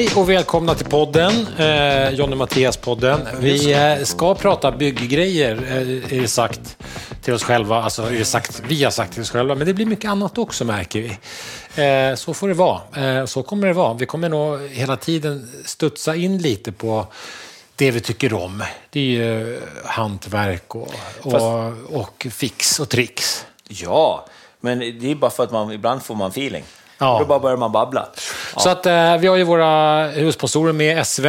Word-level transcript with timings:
Hej 0.00 0.10
och 0.16 0.30
välkomna 0.30 0.74
till 0.74 0.86
podden, 0.86 1.46
eh, 1.58 2.10
Jonny 2.10 2.36
Mattias-podden. 2.36 3.28
Vi 3.40 3.72
eh, 3.72 4.04
ska 4.04 4.34
prata 4.34 4.72
bygggrejer, 4.72 5.56
eh, 5.56 6.16
är 6.16 6.20
det 6.20 6.28
sagt 6.28 6.76
till 7.22 7.34
oss 7.34 7.42
själva. 7.42 7.82
Alltså 7.82 8.02
är 8.02 8.10
det 8.10 8.24
sagt, 8.24 8.62
vi 8.68 8.84
har 8.84 8.90
sagt 8.90 9.12
till 9.12 9.22
oss 9.22 9.30
själva, 9.30 9.54
men 9.54 9.66
det 9.66 9.74
blir 9.74 9.86
mycket 9.86 10.10
annat 10.10 10.38
också 10.38 10.64
märker 10.64 11.00
vi. 11.00 11.08
Eh, 11.82 12.14
så 12.14 12.34
får 12.34 12.48
det 12.48 12.54
vara, 12.54 12.80
eh, 12.96 13.26
så 13.26 13.42
kommer 13.42 13.66
det 13.66 13.72
vara. 13.72 13.94
Vi 13.94 14.06
kommer 14.06 14.28
nog 14.28 14.60
hela 14.68 14.96
tiden 14.96 15.50
studsa 15.64 16.14
in 16.14 16.38
lite 16.38 16.72
på 16.72 17.06
det 17.76 17.90
vi 17.90 18.00
tycker 18.00 18.34
om. 18.34 18.62
Det 18.90 19.00
är 19.00 19.04
ju 19.04 19.60
hantverk 19.84 20.74
och, 20.74 20.94
och, 21.22 21.32
Fast- 21.32 21.92
och 21.92 22.26
fix 22.30 22.80
och 22.80 22.88
tricks. 22.88 23.46
Ja, 23.68 24.26
men 24.60 24.78
det 24.78 25.10
är 25.10 25.14
bara 25.14 25.30
för 25.30 25.42
att 25.42 25.52
man 25.52 25.72
ibland 25.72 26.02
får 26.02 26.14
man 26.14 26.30
feeling. 26.30 26.64
Ja. 27.00 27.18
Då 27.18 27.24
bara 27.24 27.38
börjar 27.38 27.56
man 27.56 27.72
babbla. 27.72 28.08
Så 28.56 28.68
att 28.68 28.86
eh, 28.86 29.16
vi 29.16 29.26
har 29.26 29.36
ju 29.36 29.44
våra 29.44 30.06
hussponsorer 30.08 30.72
med 30.72 31.06
SV. 31.06 31.26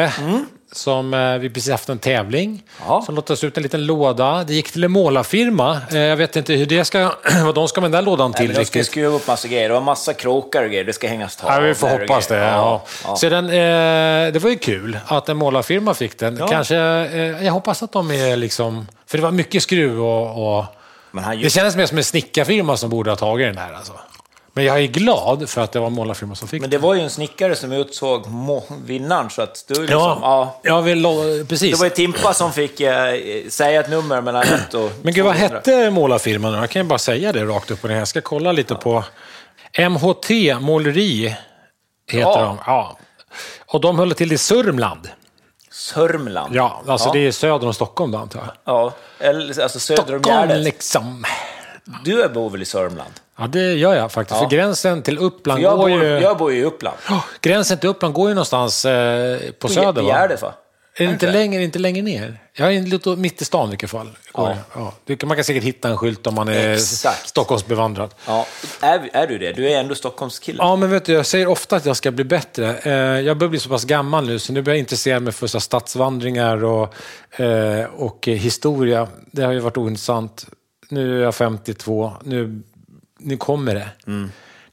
Som 0.74 1.14
eh, 1.14 1.38
vi 1.38 1.50
precis 1.50 1.72
haft 1.72 1.90
en 1.90 2.00
tävling. 2.00 2.64
Ja. 2.88 3.02
Som 3.06 3.16
lottades 3.16 3.44
ut 3.44 3.58
en 3.58 3.64
liten 3.64 3.86
låda. 3.86 4.44
Det 4.44 4.54
gick 4.54 4.72
till 4.72 4.84
en 4.84 4.92
målarfirma. 4.92 5.82
Eh, 5.92 5.98
jag 5.98 6.18
vet 6.18 6.36
inte 6.36 6.54
hur 6.54 6.66
det 6.66 6.86
ska, 6.86 7.00
vad 7.46 7.56
de 7.56 7.68
ska 7.68 7.82
med 7.82 7.92
den 7.92 8.06
där 8.06 8.12
lådan 8.12 8.32
Nej, 8.32 8.38
till 8.38 8.48
men 8.48 8.56
de 8.56 8.66
ska 8.66 8.84
skruva 8.84 9.16
upp 9.16 9.28
massa 9.28 9.48
grejer. 9.48 9.68
Det 9.68 9.74
var 9.74 9.82
massa 9.82 10.14
krokar 10.14 10.64
och 10.64 10.70
grejer. 10.70 10.84
Det 10.84 10.94
ska 10.94 11.08
hängas 11.08 11.36
tavlor 11.36 11.62
Ja, 11.62 11.68
vi 11.68 11.76
får 11.76 11.90
hoppas 11.90 12.28
det. 12.28 12.38
Ja. 12.38 12.82
Ja. 13.04 13.16
Så 13.16 13.30
den, 13.30 13.46
eh, 13.46 14.34
det 14.34 14.40
var 14.44 14.50
ju 14.50 14.58
kul 14.58 15.00
att 15.06 15.30
en 15.30 15.38
målarfirma 15.38 15.94
fick 15.94 16.20
den. 16.20 16.38
Ja. 16.38 16.48
Kanske, 16.48 16.78
eh, 16.78 17.46
jag 17.46 17.54
hoppas 17.54 17.84
att 17.84 17.92
de 17.92 18.12
är 18.12 18.38
liksom... 18.38 18.88
För 19.08 19.18
det 19.18 19.24
var 19.24 19.32
mycket 19.32 19.64
skruv 19.64 20.02
och... 20.02 20.58
och 20.58 20.66
det 21.42 21.50
kändes 21.50 21.76
mer 21.76 21.86
som 21.86 21.98
en 21.98 22.04
snickarfirma 22.04 22.78
som 22.78 22.90
borde 22.90 23.12
ha 23.12 23.16
tagit 23.16 23.48
den 23.48 23.58
här. 23.58 23.74
Alltså. 23.74 23.94
Men 24.54 24.66
jag 24.66 24.80
är 24.80 24.88
glad 24.88 25.50
för 25.50 25.62
att 25.62 25.72
det 25.72 25.80
var 25.80 25.88
en 25.88 25.94
målarfirma 25.94 26.36
som 26.36 26.48
fick 26.48 26.62
men 26.62 26.70
det 26.70 26.78
var 26.78 26.94
ju 26.94 27.02
en 27.02 27.10
snickare 27.10 27.56
som 27.56 27.72
utsåg 27.72 28.26
vinnaren, 28.86 29.30
så 29.30 29.42
att 29.42 29.66
du 29.68 29.82
liksom, 29.82 29.98
ja. 30.00 30.20
Ja, 30.22 30.60
jag 30.64 30.82
vill, 30.82 31.06
precis. 31.50 31.72
Det 31.72 31.78
var 31.78 31.86
ju 31.86 31.90
Timpa 31.90 32.34
som 32.34 32.54
fick 32.54 32.80
eh, 32.82 33.14
säga 33.50 33.80
ett 33.80 33.90
nummer 33.90 34.22
mellan 34.22 34.44
ett 34.44 34.74
och 34.74 34.92
Men 35.02 35.14
gud, 35.14 35.26
vad 35.26 35.36
200. 35.36 35.56
hette 35.58 35.90
målarfirman? 35.92 36.54
Jag 36.54 36.70
kan 36.70 36.82
ju 36.82 36.88
bara 36.88 37.00
säga 37.00 37.32
det 37.32 37.44
rakt 37.46 37.72
upp 37.72 37.84
och 37.84 37.90
ner. 37.90 37.98
Jag 37.98 38.08
ska 38.08 38.22
kolla 38.22 38.52
lite 38.52 38.76
på... 38.76 39.04
MHT 39.90 40.30
Måleri 40.62 41.36
heter 42.08 42.30
Ja. 42.30 42.42
de. 42.44 42.58
Ja. 42.66 42.98
Och 43.66 43.82
de 43.82 44.00
höll 44.00 44.12
till 44.12 44.32
i 44.32 44.38
Sörmland. 44.38 45.10
Sörmland. 45.72 46.56
Ja, 46.56 46.82
alltså 46.88 47.10
Ja. 47.10 47.14
det 47.14 47.28
är 47.28 47.32
söder 47.32 47.68
om 47.68 47.74
Stockholm 47.74 48.12
då, 48.12 48.18
antar 48.18 48.40
jag. 48.40 48.76
Ja, 48.76 48.94
eller 49.20 49.62
alltså 49.64 49.80
söder 49.80 50.02
om 50.16 50.20
Stockholm 50.24 50.50
Gärdet. 50.50 50.64
liksom. 50.64 51.24
Du 52.06 52.28
bor 52.30 52.50
väl 52.50 52.62
i 52.62 52.66
Sörmland? 52.66 53.14
Ja, 53.38 53.48
det 53.48 53.74
gör 53.74 53.94
jag 53.94 54.12
faktiskt. 54.12 54.42
Ja. 54.42 54.50
För 54.50 54.56
gränsen 54.56 55.02
till 55.02 55.18
Uppland 55.18 55.62
Jag 55.62 55.78
går 55.78 55.90
bor, 55.90 56.04
ju... 56.04 56.20
jag 56.20 56.38
bor 56.38 56.52
ju 56.52 56.60
i 56.60 56.64
Uppland. 56.64 56.98
Gränsen 57.42 57.78
till 57.78 57.90
Uppland 57.90 58.14
går 58.14 58.30
ju 58.30 58.36
någonstans 58.36 58.86
eh, 58.86 59.40
på 59.60 59.68
söder, 59.68 60.02
I 60.02 60.06
va? 60.06 60.12
Gärdet, 60.12 60.42
va? 60.42 60.54
Är 60.96 61.06
det 61.06 61.12
inte 61.12 61.32
längre, 61.32 61.64
inte 61.64 61.80
längre 61.80 62.02
ner? 62.02 62.40
Jag 62.54 62.76
är 62.76 62.82
lite 62.82 63.10
mitt 63.10 63.42
i 63.42 63.46
stan 63.46 63.68
i 63.68 63.70
vilket 63.70 63.90
fall. 63.90 64.10
Ja. 64.34 64.56
Ja. 64.76 64.94
Man 65.24 65.36
kan 65.36 65.44
säkert 65.44 65.64
hitta 65.64 65.90
en 65.90 65.98
skylt 65.98 66.28
om 66.28 66.36
man 66.36 66.48
är 66.48 66.74
Exakt. 66.74 67.28
Stockholmsbevandrad. 67.28 68.14
Ja, 68.28 68.46
är, 68.82 69.10
är 69.14 69.28
du 69.28 69.38
det? 69.38 69.54
Du 69.54 69.70
är 69.70 69.80
ändå 69.80 69.96
Stockholmskille. 69.96 70.58
Ja, 70.64 70.76
men 70.76 70.90
vet 70.90 71.06
du, 71.06 71.14
jag 71.14 71.26
säger 71.26 71.48
ofta 71.48 71.76
att 71.76 71.86
jag 71.86 71.98
ska 71.98 72.12
bli 72.12 72.24
bättre. 72.24 72.78
Eh, 72.78 72.94
jag 72.94 73.38
börjar 73.38 73.50
bli 73.50 73.60
så 73.60 73.70
pass 73.70 73.86
gammal 73.86 74.28
nu, 74.28 74.40
så 74.40 74.54
nu 74.54 74.62
börjar 74.62 74.76
jag 74.76 74.80
intressera 74.80 75.20
mig 75.20 75.34
för 75.34 75.48
så 75.48 75.60
stadsvandringar 75.60 76.64
och, 76.64 76.94
eh, 77.42 77.86
och 77.86 78.28
historia. 78.28 79.08
Det 79.32 79.44
har 79.44 79.52
ju 79.52 79.60
varit 79.60 79.78
ointressant. 79.78 80.48
Nu 80.90 81.20
är 81.20 81.24
jag 81.24 81.36
52. 81.36 82.14
Nu, 82.24 82.62
nu 83.24 83.38
kommer 83.38 83.76
det. 83.76 83.88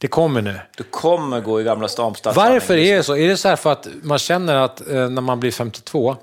Det 0.00 0.09
kommer 0.09 0.42
nu. 0.42 0.60
Du 0.76 0.84
kommer 0.84 1.41
gå 1.41 1.60
i 1.60 1.64
Gamla 1.64 1.88
stan. 1.88 2.14
Varför 2.25 2.76
är 2.76 2.97
det 2.97 3.03
så? 3.03 3.16
Är 3.16 3.28
det 3.28 3.36
så 3.36 3.48
här 3.48 3.56
för 3.56 3.72
att 3.72 3.88
man 4.03 4.19
känner 4.19 4.54
att 4.56 4.88
eh, 4.91 5.09
när 5.09 5.22
man 5.22 5.41
blir 5.41 5.50
52, 5.50 6.16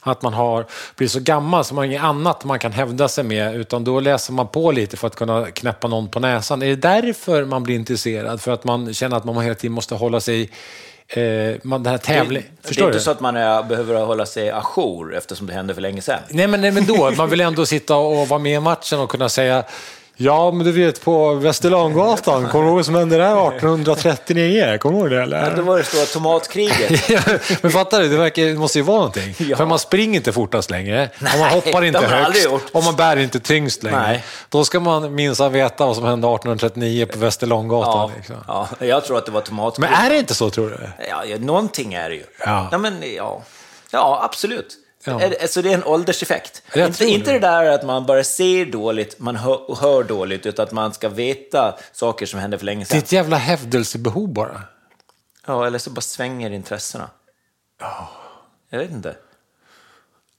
att 0.00 0.22
man 0.22 0.34
har 0.34 0.66
blivit 0.96 1.12
så 1.12 1.20
gammal 1.20 1.64
så 1.64 1.74
man 1.74 1.82
har 1.82 1.86
inget 1.86 2.02
annat 2.02 2.44
man 2.44 2.58
kan 2.58 2.72
hävda 2.72 3.08
sig 3.08 3.24
med, 3.24 3.56
utan 3.56 3.84
då 3.84 4.00
läser 4.00 4.32
man 4.32 4.48
på 4.48 4.72
lite 4.72 4.96
för 4.96 5.06
att 5.06 5.16
kunna 5.16 5.50
knäppa 5.50 5.88
någon 5.88 6.08
på 6.08 6.20
näsan. 6.20 6.62
Är 6.62 6.66
det 6.66 6.76
därför 6.76 7.44
man 7.44 7.62
blir 7.62 7.74
intresserad? 7.74 8.40
För 8.40 8.52
att 8.52 8.64
man 8.64 8.94
känner 8.94 9.16
att 9.16 9.24
man 9.24 9.40
hela 9.40 9.54
tiden 9.54 9.72
måste 9.72 9.94
hålla 9.94 10.20
sig... 10.20 10.50
Eh, 11.08 11.54
man, 11.62 11.82
den 11.82 11.90
här 11.90 11.98
tävlingen... 11.98 12.48
Det, 12.50 12.62
det 12.62 12.68
Förstår 12.68 12.84
är 12.84 12.86
du? 12.88 12.92
inte 12.92 13.04
så 13.04 13.10
att 13.10 13.20
man 13.20 13.36
är, 13.36 13.62
behöver 13.62 14.04
hålla 14.04 14.26
sig 14.26 14.50
ajour 14.50 15.14
eftersom 15.14 15.46
det 15.46 15.52
hände 15.52 15.74
för 15.74 15.80
länge 15.80 16.02
sedan. 16.02 16.18
Nej 16.30 16.46
men, 16.46 16.60
nej, 16.60 16.70
men 16.70 16.86
då, 16.86 17.10
man 17.10 17.30
vill 17.30 17.40
ändå 17.40 17.66
sitta 17.66 17.96
och 17.96 18.28
vara 18.28 18.40
med 18.40 18.56
i 18.56 18.60
matchen 18.60 18.98
och 18.98 19.10
kunna 19.10 19.28
säga 19.28 19.64
Ja, 20.24 20.50
men 20.50 20.66
du 20.66 20.72
vet 20.72 21.04
på 21.04 21.34
Västerlånggatan, 21.34 22.48
kommer 22.48 22.64
du 22.64 22.68
ihåg 22.68 22.76
vad 22.76 22.86
som 22.86 22.94
hände 22.94 23.16
där 23.16 23.48
1839? 23.48 24.78
Kommer 24.80 24.96
du 24.96 25.00
ihåg 25.00 25.10
det 25.10 25.22
eller? 25.22 25.42
Men 25.42 25.56
då 25.56 25.62
var 25.62 25.78
det 25.78 25.84
stora 25.84 26.04
tomatkriget. 26.04 27.08
Men 27.62 27.70
fattar 27.70 28.00
du, 28.00 28.08
det, 28.08 28.16
verkar, 28.16 28.44
det 28.44 28.54
måste 28.54 28.78
ju 28.78 28.82
vara 28.84 28.96
någonting. 28.96 29.34
Ja. 29.52 29.56
För 29.56 29.66
man 29.66 29.78
springer 29.78 30.16
inte 30.16 30.32
fortast 30.32 30.70
längre, 30.70 31.10
och 31.20 31.38
man 31.38 31.48
hoppar 31.50 31.84
inte 31.84 32.06
högst, 32.06 32.48
och 32.72 32.84
man 32.84 32.96
bär 32.96 33.16
inte 33.16 33.40
tyngst 33.40 33.82
längre. 33.82 34.02
Nej. 34.02 34.24
Då 34.48 34.64
ska 34.64 34.80
man 34.80 35.14
minsann 35.14 35.52
veta 35.52 35.86
vad 35.86 35.96
som 35.96 36.04
hände 36.04 36.26
1839 36.26 37.06
på 37.06 37.18
Västerlånggatan. 37.18 38.10
Ja, 38.10 38.16
Liksom. 38.16 38.36
ja, 38.46 38.68
jag 38.78 39.04
tror 39.04 39.18
att 39.18 39.26
det 39.26 39.32
var 39.32 39.40
tomatkrig. 39.40 39.90
Men 39.90 40.04
är 40.04 40.10
det 40.10 40.18
inte 40.18 40.34
så, 40.34 40.50
tror 40.50 40.68
du? 40.70 41.04
Ja, 41.08 41.24
ja, 41.24 41.36
någonting 41.38 41.94
är 41.94 42.08
det 42.10 42.14
ju. 42.16 42.24
Ja. 42.44 42.68
Ja, 42.72 42.78
men, 42.78 43.02
ja. 43.16 43.42
ja 43.90 44.20
absolut. 44.24 44.78
Ja. 45.04 45.20
Så 45.48 45.62
det 45.62 45.70
är 45.70 45.74
en 45.74 45.84
ålderseffekt. 45.84 46.62
Inte, 46.76 47.04
inte 47.04 47.32
det. 47.32 47.38
där 47.38 47.64
att 47.70 47.84
man 47.86 48.06
bara 48.06 48.24
ser 48.24 48.66
dåligt, 48.66 49.18
man 49.18 49.36
hör, 49.36 49.74
hör 49.80 50.02
dåligt, 50.04 50.46
utan 50.46 50.62
att 50.62 50.72
man 50.72 50.92
ska 50.94 51.08
veta 51.08 51.74
saker 51.92 52.26
som 52.26 52.40
hände 52.40 52.58
för 52.58 52.66
länge 52.66 52.80
Det 52.80 52.84
är 52.84 52.88
sedan. 52.88 52.98
ett 52.98 53.12
jävla 53.12 53.36
hävdelsebehov 53.36 54.28
bara. 54.28 54.62
Ja, 55.46 55.66
eller 55.66 55.78
så 55.78 55.90
bara 55.90 56.00
svänger 56.00 56.50
intressena. 56.50 57.10
Jag 58.70 58.78
vet 58.78 58.90
inte. 58.90 59.16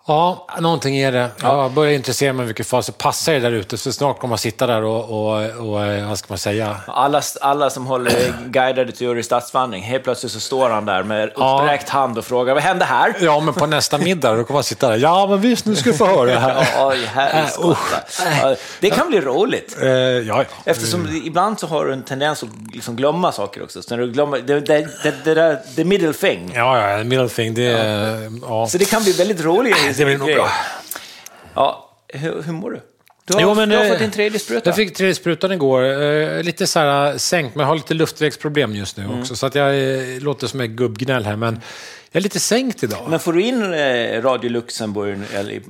Ja, 0.08 0.48
någonting 0.60 0.98
är 0.98 1.12
det. 1.12 1.30
Jag 1.42 1.72
börjar 1.72 1.94
intressera 1.94 2.34
mig 2.34 2.46
vilket 2.46 2.68
fall, 2.68 2.84
så 2.84 2.92
passar 2.92 3.34
det 3.34 3.40
där 3.40 3.52
ute. 3.52 3.78
Så 3.78 3.92
snart 3.94 4.20
kommer 4.20 4.30
man 4.30 4.38
sitta 4.38 4.68
där 4.68 4.84
och, 4.84 5.04
och, 5.10 5.70
och 5.70 5.86
eh, 5.86 6.08
vad 6.10 6.18
ska 6.20 6.26
man 6.30 6.38
säga? 6.38 6.78
Alla, 6.88 7.22
alla 7.42 7.70
som 7.70 7.86
håller 7.86 8.34
guidade 8.48 8.92
turer 8.92 9.20
i 9.20 9.24
stadsvandring, 9.24 9.84
helt 9.84 10.04
plötsligt 10.04 10.32
så 10.32 10.40
står 10.40 10.70
han 10.70 10.86
där 10.86 11.04
med 11.04 11.32
Ja. 11.36 11.62
uppräckt 11.64 11.90
hand 11.90 12.18
och 12.18 12.26
frågar 12.26 12.54
vad 12.54 12.64
hände 12.64 12.86
här? 12.86 13.16
Ja, 13.22 13.40
men 13.40 13.54
på 13.54 13.66
nästa 13.66 13.98
middag 13.98 14.36
då 14.36 14.44
kommer 14.44 14.58
man 14.58 14.64
sitta 14.64 14.90
där. 14.90 14.98
Ja, 14.98 15.28
men 15.30 15.42
visst, 15.42 15.66
nu 15.66 15.76
ska 15.76 15.90
du 15.92 15.98
få 15.98 16.06
höra 16.06 16.26
det 16.26 16.40
här. 16.40 16.68
Ja, 16.78 16.94
här 17.14 17.44
Äh, 17.44 18.40
ja, 18.42 18.56
Det 18.80 18.90
kan 18.90 19.08
bli 19.08 19.22
roligt. 19.22 19.78
Eh, 19.82 19.88
ja, 19.90 20.24
ja. 20.28 20.44
Eftersom 20.66 21.22
ibland 21.26 21.60
så 21.60 21.68
har 21.68 21.86
du 21.86 21.94
en 21.94 22.04
tendens 22.04 22.44
att 22.44 22.50
liksom 22.74 22.96
glömma 22.96 23.32
saker 23.32 23.64
också. 23.64 23.82
Så 23.82 23.96
när 23.96 24.04
du 24.04 24.12
glömmer, 24.12 24.38
det, 24.40 24.60
det, 24.60 24.88
det, 25.04 25.14
det 25.24 25.34
där, 25.34 25.60
the 25.76 25.84
middle 25.84 26.14
thing. 26.14 26.52
Ja, 26.56 26.90
ja, 26.98 27.04
middle 27.04 27.30
thing, 27.30 27.54
det 27.54 27.66
är... 27.68 28.32
Ja. 28.42 28.68
Så 28.68 28.78
det 28.78 28.86
kan 28.86 29.04
bli 29.04 29.12
väldigt 29.12 29.42
roligt. 29.44 29.93
Det 29.98 30.06
blir 30.06 30.18
nog 30.18 30.28
bra. 30.36 30.50
Ja, 31.54 31.90
hur, 32.08 32.42
hur 32.42 32.54
mår 32.54 32.72
du? 32.72 32.82
Du 33.26 33.34
har, 33.34 33.42
Jo, 33.42 33.54
men, 33.54 33.70
du 33.70 33.76
har 33.78 33.84
eh, 33.84 33.90
fått 33.90 34.00
din 34.00 34.12
tredje 34.12 34.40
spruta. 34.40 34.70
Jag 34.70 34.76
fick 34.76 34.96
tredje 34.96 35.16
sprutan 35.16 35.52
igår. 35.52 35.84
Eh, 36.04 36.44
lite 36.44 36.68
så 36.68 36.80
här 36.80 37.18
sänkt, 37.18 37.56
men 37.56 37.62
jag 37.62 37.68
har 37.68 37.76
lite 37.76 37.94
luftvägsproblem 37.94 38.76
just 38.76 38.98
nu 38.98 39.04
Mm. 39.04 39.20
också. 39.20 39.36
Så 39.36 39.46
att 39.46 39.56
jag 39.56 39.70
eh, 39.70 40.20
låter 40.22 40.48
som 40.48 40.62
ett 40.62 40.70
gubbgnäll 40.70 41.26
här, 41.26 41.36
men 41.36 41.54
jag 42.12 42.20
är 42.20 42.24
lite 42.24 42.40
sänkt 42.40 42.84
idag. 42.84 43.06
Men 43.10 43.20
får 43.20 43.34
du 43.34 43.42
in 43.42 43.74
eh, 43.74 44.22
Radio 44.22 44.50
Luxemburg 44.50 45.20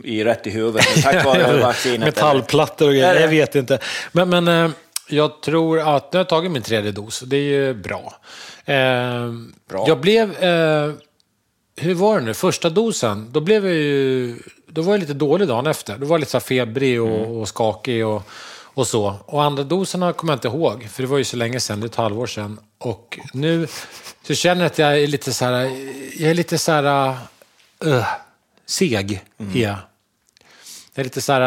i, 0.03 0.17
i 0.17 0.23
rätt 0.23 0.47
i 0.47 0.49
huvudet 0.49 0.85
tack 1.03 1.25
vare 1.25 1.61
vaccinet? 1.61 1.99
Metallplattor 1.99 2.87
och 2.87 2.93
grejer, 2.93 3.19
jag 3.21 3.27
vet 3.27 3.55
inte. 3.55 3.79
Men, 4.11 4.29
men 4.29 4.47
eh, 4.47 4.69
jag 5.09 5.41
tror 5.41 5.79
att 5.79 6.13
nu 6.13 6.17
har 6.17 6.23
jag 6.23 6.29
tagit 6.29 6.51
min 6.51 6.61
tredje 6.61 6.91
dos, 6.91 7.19
det 7.19 7.37
är 7.37 7.41
ju 7.41 7.73
bra. 7.73 8.13
Eh, 8.65 8.75
Bra. 9.69 9.85
Jag 9.87 9.99
blev... 9.99 10.43
Eh, 10.43 10.91
hur 11.75 11.93
var 11.93 12.19
det 12.19 12.25
nu? 12.25 12.33
Första 12.33 12.69
dosen, 12.69 13.27
då 13.31 13.39
blev 13.39 13.65
jag 13.65 13.75
ju... 13.75 14.39
Då 14.67 14.81
var 14.81 14.93
jag 14.93 14.99
lite 14.99 15.13
dålig 15.13 15.47
dagen 15.47 15.67
efter. 15.67 15.97
Då 15.97 16.05
var 16.05 16.15
jag 16.15 16.19
lite 16.19 16.31
så 16.31 16.39
febrig 16.39 17.01
och, 17.01 17.07
Mm. 17.19 17.31
och 17.31 17.47
skakig 17.47 18.05
och, 18.07 18.23
och 18.63 18.87
så. 18.87 19.15
Och 19.25 19.43
andra 19.43 19.63
doserna 19.63 20.13
kommer 20.13 20.33
jag 20.33 20.37
inte 20.37 20.47
ihåg, 20.47 20.87
för 20.91 21.03
det 21.03 21.09
var 21.09 21.17
ju 21.17 21.23
så 21.23 21.37
länge 21.37 21.59
sedan, 21.59 21.79
det 21.79 21.85
är 21.85 21.89
ett 21.89 21.95
halvår 21.95 22.27
sedan. 22.27 22.59
Och 22.77 23.19
nu 23.33 23.67
så 24.27 24.33
känner 24.33 24.61
jag 24.61 24.65
att 24.65 24.77
jag 24.77 24.99
är 24.99 25.07
lite 25.07 25.33
så 25.33 25.45
här... 25.45 25.53
Jag 26.21 26.29
är 26.29 26.33
lite 26.33 26.57
så 26.57 26.71
här... 26.71 27.15
Uh, 27.85 28.05
seg, 28.65 29.21
Mm. 29.39 29.57
är 29.57 29.61
jag. 29.63 29.75
Jag 30.95 31.01
är 31.01 31.03
lite 31.03 31.21
så 31.21 31.33
här, 31.33 31.41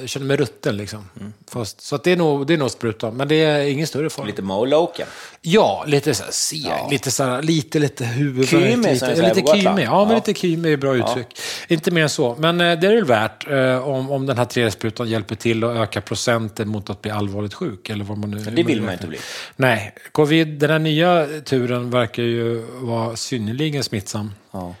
jag 0.00 0.08
känner 0.08 0.26
mig 0.26 0.36
rutten 0.36 0.76
liksom. 0.76 1.08
Mm. 1.20 1.32
Fast, 1.50 1.80
så 1.80 1.94
att 1.96 2.04
det 2.04 2.12
är 2.12 2.16
nog, 2.16 2.46
det 2.46 2.54
är 2.54 2.58
nog 2.58 2.70
sprutan, 2.70 3.14
men 3.16 3.28
det 3.28 3.34
är 3.34 3.60
ingen 3.66 3.86
större 3.86 4.10
fara. 4.10 4.26
Lite 4.26 4.42
Moloken. 4.42 5.06
Ja, 5.40 5.84
lite 5.86 6.14
så 6.14 6.24
här 6.24 6.30
seg, 6.32 6.58
Ja. 6.66 6.88
lite 6.90 7.10
så 7.10 7.24
här, 7.24 7.42
lite, 7.42 7.78
lite 7.78 8.04
huvudvärk. 8.04 8.48
Kymig, 8.48 8.92
lite, 8.92 8.98
som 9.16 9.24
lite 9.24 9.34
på 9.34 9.40
Gotland. 9.40 9.62
kymig. 9.62 9.84
Ja, 9.84 10.04
men 10.04 10.10
Ja. 10.10 10.22
lite 10.26 10.40
kymig 10.40 10.72
är 10.72 10.76
bra 10.76 10.96
uttryck. 10.96 11.26
Inte 11.68 11.90
mer 11.90 12.02
än 12.02 12.08
så. 12.08 12.36
Men 12.38 12.60
eh, 12.60 12.78
det 12.78 12.86
är 12.86 12.94
väl 12.94 13.04
värt 13.04 13.50
eh, 13.50 13.88
om, 13.88 14.10
om 14.10 14.26
den 14.26 14.38
här 14.38 14.44
tredje 14.44 14.70
sprutan 14.70 15.08
hjälper 15.08 15.34
till 15.34 15.64
att 15.64 15.76
öka 15.76 16.00
procenten 16.00 16.68
mot 16.68 16.90
att 16.90 17.02
bli 17.02 17.10
allvarligt 17.10 17.54
sjuk. 17.54 17.90
Eller 17.90 18.04
vad 18.04 18.18
man 18.18 18.30
nu, 18.30 18.38
Det 18.38 18.62
vill 18.62 18.82
man 18.82 18.92
inte 18.92 19.06
bli. 19.06 19.18
Nej, 19.56 19.94
covid, 20.12 20.48
den 20.48 20.70
här 20.70 20.78
nya 20.78 21.26
turen 21.44 21.90
verkar 21.90 22.22
ju 22.22 22.64
vara 22.80 23.16
synnerligen 23.16 23.84
smittsam. 23.84 24.32
Ja. 24.50 24.74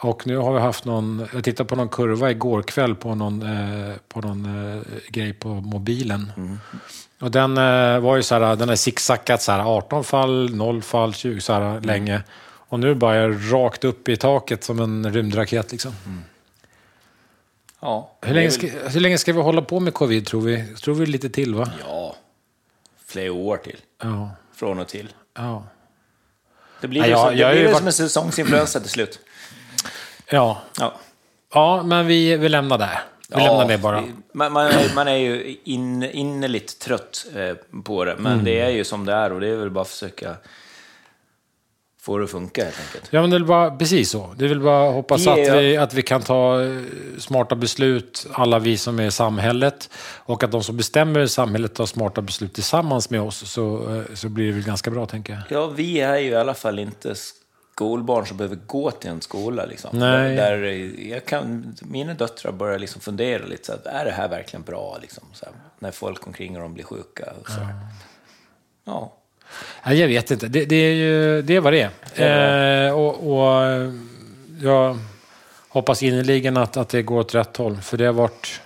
Och 0.00 0.26
nu 0.26 0.36
har 0.36 0.54
vi 0.54 0.60
haft 0.60 0.84
någon, 0.84 1.26
jag 1.32 1.44
tittade 1.44 1.68
på 1.68 1.76
någon 1.76 1.88
kurva 1.88 2.30
igår 2.30 2.62
kväll 2.62 2.94
på 2.94 3.14
någon, 3.14 3.42
eh, 3.42 3.94
på 4.08 4.20
någon 4.20 4.74
eh, 4.76 4.82
grej 5.08 5.32
på 5.32 5.48
mobilen. 5.48 6.32
Och 7.20 7.30
den 7.30 7.58
eh, 7.58 7.98
var 8.00 8.16
ju 8.16 8.22
så 8.22 8.34
här, 8.34 8.56
den 8.56 8.68
har 8.68 8.76
zigzackat 8.76 9.42
så 9.42 9.52
här 9.52 9.76
18 9.76 10.04
fall, 10.04 10.54
0 10.54 10.82
fall, 10.82 11.14
20 11.14 11.40
så 11.40 11.52
här 11.52 11.80
länge. 11.80 12.22
Och 12.68 12.80
nu 12.80 12.94
bara 12.94 13.14
är 13.16 13.50
rakt 13.50 13.84
upp 13.84 14.08
i 14.08 14.16
taket 14.16 14.64
som 14.64 14.80
en 14.80 15.12
rymdraket 15.12 15.72
liksom. 15.72 15.92
Ja, 17.80 18.12
Hur, 18.22 18.34
länge 18.34 18.50
ska, 18.50 18.66
hur 18.66 19.00
länge 19.00 19.18
ska 19.18 19.32
vi 19.32 19.40
hålla 19.40 19.62
på 19.62 19.80
med 19.80 19.94
covid 19.94 20.26
tror 20.26 20.40
vi? 20.40 20.74
Tror 20.74 20.94
vi 20.94 21.06
lite 21.06 21.30
till 21.30 21.54
va? 21.54 21.70
Ja, 21.88 22.16
flera 23.06 23.32
år 23.32 23.56
till. 23.56 23.76
Ja. 24.02 24.30
Från 24.54 24.78
och 24.78 24.88
till. 24.88 25.12
Ja. 25.36 25.64
Det 26.80 26.88
blir 26.88 27.00
Nej, 27.00 27.10
ju 27.10 27.16
jag- 27.16 27.26
som, 27.26 27.34
det 27.34 27.40
jag 27.40 27.46
har 27.46 27.52
blir 27.52 27.60
ju 27.62 27.66
ju 27.66 27.72
varit- 27.72 27.78
som 27.78 27.86
en 27.86 27.92
säsongsinfluensa 27.92 28.80
till 28.80 28.90
slut. 28.90 29.18
Ja, 30.30 30.58
Ja. 30.78 30.94
ja 31.54 31.82
men 31.82 32.06
vi, 32.06 32.36
vi 32.36 32.48
lämnar 32.48 32.78
det. 32.78 32.98
Vi 33.28 33.36
lämnar 33.36 33.68
det 33.68 33.78
bara. 33.78 34.02
Man, 34.32 34.52
man, 34.52 34.66
är, 34.66 34.94
man 34.94 35.08
är 35.08 35.16
ju 35.16 35.56
in, 35.64 36.02
innerligt 36.02 36.78
trött 36.78 37.26
eh, 37.36 37.80
på 37.82 38.04
det, 38.04 38.16
men 38.18 38.32
Mm. 38.32 38.44
det 38.44 38.60
är 38.60 38.68
ju 38.70 38.84
som 38.84 39.04
det 39.06 39.12
är 39.12 39.32
och 39.32 39.40
det 39.40 39.48
är 39.48 39.56
väl 39.56 39.70
bara 39.70 39.82
att 39.82 39.88
försöka 39.88 40.36
få 42.00 42.18
det 42.18 42.24
att 42.24 42.30
funka 42.30 42.64
helt 42.64 42.80
enkelt. 42.86 43.08
Ja, 43.12 43.20
men 43.20 43.30
det 43.30 43.36
är 43.36 43.40
bara 43.40 43.70
precis 43.70 44.10
så. 44.10 44.34
Det 44.38 44.44
är 44.44 44.48
väl 44.48 44.60
bara 44.60 44.90
hoppas 44.92 45.26
Vi 45.26 45.30
att, 45.30 45.38
vi, 45.62 45.76
att 45.76 45.94
vi 45.94 46.02
kan 46.02 46.22
ta 46.22 46.62
eh, 46.64 46.80
smarta 47.18 47.54
beslut, 47.54 48.26
alla 48.32 48.58
vi 48.58 48.76
som 48.76 48.98
är 48.98 49.06
i 49.06 49.10
samhället. 49.10 49.90
Och 50.16 50.42
att 50.44 50.52
de 50.52 50.62
som 50.62 50.76
bestämmer 50.76 51.20
i 51.20 51.28
samhället 51.28 51.74
tar 51.74 51.86
smarta 51.86 52.22
beslut 52.22 52.54
tillsammans 52.54 53.10
med 53.10 53.20
oss. 53.20 53.50
Så, 53.50 53.94
eh, 53.96 54.14
så 54.14 54.28
blir 54.28 54.46
det 54.46 54.52
väl 54.52 54.62
ganska 54.64 54.90
bra, 54.90 55.06
tänker 55.06 55.32
jag. 55.32 55.42
Ja, 55.60 55.66
vi 55.66 56.00
är 56.00 56.16
ju 56.18 56.28
i 56.30 56.34
alla 56.36 56.54
fall 56.54 56.78
inte 56.78 57.14
skolbarn 57.76 58.26
som 58.26 58.36
behöver 58.36 58.56
gå 58.66 58.90
till 58.90 59.10
en 59.10 59.20
skola. 59.20 59.64
Liksom. 59.64 59.98
Där, 59.98 60.36
där 60.36 60.62
jag 61.10 61.24
kan, 61.24 61.76
mina 61.82 62.14
döttrar 62.14 62.52
börjar 62.52 62.78
liksom 62.78 63.00
fundera 63.00 63.46
lite, 63.46 63.64
så 63.64 63.72
att, 63.72 63.86
är 63.86 64.04
det 64.04 64.10
här 64.10 64.28
verkligen 64.28 64.62
bra? 64.62 64.98
Liksom, 65.02 65.24
här, 65.42 65.52
när 65.78 65.90
folk 65.90 66.26
omkring 66.26 66.54
dem 66.54 66.74
blir 66.74 66.84
sjuka. 66.84 67.32
Och 67.40 67.50
så. 67.50 67.60
Ja. 68.84 69.12
Nej, 69.86 70.00
jag 70.00 70.08
vet 70.08 70.30
inte. 70.30 70.48
Det, 70.48 70.64
det 70.64 70.76
är 70.76 70.94
ju 70.94 71.42
det 71.42 71.56
är 71.56 71.60
vad 71.60 71.72
det 71.72 71.90
är. 72.14 72.86
Eh, 72.86 72.92
och, 72.92 73.32
och 73.32 73.92
jag 74.62 74.98
hoppas 75.68 76.02
innerligen 76.02 76.56
att, 76.56 76.76
att 76.76 76.88
det 76.88 77.02
går 77.02 77.20
åt 77.20 77.34
rätt 77.34 77.56
håll. 77.56 77.76
För 77.76 77.96
det 77.96 78.06
har 78.06 78.12
varit, 78.12 78.60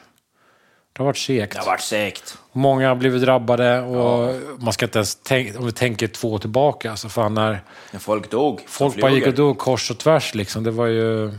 det 0.93 0.99
har 1.03 1.07
varit 1.07 1.19
segt. 1.19 1.53
Det 1.53 1.59
har 1.59 1.67
varit 1.67 1.81
segt. 1.81 2.39
Många 2.53 2.89
har 2.89 2.95
blivit 2.95 3.23
drabbade 3.23 3.81
och 3.81 4.35
man 4.59 4.73
ska 4.73 4.85
inte 4.85 4.99
ens 4.99 5.15
tänka, 5.15 5.59
om 5.59 5.67
vi 5.67 5.73
tänker 5.73 6.07
två 6.09 6.39
tillbaka, 6.39 6.91
alltså 6.91 7.09
fan 7.09 7.35
när 7.35 7.63
När 7.91 8.01
folk 8.01 8.31
dog. 8.31 8.65
folk 8.69 9.01
bara 9.01 9.11
gick 9.11 9.27
och 9.27 9.35
dog 9.35 9.59
kors 9.59 9.91
och 9.91 9.99
tvärs 9.99 10.35
liksom, 10.35 10.65
det 10.65 10.71
var 10.71 10.87
ju... 10.87 11.31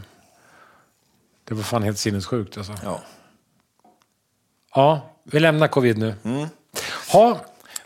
Det 1.43 1.53
var 1.55 1.63
fan 1.63 1.83
helt 1.83 1.97
sinnessjukt 1.99 2.57
alltså. 2.57 2.73
Ja. 2.83 3.01
Ja, 4.75 5.09
vi 5.23 5.39
lämnar 5.39 5.67
covid 5.67 5.97
nu. 5.97 6.13
Mm. 6.23 6.47
Ja, 7.13 7.37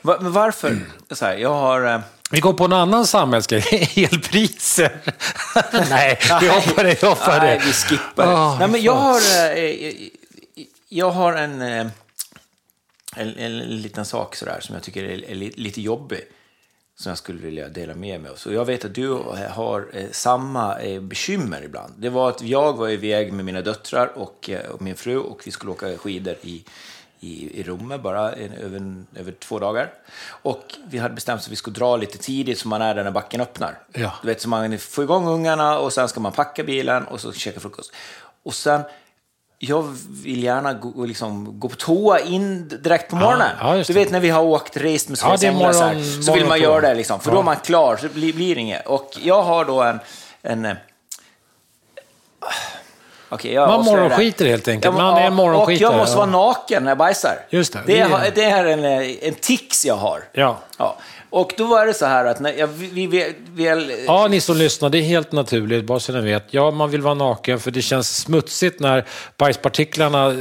Va- 0.02 0.18
varför? 0.20 0.78
Så 1.12 1.26
här, 1.26 1.36
jag 1.38 1.54
har... 1.54 1.86
eh, 1.96 2.00
vi 2.32 2.40
går 2.40 2.54
på 2.54 2.66
en 2.66 2.74
annan 2.74 3.08
samhällsgrej, 3.08 3.64
elpriser. 4.12 4.98
Nej, 5.90 6.20
vi 6.42 6.48
hoppar 6.48 6.84
det, 6.84 7.02
vi 7.04 7.08
hoppar 7.08 7.40
Nej, 7.40 7.60
det. 7.60 7.66
vi 7.66 7.72
skippar. 7.74 8.28
Ah, 8.28 8.56
Nej, 8.60 8.68
men 8.68 8.82
jag 8.82 8.94
har, 8.96 9.18
eh, 9.58 9.94
jag 10.90 11.12
har 11.12 11.34
en, 11.34 11.62
eh, 11.62 11.88
en, 13.16 13.38
en 13.38 13.58
liten 13.60 14.06
sak 14.06 14.36
sådär 14.36 14.60
som 14.62 14.76
jag 14.76 14.84
tycker 14.84 15.04
är, 15.04 15.30
är 15.32 15.36
li- 15.36 15.54
lite 15.56 15.82
jobbig. 15.82 16.20
Som 16.98 17.10
jag 17.10 17.18
skulle 17.18 17.42
vilja 17.42 17.70
dela 17.70 17.96
med 17.96 18.22
mig 18.22 18.32
av. 18.32 18.36
Så 18.36 18.54
jag 18.54 18.66
vet 18.66 18.86
att 18.86 18.96
du 18.96 19.10
har 19.50 19.88
eh, 19.94 20.06
samma 20.12 20.80
eh, 20.80 21.02
bekymmer 21.02 21.62
ibland. 21.64 21.94
Det 21.98 22.10
var 22.10 22.30
att 22.30 22.42
jag 22.42 22.74
var 22.74 22.90
iväg 22.90 23.34
med 23.34 23.46
mina 23.46 23.62
döttrar 23.62 24.18
och, 24.18 24.50
eh, 24.50 24.70
och 24.70 24.82
min 24.82 24.96
fru 24.96 25.18
och 25.18 25.42
vi 25.46 25.52
skulle 25.52 25.72
åka 25.72 25.98
skidor 25.98 26.36
i, 26.42 26.64
i, 27.20 27.60
i 27.60 27.64
Romme 27.64 27.98
bara 27.98 28.34
en, 28.34 28.54
över, 28.54 29.04
över 29.16 29.32
två 29.32 29.60
dagar. 29.60 29.94
Och 30.28 30.64
vi 30.90 30.98
hade 30.98 31.14
bestämt 31.16 31.42
att 31.42 31.50
vi 31.50 31.56
skulle 31.56 31.74
dra 31.76 31.98
lite 31.98 32.18
tidigt 32.18 32.60
så 32.60 32.68
man 32.68 32.82
är 32.82 32.96
där 32.96 33.04
när 33.04 33.12
backen 33.12 33.42
öppnar. 33.42 33.80
Ja. 33.94 34.14
Du 34.22 34.28
vet, 34.28 34.42
så 34.42 34.50
man 34.50 34.78
får 34.78 35.04
igång 35.04 35.28
ungarna 35.28 35.80
och 35.80 35.94
sen 35.94 36.08
ska 36.08 36.20
man 36.20 36.32
packa 36.32 36.64
bilen 36.64 37.04
och 37.04 37.22
så 37.22 37.32
käka 37.32 37.60
frukost. 37.60 37.94
Och 38.44 38.54
sen, 38.54 38.82
jag 39.60 39.96
vill 40.24 40.44
gärna 40.44 40.74
gå, 40.74 41.06
liksom, 41.06 41.60
gå 41.60 41.70
på 41.70 41.76
toa 41.76 42.20
in 42.20 42.68
direkt 42.84 43.10
på 43.10 43.16
morgonen. 43.16 43.50
ja, 43.60 43.76
just 43.78 43.88
du 43.88 43.94
vet 43.94 44.12
när 44.12 44.20
vi 44.20 44.30
har 44.30 44.44
åkt, 44.44 44.78
rest 44.78 45.10
med 45.10 45.18
Ja, 45.24 45.34
är 45.34 45.38
Sveriges 45.38 45.56
Änglar 45.56 45.74
så, 45.74 45.84
här, 45.84 46.22
så 46.22 46.34
vill 46.34 46.46
man 46.46 46.62
göra 46.62 46.82
det 46.82 46.94
liksom, 46.96 47.20
för 47.20 47.32
då 47.32 47.38
Ja. 47.38 47.42
är 47.42 47.44
man 47.46 47.56
klar, 47.56 47.98
så 47.98 48.08
blir, 48.08 48.34
blir 48.34 48.56
det 48.56 48.62
inget. 48.62 48.88
Och 48.88 49.18
jag 49.24 49.44
har 49.44 49.66
då 49.66 49.82
en... 49.84 50.00
en 50.42 50.66
eh, 50.66 50.76
Okej, 53.30 53.54
jag 53.54 53.68
Man 53.70 53.86
morgonskiter 53.86 54.46
helt 54.46 54.68
enkelt. 54.68 54.98
Ja, 54.98 55.04
Man 55.04 55.18
är 55.18 55.24
ja, 55.24 55.30
morgonskitare, 55.30 55.88
Och 55.88 55.94
jag 55.94 56.00
måste 56.00 56.14
ja. 56.16 56.18
vara 56.26 56.30
naken 56.32 56.84
när 56.84 56.92
jag 56.92 56.98
bajsar. 56.98 57.40
Just 57.50 57.74
det, 57.74 57.80
Det, 57.86 57.94
det 57.94 58.00
är- 58.00 58.26
är, 58.26 58.32
det 58.36 58.44
är 58.44 58.66
en, 58.66 58.86
eh, 58.86 59.28
en 59.28 59.34
tics 59.34 59.86
jag 59.86 59.96
har. 59.96 60.24
Ja. 60.32 60.58
Och 61.36 61.54
då 61.58 61.66
var 61.66 61.86
det 61.86 61.94
så 61.94 62.06
här 62.06 62.26
att 62.26 62.40
när 62.40 62.54
jag, 62.54 62.68
vi, 62.68 63.08
vi, 63.08 63.34
vi, 63.56 64.04
Ja, 64.08 64.28
ni 64.28 64.42
som 64.42 64.58
lyssnar, 64.58 64.90
det 64.90 64.98
är 64.98 65.02
helt 65.02 65.32
naturligt, 65.32 65.86
bara 65.86 66.00
så 66.00 66.12
ni 66.12 66.22
vet. 66.22 66.44
Ja, 66.50 66.72
man 66.72 66.90
vill 66.92 67.02
vara 67.02 67.14
naken 67.14 67.60
för 67.60 67.72
det 67.72 67.82
känns 67.82 68.18
smutsigt 68.18 68.80
när 68.80 69.06
bajspartiklarna 69.38 70.28
eh, 70.28 70.36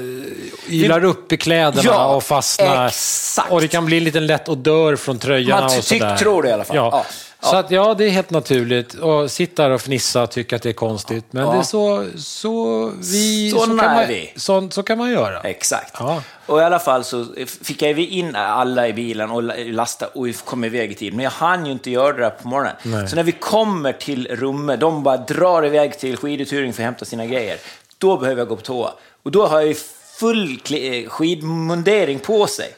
ylar 0.68 1.04
upp 1.04 1.32
i 1.32 1.36
kläderna 1.36 1.82
Ja, 1.84 2.14
och 2.14 2.22
fastnar. 2.22 2.86
exakt. 2.86 3.52
Och 3.52 3.60
det 3.60 3.68
kan 3.68 3.84
bli 3.86 3.96
en 3.98 4.04
liten 4.04 4.26
lätt 4.26 4.48
odör 4.48 4.96
från 4.96 5.18
tröjorna 5.18 5.54
Man 5.56 5.64
och 5.64 5.70
sådär. 5.84 6.10
tyck- 6.10 6.18
tror 6.18 6.42
det 6.42 6.48
i 6.48 6.52
alla 6.52 6.64
fall. 6.64 6.76
Ja. 6.76 6.88
Ja. 6.92 7.04
Så 7.44 7.56
att, 7.56 7.70
ja, 7.70 7.94
det 7.94 8.04
är 8.04 8.10
helt 8.10 8.30
naturligt. 8.30 8.94
Och 8.94 9.30
sitta 9.30 9.62
där 9.62 9.70
och 9.70 9.80
fnissa 9.80 10.22
och 10.22 10.30
tycka 10.30 10.56
att 10.56 10.62
det 10.62 10.68
är 10.68 10.72
konstigt. 10.72 11.24
Men 11.30 11.42
Ja. 11.42 11.52
det 11.52 11.58
är 11.58 11.62
så, 11.62 12.06
så 12.16 12.92
vi... 13.12 13.50
Såna 13.50 13.82
kan 13.82 13.90
är 13.90 13.94
man, 13.94 14.08
vi. 14.08 14.32
Så, 14.36 14.68
så 14.70 14.82
kan 14.82 14.98
man 14.98 15.10
göra. 15.10 15.40
Exakt. 15.40 15.94
Ja. 15.98 16.22
Och 16.46 16.60
i 16.60 16.62
alla 16.64 16.78
fall 16.78 17.04
så 17.04 17.26
fick 17.62 17.82
jag 17.82 17.94
vi 17.94 18.06
in 18.06 18.36
alla 18.36 18.88
i 18.88 18.92
bilen 18.92 19.30
och 19.30 19.42
lasta 19.72 20.06
och 20.06 20.26
vi 20.26 20.32
kom 20.32 20.64
iväg 20.64 20.92
i 20.92 20.94
tid. 20.94 21.14
Men 21.14 21.24
jag 21.24 21.30
hann 21.30 21.66
ju 21.66 21.72
inte 21.72 21.90
göra 21.90 22.12
det 22.12 22.22
där 22.22 22.30
på 22.30 22.48
morgonen. 22.48 22.76
Nej. 22.82 23.08
Så 23.08 23.16
när 23.16 23.22
vi 23.22 23.32
kommer 23.32 23.92
till 23.92 24.28
rummet, 24.30 24.80
de 24.80 25.02
bara 25.02 25.16
drar 25.16 25.66
iväg 25.66 25.98
till 25.98 26.16
skiduthyrning 26.16 26.72
för 26.72 26.82
att 26.82 26.86
hämta 26.86 27.04
sina 27.04 27.26
grejer. 27.26 27.58
Då 27.98 28.16
behöver 28.16 28.40
jag 28.40 28.48
gå 28.48 28.56
på 28.56 28.62
toa. 28.62 28.90
Och 29.22 29.30
då 29.30 29.46
har 29.46 29.58
jag 29.58 29.68
ju 29.68 29.74
full 30.18 30.58
eh, 30.70 31.08
skidmundering 31.08 32.18
på 32.18 32.46
sig. 32.46 32.74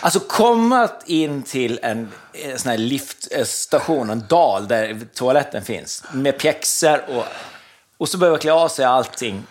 Alltså 0.00 0.20
komma 0.20 0.88
in 1.06 1.42
till 1.42 1.78
en 1.82 2.12
sån 2.56 2.70
här 2.70 2.78
liftstation, 2.78 4.10
en 4.10 4.24
dal 4.28 4.68
där 4.68 4.98
toaletten 5.14 5.64
finns, 5.64 6.04
med 6.12 6.38
pjäxor 6.38 7.04
och, 7.16 7.24
och 7.98 8.08
så 8.08 8.18
behöver 8.18 8.34
jag 8.36 8.42
klä 8.42 8.52
av 8.52 8.68
sig 8.68 8.84
allting. 8.84 9.42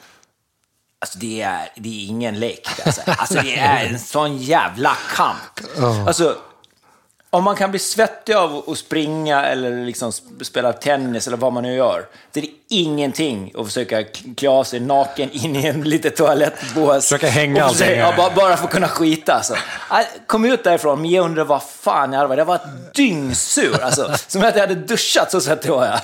Alltså 1.00 1.20
det 1.20 1.42
är, 1.42 1.70
det 1.76 1.90
är 1.90 2.08
ingen 2.08 2.40
lek, 2.40 2.68
säga. 2.68 3.16
Alltså 3.18 3.42
det 3.42 3.58
är 3.58 3.86
en 3.86 4.00
sån 4.00 4.38
jävla 4.38 4.98
kamp. 5.16 5.78
Alltså, 6.08 6.38
om 7.30 7.44
man 7.44 7.56
kan 7.56 7.70
bli 7.72 7.80
svettig 7.80 8.34
av 8.34 8.70
att 8.70 8.78
springa 8.78 9.46
eller 9.46 9.86
liksom 9.86 10.12
sp- 10.12 10.44
spela 10.44 10.74
tennis 10.74 11.28
eller 11.28 11.38
vad 11.38 11.54
man 11.54 11.64
nu 11.64 11.76
gör, 11.76 12.08
det 12.32 12.40
är 12.40 12.50
ingenting 12.70 13.52
att 13.58 13.66
försöka 13.66 14.04
klä 14.38 14.50
av 14.50 14.64
sig 14.64 14.80
naken 14.80 15.30
in 15.32 15.56
i 15.56 15.66
en 15.68 15.82
liten 15.82 16.12
toalettbås. 16.12 17.04
Försöka 17.04 17.28
hänga 17.28 17.66
och 17.66 17.72
försöka, 17.72 17.96
ja, 17.96 18.14
bara, 18.18 18.32
bara 18.36 18.58
för 18.58 18.66
att 18.66 18.72
kunna 18.72 18.88
skita. 18.88 19.34
Alltså. 19.34 19.56
Jag 19.90 20.06
kom 20.28 20.46
ut 20.46 20.64
därifrån, 20.64 21.02
men 21.02 21.12
jag 21.12 21.26
undrar 21.26 21.44
vad 21.44 21.64
fan 21.64 22.14
jag 22.14 22.20
hade 22.20 22.28
varit. 22.30 22.38
Jag 22.38 22.46
var 22.46 22.60
dyngsur. 22.94 23.82
Alltså, 23.84 24.12
som 24.28 24.44
att 24.44 24.56
jag 24.56 24.62
hade 24.62 24.76
duschat, 24.76 25.32
så 25.32 25.42
sett 25.42 25.68
var 25.68 25.86
jag. 25.86 26.00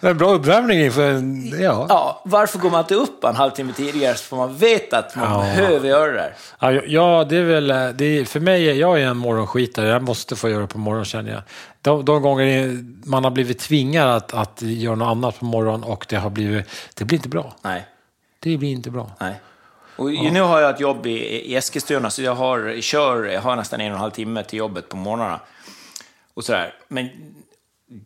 Det 0.00 0.06
är 0.06 0.10
en 0.10 0.18
bra 0.18 0.30
uppvärmning 0.30 0.80
inför... 0.80 1.22
Ja. 1.62 1.86
Ja, 1.88 2.22
varför 2.24 2.58
går 2.58 2.70
man 2.70 2.80
inte 2.80 2.94
upp 2.94 3.24
en 3.24 3.36
halvtimme 3.36 3.72
tidigare 3.76 4.14
så 4.14 4.24
får 4.24 4.36
man 4.36 4.56
veta 4.56 4.98
att 4.98 5.16
man 5.16 5.32
Ja. 5.32 5.38
behöver 5.56 5.88
göra 5.88 6.06
det 6.06 6.12
där? 6.18 6.34
Ja, 6.60 6.72
ja, 6.86 7.26
det 7.28 7.36
är 7.36 7.42
väl... 7.42 7.70
eh, 7.70 7.88
Det 7.88 8.04
är, 8.18 8.24
för 8.24 8.40
mig, 8.40 8.78
jag 8.78 9.00
är 9.00 9.06
en 9.06 9.16
morgonskitare. 9.16 9.88
Jag 9.88 10.02
måste 10.02 10.36
få 10.36 10.48
göra 10.48 10.60
det 10.60 10.66
på 10.66 10.78
morgonen 10.78 11.04
känner 11.04 11.32
jag. 11.32 11.42
De, 11.84 12.04
de 12.04 12.22
gånger 12.22 12.84
man 13.06 13.24
har 13.24 13.30
blivit 13.30 13.58
tvingad 13.58 14.08
att, 14.08 14.34
att 14.34 14.62
göra 14.62 14.94
något 14.94 15.08
annat 15.08 15.38
på 15.38 15.44
morgonen 15.44 15.84
och 15.84 16.06
det 16.08 16.16
har 16.16 16.30
blivit... 16.30 16.66
Det 16.94 17.04
blir 17.04 17.18
inte 17.18 17.28
bra. 17.28 17.56
Nej. 17.62 17.86
Det 18.38 18.56
blir 18.56 18.70
inte 18.70 18.90
bra. 18.90 19.10
Nej. 19.20 19.40
Och 19.96 20.10
Nu 20.10 20.40
har 20.40 20.60
jag 20.60 20.70
ett 20.70 20.80
jobb 20.80 21.06
i, 21.06 21.10
i 21.50 21.56
Eskilstuna, 21.56 22.10
så 22.10 22.22
jag 22.22 22.34
har, 22.34 22.80
kör, 22.80 23.24
jag 23.24 23.40
har 23.40 23.56
nästan 23.56 23.80
en 23.80 23.92
och 23.92 23.96
en 23.96 24.00
halv 24.00 24.10
timme 24.10 24.44
till 24.44 24.58
jobbet 24.58 24.88
på 24.88 24.96
morgnarna. 24.96 25.40
Och 26.34 26.44
sådär. 26.44 26.74
Men 26.88 27.08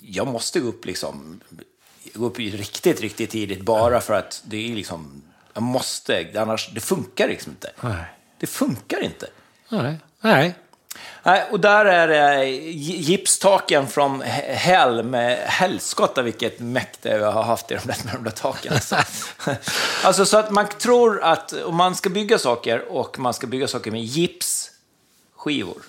jag 0.00 0.26
måste 0.26 0.60
gå 0.60 0.68
upp 0.68 0.84
liksom, 0.84 1.40
gå 2.14 2.26
upp 2.26 2.38
riktigt, 2.38 3.00
riktigt 3.00 3.30
tidigt 3.30 3.60
bara 3.60 4.00
för 4.00 4.14
att 4.14 4.42
det 4.46 4.70
är 4.70 4.74
liksom, 4.74 5.22
jag 5.54 5.62
måste, 5.62 6.26
annars, 6.36 6.70
det 6.74 6.80
funkar 6.80 7.28
liksom 7.28 7.52
inte. 7.52 7.70
Nej. 7.80 8.04
Det 8.38 8.46
funkar 8.46 9.04
inte. 9.04 9.26
Nej. 9.68 9.96
Nej. 10.20 10.54
Och 11.50 11.60
där 11.60 11.84
är 11.84 12.08
det 12.08 12.44
gi- 12.44 12.96
gipstaken 13.00 13.86
från 13.86 14.22
he- 14.22 14.52
hell 14.54 15.02
med 15.02 15.38
helskotta 15.38 16.22
vilket 16.22 16.60
mäkte 16.60 17.08
jag 17.08 17.32
har 17.32 17.42
haft 17.42 17.70
i 17.70 17.74
de 17.74 17.80
där, 17.86 17.96
med 18.04 18.14
de 18.14 18.24
där 18.24 18.30
taken. 18.30 18.72
Alltså. 18.72 18.96
alltså 20.04 20.26
så 20.26 20.38
att 20.38 20.50
man 20.50 20.68
tror 20.68 21.22
att 21.22 21.52
om 21.52 21.76
man 21.76 21.94
ska 21.94 22.08
bygga 22.10 22.38
saker 22.38 22.92
och 22.92 23.18
man 23.18 23.34
ska 23.34 23.46
bygga 23.46 23.68
saker 23.68 23.90
med 23.90 24.00
gipsskivor 24.04 25.82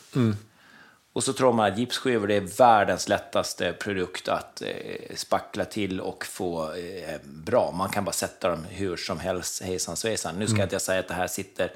Och 1.13 1.23
så 1.23 1.33
tror 1.33 1.53
man 1.53 1.71
att 1.71 1.77
gipsskivor 1.79 2.27
det 2.27 2.35
är 2.35 2.41
världens 2.57 3.07
lättaste 3.07 3.73
produkt 3.73 4.27
att 4.27 4.61
eh, 4.61 5.15
spackla 5.15 5.65
till 5.65 6.01
och 6.01 6.25
få 6.25 6.73
eh, 6.73 7.15
bra. 7.23 7.71
Man 7.71 7.89
kan 7.89 8.05
bara 8.05 8.11
sätta 8.11 8.49
dem 8.49 8.65
hur 8.69 8.97
som 8.97 9.19
helst, 9.19 9.63
hejsan 9.63 9.97
svejsan. 9.97 10.35
Nu 10.35 10.45
ska 10.45 10.53
Mm. 10.55 10.63
inte 10.63 10.75
jag 10.75 10.81
säga 10.81 10.99
att 10.99 11.07
det 11.07 11.13
här 11.13 11.27
sitter 11.27 11.71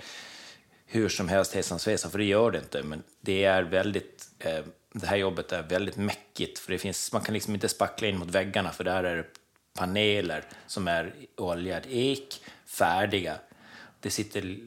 hur 0.94 1.10
som 1.10 1.30
helst 1.30 1.54
hejsan 1.54 1.80
svejsan, 1.80 2.12
för 2.12 2.18
det 2.18 2.26
gör 2.26 2.52
det 2.52 2.58
inte. 2.58 2.84
Men 2.84 3.04
det 3.22 3.44
är 3.44 3.64
väldigt, 3.64 4.28
eh, 4.40 4.60
det 4.94 5.08
här 5.08 5.18
jobbet 5.18 5.52
är 5.52 5.64
väldigt 5.64 5.98
mäckigt, 5.98 6.60
för 6.60 6.72
det 6.72 6.78
finns, 6.78 7.12
man 7.12 7.22
kan 7.22 7.34
liksom 7.34 7.54
inte 7.54 7.70
spackla 7.70 8.08
in 8.08 8.18
mot 8.18 8.30
väggarna, 8.30 8.72
för 8.72 8.84
där 8.84 9.04
är 9.04 9.18
det 9.18 9.26
paneler 9.74 10.44
som 10.68 10.88
är 10.88 11.14
oljad 11.38 11.84
ek, 11.90 12.42
färdiga. 12.66 13.36
Det 14.00 14.10
sitter 14.10 14.58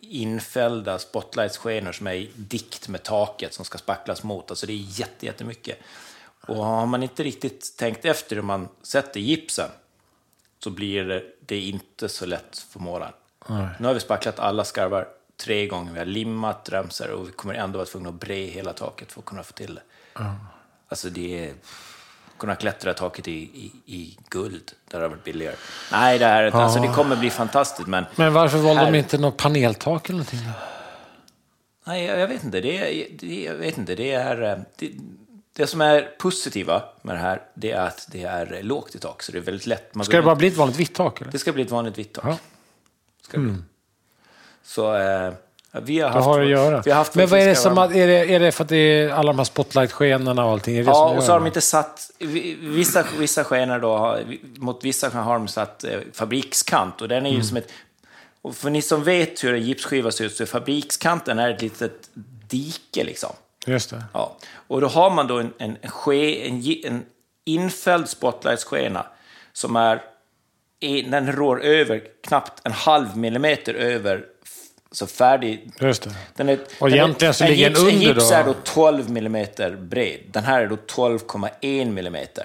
infällda 0.00 0.98
spotlightskenor 0.98 1.92
som 1.92 2.06
är 2.06 2.14
i 2.14 2.30
dikt 2.36 2.88
med 2.88 3.02
taket 3.02 3.54
som 3.54 3.64
ska 3.64 3.78
spacklas 3.78 4.22
mot. 4.22 4.50
Alltså 4.50 4.66
det 4.66 4.72
är 4.72 5.00
jätte, 5.00 5.26
jättemycket. 5.26 5.78
Och 6.46 6.64
har 6.64 6.86
man 6.86 7.02
inte 7.02 7.22
riktigt 7.22 7.76
tänkt 7.76 8.04
efter 8.04 8.36
hur 8.36 8.42
man 8.42 8.68
sätter 8.82 9.20
gipsen 9.20 9.70
så 10.58 10.70
blir 10.70 11.24
det, 11.40 11.60
inte 11.60 12.08
så 12.08 12.26
lätt 12.26 12.58
för 12.58 12.80
målaren. 12.80 13.12
Nu 13.78 13.86
har 13.86 13.94
vi 13.94 14.00
spacklat 14.00 14.38
alla 14.38 14.64
skarvar 14.64 15.08
tre 15.40 15.66
gånger. 15.66 15.92
Vi 15.92 15.98
har 15.98 16.06
limmat 16.06 16.68
remsor 16.72 17.10
och 17.10 17.28
vi 17.28 17.32
kommer 17.32 17.54
ändå 17.54 17.78
vara 17.78 17.86
tvungna 17.86 18.08
att 18.08 18.14
bre 18.14 18.46
hela 18.46 18.72
taket 18.72 19.12
för 19.12 19.20
att 19.20 19.24
kunna 19.26 19.42
få 19.42 19.52
till 19.52 19.74
det. 19.74 19.82
Alltså 20.88 21.10
det 21.10 21.48
är... 21.48 21.54
Kunna 22.38 22.54
klättra 22.54 22.94
taket 22.94 23.28
i, 23.28 23.32
i, 23.32 23.72
i 23.86 24.18
guld, 24.28 24.72
där 24.90 24.98
det 24.98 25.04
har 25.04 25.10
varit 25.10 25.24
billigare. 25.24 25.54
Nej, 25.92 26.18
det, 26.18 26.24
här, 26.24 26.42
alltså, 26.44 26.80
det 26.80 26.88
kommer 26.88 27.16
bli 27.16 27.30
fantastiskt, 27.30 27.88
men... 27.88 28.04
Men 28.16 28.32
varför 28.32 28.58
valde 28.58 28.82
Här- 28.82 28.92
de 28.92 28.98
inte 28.98 29.18
något 29.18 29.36
paneltak 29.36 30.08
eller 30.08 30.18
någonting? 30.18 30.40
Då? 30.44 30.52
Nej, 31.84 32.04
jag 32.04 32.18
jag 32.18 32.28
vet 32.28 32.44
inte. 32.44 32.60
Det, 32.60 33.08
det, 33.18 33.42
jag 33.42 33.54
vet 33.54 33.78
inte. 33.78 33.94
Det, 33.94 34.12
är, 34.12 34.42
eh, 34.42 34.58
det, 34.76 34.90
det 35.52 35.66
som 35.66 35.80
är 35.80 36.02
positiva 36.18 36.82
med 37.02 37.14
det 37.14 37.20
här, 37.20 37.42
det 37.54 37.70
är 37.70 37.86
att 37.86 38.08
det 38.12 38.22
är 38.22 38.62
lågt 38.62 38.94
i 38.94 38.98
tak, 38.98 39.22
så 39.22 39.32
det 39.32 39.38
är 39.38 39.42
väldigt 39.42 39.66
lätt. 39.66 39.94
Man 39.94 40.04
Ska 40.04 40.16
det 40.16 40.22
bara 40.22 40.36
bli 40.36 40.48
ett 40.48 40.56
vanligt 40.56 40.76
vitt 40.76 40.94
tak? 40.94 41.20
Eller? 41.20 41.32
det 41.32 41.38
ska 41.38 41.52
bli 41.52 41.62
ett 41.62 41.70
vanligt 41.70 41.98
vitt 41.98 42.12
tak. 42.12 42.24
Ja. 42.24 42.38
Bli. 43.38 43.54
Så 44.70 44.94
eh, 44.96 45.32
vi 45.82 46.00
har 46.00 46.08
haft... 46.10 46.26
har. 46.26 46.40
Vi 46.84 46.90
har 46.90 46.94
haft 46.94 47.14
Men 47.14 47.28
vad 47.28 47.40
är 47.40 47.46
det 47.46 47.54
som 47.54 47.74
varma. 47.74 47.84
att, 47.90 47.96
är 47.96 48.06
det, 48.06 48.34
är 48.34 48.40
det 48.40 48.52
för 48.52 48.64
att 48.64 48.68
det 48.68 48.76
är 48.76 49.10
alla 49.10 49.32
de 49.32 49.38
här 49.38 49.44
spotlight-skenorna 49.44 50.44
och 50.44 50.50
allting? 50.50 50.84
Ja, 50.84 51.08
och 51.16 51.22
så 51.22 51.32
har 51.32 51.38
de 51.40 51.46
inte 51.46 51.60
satt... 51.60 52.10
vi- 52.18 52.56
Vissa, 52.60 53.04
vissa 53.18 53.44
skenor 53.44 53.78
då, 53.78 54.18
mot 54.56 54.84
vissa 54.84 55.08
har 55.08 55.32
de 55.34 55.48
satt 55.48 55.84
eh, 55.84 55.98
fabrikskant 56.12 57.00
och 57.02 57.08
den 57.08 57.26
är 57.26 57.30
ju 57.30 57.34
Mm. 57.36 57.46
som 57.46 57.56
ett... 57.56 57.72
Och 58.42 58.56
för 58.56 58.70
ni 58.70 58.82
som 58.82 59.04
vet 59.04 59.44
hur 59.44 59.54
en 59.54 59.62
gipsskiva 59.62 60.10
ser 60.10 60.24
ut 60.24 60.36
så 60.36 60.42
är 60.42 60.46
fabrikskanten 60.46 61.38
är 61.38 61.50
ett 61.50 61.62
litet 61.62 62.10
dike 62.48 63.04
liksom. 63.04 63.30
Just 63.66 63.90
det. 63.90 64.04
Ja. 64.14 64.36
Och 64.68 64.80
då 64.80 64.86
har 64.86 65.10
man 65.10 65.26
då 65.26 65.38
en, 65.38 65.52
en, 65.58 65.76
ske, 65.90 66.48
en, 66.48 66.62
en 66.84 67.02
infälld 67.44 68.08
spotlightskena 68.08 69.06
som 69.52 69.76
är... 69.76 70.02
Den 71.10 71.32
rår 71.32 71.62
över 71.62 72.02
knappt 72.28 72.60
en 72.64 72.72
halv 72.72 73.16
millimeter 73.16 73.74
över 73.74 74.24
så 74.92 75.06
färdig 75.06 75.70
Just 75.80 76.02
det. 76.02 76.10
den 76.36 76.48
är, 76.48 76.58
Och 76.80 76.90
egentligen 76.90 77.34
så 77.34 77.44
en 77.44 77.50
ligger 77.50 77.68
gips, 77.68 77.80
den 77.80 77.88
En 77.88 77.94
under 77.94 78.06
gips 78.06 78.28
då? 78.28 78.34
är 78.34 78.44
då 78.44 78.54
12 78.64 79.10
millimeter 79.10 79.76
bred. 79.76 80.20
Den 80.26 80.44
här 80.44 80.62
är 80.62 80.66
då 80.66 80.76
12,1 80.76 81.90
millimeter. 81.92 82.44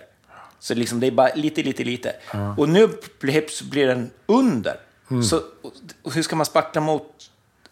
Så 0.60 0.74
liksom 0.74 1.00
det 1.00 1.08
är 1.08 1.12
bara 1.12 1.34
lite, 1.36 1.64
lite, 1.64 1.84
lite. 1.84 2.16
Och 2.58 2.70
nu 2.70 2.90
blir, 3.20 3.88
den 3.88 4.12
under. 4.26 4.76
Mm. 5.12 5.24
Så 5.24 5.42
hur 6.14 6.22
ska 6.24 6.36
man 6.36 6.46
spackla 6.46 6.82
mot 6.82 7.30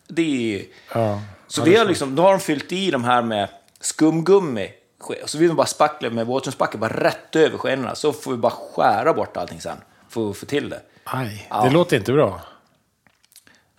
det? 0.08 0.66
Ja. 0.94 1.22
Så 1.48 1.64
vi 1.64 1.76
har 1.76 1.86
liksom, 1.86 2.16
då 2.16 2.24
har 2.24 2.32
de 2.32 2.40
fyllt 2.40 2.72
i 2.72 2.92
de 2.92 3.04
här 3.04 3.22
med 3.22 3.50
skumgummi. 3.80 4.74
Och 5.22 5.30
så 5.30 5.38
vill 5.38 5.48
de 5.48 5.54
bara 5.58 5.68
spackla 5.68 6.10
med 6.10 6.26
våtströmsspackel 6.28 6.80
bara 6.80 7.04
rätt 7.04 7.36
över 7.36 7.58
skenorna. 7.58 7.96
Så 7.96 8.14
får 8.14 8.32
vi 8.32 8.38
bara 8.38 8.52
skära 8.52 9.14
bort 9.14 9.38
allting 9.38 9.62
sen. 9.62 9.78
För 10.10 10.30
att 10.32 10.38
få 10.38 10.46
till 10.46 10.70
det. 10.70 10.82
Aj, 11.04 11.48
Ja. 11.50 11.64
det 11.64 11.70
låter 11.70 11.98
inte 11.98 12.12
bra. 12.14 12.42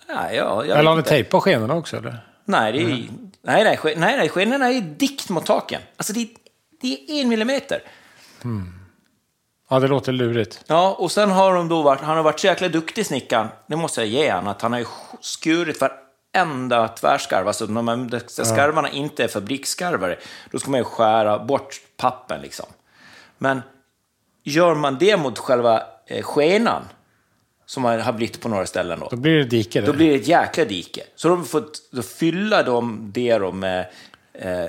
Nej, 0.08 0.36
ja, 0.36 0.64
jag 0.64 0.78
Eller 0.78 0.90
har 0.90 0.96
ni 0.96 1.02
tejp 1.02 1.30
på 1.30 1.40
skenorna 1.40 1.74
också? 1.74 1.96
Eller? 1.96 2.18
Nej, 2.44 2.72
det 2.72 2.78
är, 2.78 2.86
nej, 3.42 3.64
nej, 3.64 3.78
nej, 3.84 4.16
nej, 4.16 4.28
skenorna 4.28 4.72
är 4.72 4.80
dikt 4.80 5.28
mot 5.30 5.46
taken. 5.46 5.80
Alltså 5.96 6.12
det, 6.12 6.20
är- 6.20 6.28
det 6.80 7.10
är 7.10 7.22
en 7.22 7.28
millimeter. 7.28 7.82
Ja, 9.70 9.78
det 9.80 9.88
låter 9.88 10.12
lurigt. 10.12 10.64
Ja, 10.66 10.92
och 10.98 11.12
sen 11.12 11.30
har 11.30 11.54
de 11.54 11.68
då 11.68 11.82
varit, 11.82 12.00
han 12.00 12.16
har 12.16 12.22
varit 12.24 12.40
så 12.40 12.46
jäkla 12.46 12.68
duktig 12.68 13.06
snickaren, 13.06 13.48
det 13.66 13.76
måste 13.76 14.00
jag 14.00 14.08
ge 14.08 14.28
han, 14.30 14.46
att 14.48 14.62
han 14.62 14.72
har 14.72 14.78
ju 14.78 14.86
skurit 15.20 15.80
varenda 15.80 16.88
tvärskarv. 16.88 17.46
Alltså 17.48 17.64
när 17.66 17.82
man, 17.82 18.08
de 18.08 18.20
skarvarna 18.44 18.90
inte 18.90 19.24
är 19.24 19.28
fabriksskarvare, 19.28 20.18
då 20.50 20.58
ska 20.58 20.70
man 20.70 20.80
ju 20.80 20.84
skära 20.84 21.38
bort 21.38 21.80
pappen 21.96 22.40
liksom. 22.40 22.66
Men 23.38 23.62
gör 24.42 24.74
man 24.74 24.98
det 24.98 25.16
mot 25.16 25.38
själva 25.38 25.82
eh, 26.06 26.22
skenan, 26.22 26.82
som 27.66 27.84
har 27.84 28.12
blivit 28.12 28.40
på 28.40 28.48
några 28.48 28.66
ställen 28.66 29.00
då, 29.00 29.08
Då 29.10 29.16
blir 29.16 29.38
det 29.38 29.44
dike 29.44 29.80
då 29.80 29.92
blir 29.92 30.10
det 30.10 30.16
ett 30.16 30.28
jäkla 30.28 30.64
dike. 30.64 31.02
Så 31.16 31.28
de 31.28 31.44
fått 31.44 31.90
då 31.90 32.02
fylla 32.02 32.62
de, 32.62 33.10
det 33.14 33.38
då 33.38 33.52
med, 33.52 33.90
eh, 34.32 34.66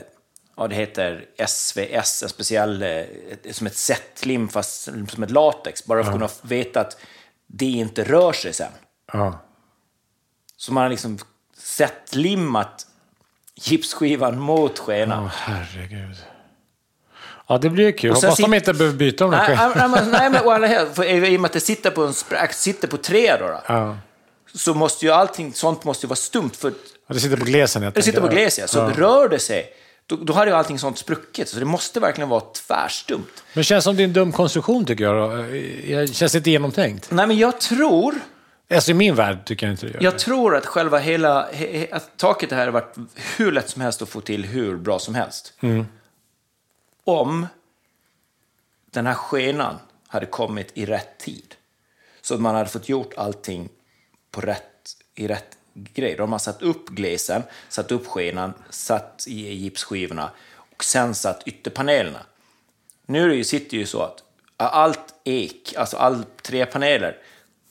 ja 0.58 0.68
det 0.68 0.76
heter 0.76 1.26
SVS, 1.48 2.24
en 2.24 2.30
speciell, 2.30 2.84
eh, 2.84 3.04
som 3.52 3.68
ett 3.68 3.76
sättlim 3.76 4.48
fast 4.48 4.90
som 5.10 5.24
ett 5.24 5.32
latex, 5.32 5.86
bara 5.86 6.04
för 6.04 6.12
att 6.12 6.16
kunna 6.16 6.30
veta 6.42 6.82
att 6.82 6.98
det 7.48 7.66
inte 7.66 8.04
rör 8.04 8.34
sig 8.34 8.54
sen. 8.54 8.72
Ja. 9.14 9.40
Så 10.58 10.74
man 10.74 10.84
har 10.84 10.90
liksom 10.90 11.18
sättlimmat 11.58 12.88
gipsskivan 13.56 14.40
mot 14.40 14.80
skenan. 14.80 15.24
Åh, 15.24 15.32
herregud. 15.34 16.18
Ja, 17.48 17.58
det 17.58 17.70
blir 17.70 17.86
ju 17.86 17.92
kul. 17.92 18.10
Och 18.12 18.16
Hoppas 18.16 18.38
de 18.38 18.44
sit- 18.46 18.56
inte 18.56 18.74
behöver 18.74 18.98
byta 18.98 19.24
de 19.24 19.32
där 19.32 19.38
Nej, 19.38 19.58
nej, 19.58 19.72
nej, 19.76 20.30
men 20.30 20.70
sidan, 20.70 20.94
för 20.96 21.04
i 21.04 21.38
och 21.38 21.42
med 21.42 21.46
att 21.50 21.54
det 21.54 21.60
sitter 21.60 21.90
på 21.92 22.04
en 22.06 22.14
spräck, 22.14 22.54
sitter 22.54 22.88
på 22.88 22.98
tre 22.98 23.36
då, 23.40 23.48
då 23.48 23.62
Ja. 23.68 23.98
så 24.56 24.74
måste 24.74 25.06
ju 25.06 25.12
allting 25.12 25.54
sånt 25.54 25.84
måste 25.84 26.06
ju 26.06 26.08
vara 26.08 26.16
stumt 26.16 26.50
för 26.58 26.74
Ja, 27.08 27.14
Det 27.14 27.20
sitter 27.20 27.38
på 27.38 27.46
glesen 27.46 27.84
helt 27.84 27.96
Det 27.96 28.02
sitter 28.02 28.20
på 28.22 28.28
enkelt. 28.28 28.42
gles, 28.42 28.60
ja. 28.60 28.68
Så 28.68 28.88
rör 28.88 29.30
det 29.30 29.40
sig, 29.40 29.66
då, 30.08 30.16
då 30.16 30.34
har 30.34 30.46
ju 30.48 30.52
allting 30.54 30.80
sånt 30.80 30.98
spruckit. 30.98 31.50
Så 31.50 31.60
det 31.60 31.66
måste 31.66 32.00
verkligen 32.00 32.30
vara 32.30 32.42
tvärstumt. 32.68 33.44
Men 33.54 33.60
det 33.60 33.64
känns 33.64 33.84
som 33.84 33.96
det 33.96 34.04
är 34.04 34.06
en 34.06 34.14
dum 34.14 34.32
konstruktion 34.32 34.86
tycker 34.86 35.04
jag. 35.04 35.16
Då. 35.32 35.36
Det 36.02 36.16
känns 36.16 36.36
inte 36.36 36.50
genomtänkt. 36.52 37.08
Nej, 37.12 37.28
men 37.28 37.38
jag 37.38 37.60
tror, 37.60 38.16
Alltså 38.74 38.92
i 38.92 38.94
min 38.94 39.16
värld 39.16 39.38
tycker 39.46 39.66
jag 39.68 39.74
inte 39.74 39.86
det 39.86 39.94
gör. 39.94 40.04
jag 40.04 40.20
tror 40.20 40.56
att 40.56 40.66
själva 40.66 40.98
hela, 40.98 41.48
he, 41.52 41.78
he, 41.78 41.88
att 41.92 42.18
taket 42.18 42.52
här 42.52 42.66
har 42.66 42.72
varit 42.72 42.96
hur 43.38 43.52
lätt 43.52 43.70
som 43.70 43.82
helst 43.82 44.02
att 44.02 44.10
få 44.10 44.22
till 44.22 44.46
hur 44.46 44.78
bra 44.78 45.00
som 45.00 45.16
helst. 45.16 45.54
Om 47.06 47.48
den 48.86 49.08
här 49.08 49.14
skenan 49.14 49.76
hade 50.08 50.26
kommit 50.26 50.72
i 50.74 50.86
rätt 50.86 51.18
tid. 51.18 51.56
Så 52.22 52.34
att 52.34 52.42
man 52.42 52.56
hade 52.56 52.70
fått 52.70 52.90
gjort 52.90 53.14
allting 53.18 53.70
på 54.32 54.42
rätt, 54.42 54.98
i 55.16 55.28
rätt 55.28 55.58
grej. 55.74 56.16
Då 56.16 56.24
har 56.24 56.28
man 56.28 56.40
satt 56.40 56.62
upp 56.62 56.90
glesen, 56.90 57.44
satt 57.70 57.92
upp 57.92 58.08
skenan, 58.08 58.54
satt 58.70 59.26
i 59.28 59.54
gipsskivorna 59.54 60.32
och 60.76 60.84
sen 60.84 61.16
satt 61.16 61.48
ytterpanelerna. 61.48 62.20
Nu 63.06 63.24
är 63.24 63.30
det 63.30 63.36
ju, 63.36 63.44
sitter 63.44 63.78
ju 63.78 63.86
så 63.86 64.02
att 64.02 64.24
allt 64.58 65.14
ek, 65.24 65.74
alltså 65.78 65.98
all 65.98 66.24
trepaneler, 66.24 67.18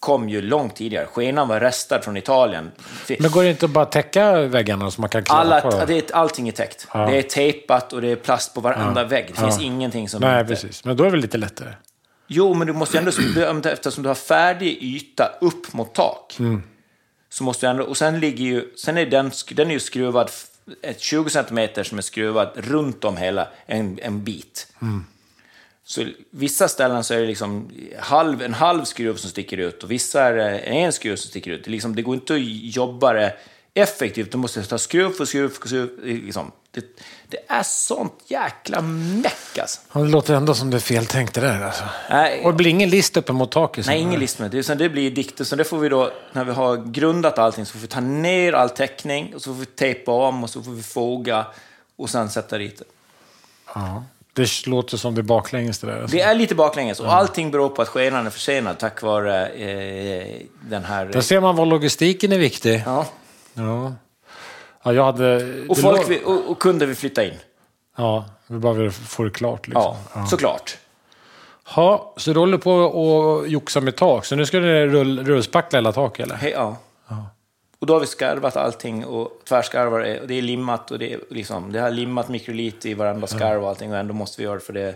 kom 0.05 0.29
ju 0.29 0.43
långt 0.43 0.77
tidigare. 0.77 1.07
Skenan 1.07 1.49
var 1.49 1.61
restad 1.61 2.05
från 2.05 2.17
Italien. 2.17 2.73
Men 3.19 3.31
går 3.31 3.43
det 3.43 3.51
inte 3.51 3.65
att 3.65 3.71
bara 3.71 3.85
täcka 3.85 4.41
väggarna 4.41 4.91
så 4.91 5.01
man 5.01 5.11
kan 5.11 5.23
klara 5.25 5.41
Alla, 5.41 5.61
på 5.61 5.85
det 5.87 5.95
är, 6.11 6.17
allting 6.17 6.49
är 6.49 6.53
täckt. 6.53 6.87
Ja. 6.95 7.07
Det 7.07 7.17
är 7.19 7.23
tejpat 7.23 7.93
och 7.93 8.01
det 8.01 8.09
är 8.09 8.17
plast 8.17 8.55
på 8.55 8.61
varenda 8.61 9.05
vägg. 9.05 9.27
Det 9.29 9.41
finns 9.41 9.59
Ja. 9.61 9.65
ingenting 9.67 10.09
som 10.09 10.21
Nej, 10.21 10.41
inte... 10.41 10.55
precis. 10.55 10.85
Men 10.85 10.97
då 10.97 11.03
är 11.03 11.07
det 11.07 11.11
väl 11.11 11.21
lite 11.21 11.39
lättare. 11.39 11.75
Jo, 12.27 12.55
men 12.55 12.67
du 12.67 12.73
måste 12.73 12.97
ju 13.37 13.45
ändå, 13.45 13.69
eftersom 13.69 14.03
du 14.03 14.09
har 14.09 14.15
färdig 14.15 14.79
yta 14.83 15.33
upp 15.41 15.73
mot 15.73 15.95
tak, 15.95 16.37
så 17.29 17.45
måste 17.45 17.67
du 17.67 17.71
ändå, 17.71 17.85
och 17.85 17.97
sen 17.97 18.21
ligger 18.21 18.45
ju, 18.45 18.65
sen 18.77 18.99
är 18.99 19.07
den, 19.07 19.31
den 19.55 19.69
är 19.69 19.73
ju 19.75 19.81
skruvad, 19.81 20.31
ett 20.83 21.01
20 21.01 21.31
centimeter 21.31 21.85
som 21.85 21.99
är 21.99 22.03
skruvad 22.03 22.49
runt 22.55 23.05
om 23.05 23.17
hela, 23.17 23.49
en, 23.67 23.99
en 24.03 24.25
bit. 24.25 24.67
Så 25.87 26.07
vissa 26.31 26.69
ställen 26.69 27.05
så 27.05 27.15
är 27.15 27.21
det 27.21 27.27
liksom 27.27 27.71
halv, 27.99 28.43
en 28.43 28.55
halv 28.55 28.85
skruv 28.85 29.17
som 29.17 29.31
sticker 29.31 29.57
ut 29.57 29.83
och 29.83 29.91
vissa 29.91 30.23
är 30.23 30.35
det 30.35 30.59
en 30.59 30.93
skruv 30.93 31.17
som 31.17 31.29
sticker 31.29 31.51
ut. 31.51 31.65
Det, 31.65 31.71
liksom, 31.71 31.97
det 31.97 32.03
går 32.03 32.15
inte 32.15 32.35
att 32.35 32.41
jobba 32.77 33.13
det 33.13 33.37
effektivt, 33.75 34.33
du 34.33 34.39
måste 34.39 34.63
ta 34.63 34.79
skruv 34.79 35.11
för 35.11 35.25
skruv 35.25 35.49
för 35.49 35.69
skruv. 35.69 35.91
Liksom. 36.05 36.53
Det, 36.71 36.85
det 37.29 37.39
är 37.49 37.63
sånt 37.63 38.13
jäkla 38.27 38.81
meck 38.81 39.59
alltså. 39.61 39.81
Ja, 39.93 40.01
det 40.01 40.09
låter 40.09 40.35
ändå 40.35 40.55
som 40.55 40.71
det 40.71 40.77
är 40.77 40.81
fel 40.81 41.07
tänkt 41.07 41.35
det 41.35 41.41
där. 41.41 41.63
Alltså. 41.63 41.85
Nej, 42.11 42.45
Och 42.45 42.51
det 42.53 42.57
blir 42.57 42.71
ingen 42.71 42.91
list 42.91 43.17
uppe 43.17 43.33
mot 43.33 43.53
taket. 43.53 43.87
Nej, 43.87 44.01
ingen 44.01 44.21
list 44.21 44.39
med 44.39 44.51
det. 44.51 44.75
Det 44.75 44.89
blir 44.89 45.11
dikter. 45.11 45.45
Så 45.45 45.57
det 45.57 45.65
får 45.65 45.79
vi 45.79 45.89
då, 45.89 46.13
när 46.33 46.45
vi 46.45 46.53
har 46.53 46.77
grundat 46.77 47.39
allting, 47.39 47.67
så 47.67 47.73
får 47.73 47.79
vi 47.79 47.87
ta 47.87 48.01
ner 48.01 48.53
all 48.53 48.71
täckning 48.71 49.35
och 49.35 49.43
så 49.43 49.55
får 49.55 49.61
vi 49.61 49.67
tejpa 49.67 50.13
om 50.13 50.45
och 50.45 50.51
så 50.51 50.63
får 50.63 50.73
vi 50.73 50.83
foga 50.83 51.47
och 51.97 52.11
sen 52.11 52.31
sätta 52.31 52.59
dit 52.59 52.79
det. 52.79 52.85
Ja. 53.75 54.05
Det 54.37 54.67
låter 54.67 54.97
som 54.97 55.15
det 55.15 55.21
är 55.21 55.23
baklänges 55.23 55.79
det 55.79 55.87
där. 55.87 56.01
Alltså. 56.03 56.17
Det 56.17 56.23
är 56.23 56.35
lite 56.35 56.55
baklänges 56.55 57.01
och 57.01 57.13
allting 57.15 57.51
beror 57.51 57.69
på 57.69 57.83
att 57.83 57.89
skenan 57.89 58.27
är 58.27 58.31
försenad 58.31 58.79
tack 58.79 59.03
vare 59.03 59.47
eh, 59.47 60.43
den 60.61 60.85
här... 60.85 61.07
Där 61.07 61.21
ser 61.21 61.41
man 61.41 61.57
var 61.57 61.67
logistiken 61.67 62.33
är 62.33 62.39
viktig. 62.39 62.83
Ja. 62.87 63.07
Ja. 63.55 63.93
Ja, 64.83 64.93
jag 64.93 65.05
hade... 65.05 65.55
Och, 65.69 65.79
folk 65.79 66.11
vi, 66.11 66.21
och, 66.25 66.51
och 66.51 66.59
kunder 66.59 66.87
vill 66.87 66.97
flytta 66.97 67.25
in. 67.25 67.35
Ja, 67.97 68.25
vi 68.47 68.59
bara 68.59 68.73
vill 68.73 68.91
få 68.91 69.25
det 69.25 69.31
klart. 69.31 69.67
Liksom. 69.69 69.95
Ja, 70.15 70.27
såklart. 70.27 70.77
Ja, 71.77 72.15
så 72.17 72.33
du 72.33 72.39
håller 72.39 72.59
på 72.59 72.73
och 72.73 73.49
joxa 73.49 73.81
med 73.81 73.97
tak. 73.97 74.25
Så 74.25 74.37
nu 74.37 74.47
ska 74.47 74.59
du 74.59 74.87
rull, 74.87 75.25
rullspackla 75.25 75.79
hela 75.79 75.93
taket 75.93 76.27
eller? 76.27 76.37
Hej, 76.37 76.51
ja. 76.51 76.77
Och 77.85 77.89
då 77.89 77.95
har 77.95 78.01
vi 78.01 78.07
skarvat 78.07 78.57
allting 78.57 79.05
och 79.05 79.41
tvärskarvar 79.49 80.01
är, 80.01 80.21
och 80.21 80.27
det 80.29 80.35
är 80.39 80.43
limmat 80.43 80.91
och 80.91 80.99
det 80.99 81.13
är 81.13 81.21
liksom, 81.31 81.73
det 81.73 81.81
har 81.81 81.91
limmat 81.91 82.29
mikrolit 82.29 82.87
i 82.87 82.95
varenda 82.95 83.27
skarv 83.27 83.63
och 83.63 83.69
allting 83.69 83.93
och 83.93 83.99
ändå 83.99 84.15
måste 84.15 84.41
vi 84.41 84.45
göra 84.45 84.55
det 84.55 84.61
för 84.61 84.73
det. 84.73 84.95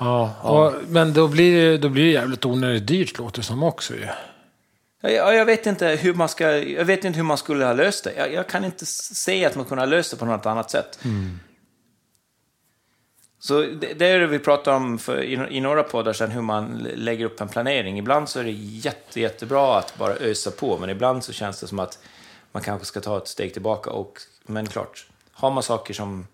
Ja, 0.00 0.34
och, 0.42 0.72
men 0.88 1.12
då 1.12 1.28
blir, 1.28 1.70
det- 1.70 1.78
då 1.78 1.88
blir 1.88 2.04
det 2.04 2.10
jävligt 2.10 2.44
onödigt 2.44 2.86
dyrt 2.86 3.18
låter 3.18 3.40
det 3.40 3.46
som 3.46 3.62
också 3.62 3.94
ju. 3.94 4.06
Ja, 5.00 5.32
Jag, 5.32 5.44
vet 5.44 5.66
inte 5.66 5.86
hur 5.88 6.14
man 6.14 6.28
ska, 6.28 6.56
jag 6.58 6.84
vet 6.84 7.04
inte 7.04 7.16
hur 7.16 7.24
man 7.24 7.38
skulle 7.38 7.64
ha 7.64 7.72
löst 7.72 8.04
det. 8.04 8.12
Jag, 8.16 8.32
jag 8.32 8.48
kan 8.48 8.64
inte 8.64 8.86
se 8.86 9.44
att 9.44 9.56
man 9.56 9.64
kunde 9.64 9.82
ha 9.82 9.86
löst 9.86 10.10
det 10.10 10.16
på 10.16 10.24
något 10.24 10.46
annat 10.46 10.70
sätt. 10.70 10.98
Så 13.40 13.60
det, 13.60 13.94
det 13.94 14.06
är 14.06 14.18
det 14.18 14.26
vi 14.26 14.38
pratar 14.38 14.72
om 14.72 14.98
för, 14.98 15.22
i, 15.22 15.56
i 15.56 15.60
några 15.60 15.82
poddar 15.82 16.12
sen, 16.12 16.30
hur 16.30 16.42
man 16.42 16.88
lägger 16.94 17.24
upp 17.24 17.40
en 17.40 17.48
planering. 17.48 17.98
Ibland 17.98 18.28
så 18.28 18.40
är 18.40 18.44
det 18.44 18.50
jätte, 18.50 19.20
jättebra 19.20 19.78
att 19.78 19.98
bara 19.98 20.14
ösa 20.14 20.50
på, 20.50 20.78
men 20.78 20.90
ibland 20.90 21.24
så 21.24 21.32
känns 21.32 21.60
det 21.60 21.66
som 21.66 21.78
att 21.78 21.98
man 22.52 22.62
kanske 22.62 22.86
ska 22.86 23.00
ta 23.00 23.16
ett 23.16 23.28
steg 23.28 23.52
tillbaka. 23.52 23.90
Och, 23.90 24.18
men 24.46 24.66
klart, 24.66 25.06
har 25.32 25.50
man 25.50 25.62
saker 25.62 25.94
som 25.94 26.26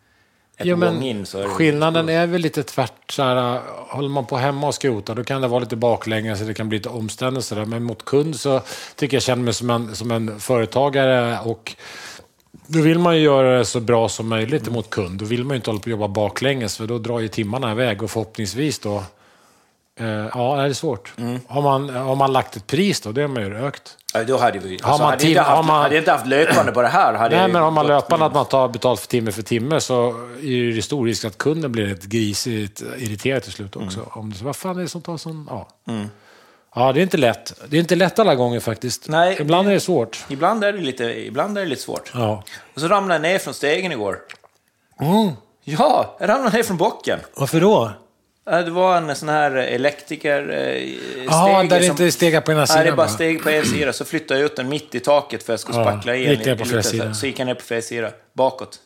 är 0.57 0.67
Jo, 0.67 0.77
men 0.77 0.95
gång 0.95 1.03
in 1.03 1.27
så 1.27 1.39
är 1.39 1.43
det... 1.43 1.49
skillnaden 1.49 2.09
är 2.09 2.27
väl 2.27 2.41
lite 2.41 2.63
tvärt. 2.63 3.13
Så 3.13 3.23
här, 3.23 3.61
håller 3.89 4.09
man 4.09 4.27
på 4.27 4.37
hemma 4.37 4.67
och 4.67 4.75
skrotar 4.75 5.15
då 5.15 5.25
kan 5.25 5.43
det 5.43 5.49
vara 5.49 5.61
lite 5.61 5.77
baklänges 5.77 6.39
så 6.39 6.45
det 6.45 6.55
kan 6.55 6.69
bli 6.69 6.79
lite 6.79 6.89
där. 7.55 7.65
Men 7.65 7.83
mot 7.83 8.05
kund 8.05 8.37
så 8.37 8.61
tycker 8.97 9.17
jag 9.17 9.23
känner 9.23 9.43
mig 9.43 9.55
som 9.55 9.71
en, 9.71 9.97
som 9.97 10.11
en 10.11 10.41
företagare. 10.41 11.39
och 11.45 11.77
då 12.67 12.81
vill 12.81 12.99
man 12.99 13.17
ju 13.17 13.23
göra 13.23 13.59
det 13.59 13.65
så 13.65 13.81
bra 13.81 14.09
som 14.09 14.29
möjligt 14.29 14.69
mot 14.71 14.91
kund. 14.91 15.19
Då 15.19 15.25
vill 15.25 15.45
man 15.45 15.51
ju 15.51 15.57
inte 15.57 15.71
hålla 15.71 15.81
på 15.81 15.85
och 15.85 15.91
jobba 15.91 16.09
baklänges 16.09 16.77
för 16.77 16.87
då 16.87 16.99
drar 16.99 17.21
ju 17.21 17.29
timmarna 17.29 17.73
iväg 17.73 18.03
och 18.03 18.11
förhoppningsvis 18.11 18.79
då... 18.79 19.03
Eh, 20.01 20.07
ja, 20.07 20.57
det 20.57 20.63
är 20.63 20.73
svårt. 20.73 21.13
Mm. 21.17 21.41
Har, 21.47 21.63
man, 21.63 21.89
har 21.91 22.17
man 22.17 22.33
lagt 22.33 22.57
ett 22.57 22.67
pris 22.67 23.01
då, 23.01 23.13
det 23.13 23.21
har 23.21 23.29
man 23.29 23.43
ju 23.43 23.51
rökt. 23.51 23.97
Ja, 24.15 24.25
då 24.25 24.37
hade 24.39 24.59
vi... 24.59 24.79
Har 24.83 24.91
Alltså, 24.91 25.03
man 25.03 25.11
hade, 25.11 25.23
tim- 25.23 25.29
inte 25.29 25.41
haft, 25.41 25.51
har 25.57 25.63
man- 25.63 25.83
hade 25.83 25.99
inte 25.99 26.11
haft 26.13 26.27
löpande 26.27 26.73
på 26.73 26.83
det 26.83 26.89
här 26.89 27.15
hade 27.15 27.37
Nej, 27.37 27.49
men 27.53 27.63
har 27.63 27.71
man 27.71 27.87
löpande 27.87 28.27
att 28.27 28.35
man 28.35 28.47
tar 28.47 28.69
betalt 28.69 29.01
för 29.01 29.09
timme 29.09 29.33
för 29.33 29.43
timme 29.43 29.81
så 29.81 30.09
är 30.43 30.75
det 30.77 30.83
stor 30.83 31.07
risk 31.07 31.25
att 31.25 31.39
kunden 31.39 31.73
blir 31.73 31.93
ett 31.93 32.05
grisigt 32.05 32.83
irriterad 32.99 33.43
till 33.43 33.53
slut 33.53 33.77
också. 33.77 33.99
Mm. 33.99 34.11
Om 34.13 34.31
det, 34.31 34.37
så, 34.37 34.45
vad 34.45 34.57
fan 34.57 34.79
är 34.79 34.83
det 34.83 34.89
som 34.89 35.03
tar 35.03 35.17
sån... 35.17 35.49
Ja. 35.51 35.69
Ja, 36.75 36.93
det 36.93 37.01
är 37.01 37.03
inte 37.03 37.17
lätt. 37.17 37.53
Det 37.69 37.77
är 37.77 37.81
inte 37.81 37.95
lätt 37.95 38.19
alla 38.19 38.35
gånger 38.35 38.61
faktiskt. 38.61 39.09
Nej. 39.09 39.37
Ibland 39.41 39.69
är 39.69 39.73
det 39.73 39.81
svårt. 39.81 40.25
Ibland 40.29 40.65
är 40.65 40.73
det 40.73 40.79
lite, 40.81 41.05
ibland 41.05 41.59
är 41.59 41.63
det 41.63 41.69
lite 41.69 41.83
svårt. 41.83 42.11
Ja. 42.15 42.43
Och 42.75 42.81
så 42.81 42.89
ramlade 42.89 43.15
jag 43.15 43.33
ner 43.33 43.39
från 43.39 43.55
stegen 43.55 43.93
igår. 43.93 44.19
Mm. 45.01 45.31
Ja, 45.65 46.17
jag 46.21 46.29
ramlade 46.29 46.57
ner 46.57 46.63
från 46.63 46.77
bocken. 46.77 47.19
Varför 47.37 47.61
då? 47.61 47.91
Det 48.47 48.71
var 48.71 48.97
en 48.97 49.17
sån 49.17 49.29
här 49.29 49.51
elektriker 49.51 50.51
eh, 50.53 50.93
Ja, 51.31 51.63
där 51.69 51.81
det 51.81 51.87
inte 51.87 52.05
är 52.05 52.11
stegar 52.11 52.41
på 52.41 52.51
ena 52.53 52.61
Nej, 52.61 52.67
sidan. 52.67 52.85
det 52.85 52.91
är 52.91 52.97
bara 52.97 53.09
steg 53.09 53.43
på 53.43 53.51
en 53.51 53.65
sida. 53.75 53.93
Så 53.93 54.05
flyttade 54.05 54.41
jag 54.41 54.47
ut 54.47 54.57
den 54.57 54.69
mitt 54.69 54.95
i 54.95 55.01
taket 55.01 55.43
för 55.43 55.53
att 55.53 55.61
jag 55.67 55.73
skulle 55.75 55.85
spackla 55.85 56.17
i 56.17 56.31
gick 56.31 56.47
ner 56.47 56.57
på 56.57 56.65
lite 56.65 56.71
fel 56.75 56.83
så- 56.85 56.91
sida. 56.91 57.15
Så 57.15 57.27
gick 57.27 57.39
jag 57.39 57.47
ner 57.47 57.55
på 57.55 57.63
fel 57.63 57.83
sida, 57.83 58.11
bakåt. 58.33 58.79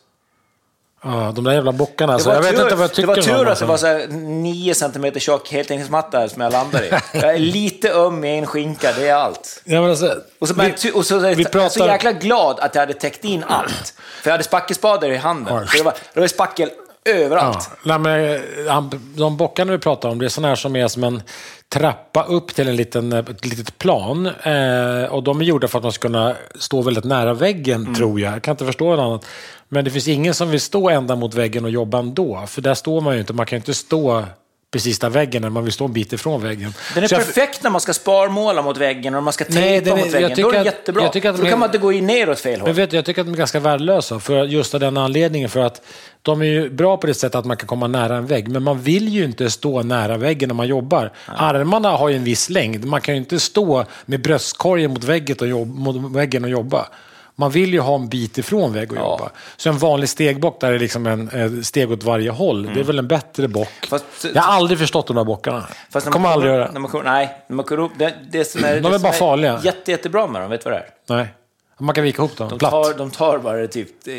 Ja, 1.03 1.31
de 1.35 1.43
där 1.43 1.51
jävla 1.53 1.71
bockarna. 1.71 2.11
Det 2.11 2.13
Alltså. 2.13 2.29
var, 2.29 2.35
Jag 2.35 2.41
vet 2.43 2.55
tur, 2.55 2.63
inte 2.63 2.75
vad 2.75 2.83
jag 2.83 2.89
det 2.89 2.95
tycker 2.95 3.07
var 3.07 3.17
om 3.17 3.23
tur 3.23 3.41
att 3.43 3.47
alltså. 3.49 3.65
det 3.65 3.69
var 3.69 3.77
så 3.77 3.87
här 3.87 4.07
9 4.07 4.73
cm 4.75 5.19
tjock 5.19 5.51
heltäckningsmatta 5.51 6.29
som 6.29 6.41
jag 6.41 6.51
landade 6.53 6.85
i. 6.87 6.89
Jag 7.13 7.33
är 7.33 7.39
lite 7.39 7.91
öm 7.93 8.23
i 8.23 8.37
en 8.37 8.45
skinka, 8.47 8.91
det 8.97 9.07
är 9.07 9.15
allt. 9.15 9.61
Ja, 9.65 9.81
men 9.81 9.89
alltså, 9.89 10.15
Och 10.39 10.47
så, 10.47 10.53
vi- 10.53 10.91
och 10.93 11.05
så, 11.05 11.19
vi 11.19 11.27
jag 11.29 11.39
är 11.39 11.43
så 11.43 11.49
pratar- 11.49 11.87
jäkla 11.93 12.11
glad 12.11 12.59
att 12.59 12.75
jag 12.75 12.81
hade 12.81 12.93
täckt 12.93 13.25
in 13.25 13.43
allt. 13.47 13.93
För 14.21 14.29
jag 14.29 14.31
hade 14.31 14.43
spackelspadar 14.43 15.09
i 15.09 15.17
handen. 15.17 15.67
Så 15.67 15.77
det, 15.77 15.83
var, 15.83 15.93
det 16.13 16.19
var 16.19 16.27
spackel 16.27 16.69
överallt. 17.05 17.69
Ja, 17.85 17.97
nej, 17.97 18.41
men, 18.71 18.89
de 19.15 19.37
bockarna 19.37 19.71
vi 19.71 19.77
pratar 19.77 20.09
om, 20.09 20.19
det 20.19 20.25
är 20.25 20.29
sådana 20.29 20.47
här 20.47 20.55
som 20.55 20.75
är 20.75 20.87
som 20.87 21.03
en 21.03 21.23
trappa 21.69 22.23
upp 22.23 22.55
till 22.55 22.67
en 22.67 22.75
liten, 22.75 23.13
ett 23.13 23.45
litet 23.45 23.77
plan. 23.77 24.25
Eh, 24.25 25.03
och 25.11 25.23
de 25.23 25.41
är 25.41 25.45
gjorda 25.45 25.67
för 25.67 25.77
att 25.79 25.83
man 25.83 25.91
ska 25.91 26.01
kunna 26.07 26.35
stå 26.59 26.81
väldigt 26.81 27.03
nära 27.03 27.33
väggen, 27.33 27.81
Mm. 27.81 27.95
tror 27.95 28.07
tror 28.07 28.19
jag. 28.19 28.33
Jag 28.33 28.41
kan 28.43 28.51
inte 28.51 28.65
förstå 28.65 28.95
något 28.95 28.99
annat. 28.99 29.25
Men 29.69 29.85
det 29.85 29.91
finns 29.91 30.07
ingen 30.07 30.33
som 30.33 30.49
vill 30.51 30.61
stå 30.61 30.89
ända 30.89 31.15
mot 31.15 31.33
väggen 31.33 31.63
och 31.65 31.71
jobba 31.71 31.99
ändå. 31.99 32.43
För 32.47 32.61
där 32.61 32.73
står 32.73 33.01
man 33.01 33.13
ju 33.13 33.19
inte. 33.19 33.33
Man 33.33 33.45
kan 33.45 33.55
ju 33.57 33.59
inte 33.59 33.73
stå 33.73 34.25
precis 34.71 34.99
där 34.99 35.09
väggen 35.09 35.43
är. 35.43 35.49
Man 35.49 35.63
vill 35.63 35.73
stå 35.73 35.85
en 35.85 35.93
bit 35.93 36.13
ifrån 36.13 36.41
väggen. 36.41 36.73
Den 36.93 37.03
är 37.03 37.07
Så 37.07 37.15
jag- 37.15 37.25
perfekt 37.25 37.63
när 37.63 37.69
man 37.69 37.81
ska 37.81 37.93
sparmåla 37.93 38.61
mot 38.61 38.77
väggen 38.77 39.15
och 39.15 39.23
man 39.23 39.33
ska 39.33 39.45
tejpa 39.45 39.89
mot 39.95 40.05
jag 40.05 40.11
väggen. 40.11 40.37
Då 40.41 40.49
är 40.49 40.53
den 40.53 40.65
jättebra. 40.65 41.03
jag 41.03 41.13
tycker 41.13 41.29
att 41.29 41.37
då 41.37 41.45
kan 41.45 41.59
man 41.59 41.67
inte 41.67 41.77
gå 41.77 41.91
in 41.91 42.05
ner 42.07 42.29
åt 42.29 42.39
fel 42.39 42.59
håll. 42.59 42.67
Men 42.69 42.75
vet 42.75 42.93
jag 42.93 43.05
tycker 43.05 43.21
att 43.21 43.27
de 43.27 43.33
är 43.33 43.37
ganska 43.37 43.59
värdelösa 43.59 44.19
för 44.19 44.43
just 44.45 44.73
av 44.73 44.79
den 44.79 44.97
anledningen. 44.97 45.49
För 45.49 45.59
att 45.59 45.81
de 46.21 46.41
är 46.41 46.45
ju 46.45 46.69
bra 46.69 46.97
på 46.97 47.07
det 47.07 47.13
sättet 47.13 47.35
att 47.35 47.45
man 47.45 47.57
kan 47.57 47.67
komma 47.67 47.87
nära 47.87 48.17
en 48.17 48.25
vägg. 48.25 48.47
Men 48.47 48.63
man 48.63 48.79
vill 48.81 49.07
ju 49.09 49.25
inte 49.25 49.49
stå 49.49 49.83
nära 49.83 50.17
väggen 50.17 50.47
när 50.49 50.55
man 50.55 50.67
jobbar. 50.67 51.11
Armarna 51.25 51.89
har 51.89 52.09
ju 52.09 52.15
en 52.15 52.23
viss 52.23 52.49
längd. 52.49 52.85
Man 52.85 53.01
kan 53.01 53.13
ju 53.13 53.19
inte 53.19 53.39
stå 53.39 53.85
med 54.05 54.21
bröstkorgen 54.21 54.91
mot 54.91 55.03
väggen 55.03 56.43
och 56.43 56.49
jobba. 56.49 56.87
Man 57.39 57.51
vill 57.51 57.73
ju 57.73 57.79
ha 57.79 57.95
en 57.95 58.09
bit 58.09 58.37
ifrån 58.37 58.73
vägg 58.73 58.91
och 58.91 58.97
Ja. 58.97 59.01
jobba. 59.01 59.31
Så 59.57 59.69
en 59.69 59.77
vanlig 59.77 60.09
stegbock 60.09 60.61
där 60.61 60.71
är 60.71 60.79
liksom 60.79 61.07
en 61.07 61.29
eh, 61.29 61.61
steg 61.61 61.91
åt 61.91 62.03
varje 62.03 62.29
håll. 62.31 62.63
Det 62.73 62.79
är 62.79 62.83
väl 62.83 62.99
en 62.99 63.07
bättre 63.07 63.47
bock. 63.47 63.69
Fast- 63.89 64.25
jag 64.35 64.41
har 64.41 64.53
aldrig 64.53 64.79
förstått 64.79 65.07
de 65.07 65.15
där 65.15 65.23
bockarna. 65.23 65.67
Fast 65.89 66.05
när 66.05 66.11
man 66.11 66.13
kommer 66.13 66.29
aldrig 66.29 66.51
göra. 66.53 66.71
När 66.71 66.79
man, 66.79 66.91
kommer- 66.91 67.03
nej, 67.03 67.43
när 67.47 67.55
man 67.55 67.65
kommer 67.65 67.81
upp, 67.81 67.91
det, 67.97 68.13
det 68.31 68.45
som 68.45 68.63
är, 68.63 68.73
De 68.75 68.89
det 68.89 68.95
är 68.95 68.99
bara 68.99 69.13
farliga. 69.13 69.59
Jätte, 69.63 69.91
jättebra 69.91 70.27
med 70.27 70.41
dem, 70.41 70.49
vet 70.51 70.63
du 70.63 70.69
vad 70.69 70.79
det 70.79 70.83
är? 70.83 71.17
Nej. 71.19 71.27
Man 71.79 71.95
kan 71.95 72.03
vika 72.03 72.21
ihop 72.21 72.37
dem. 72.37 72.49
De 72.49 72.59
Platt. 72.59 72.71
tar, 72.71 72.93
de 72.97 73.11
tar 73.11 73.37
bara 73.37 73.67
typ 73.67 74.07
eh, 74.07 74.13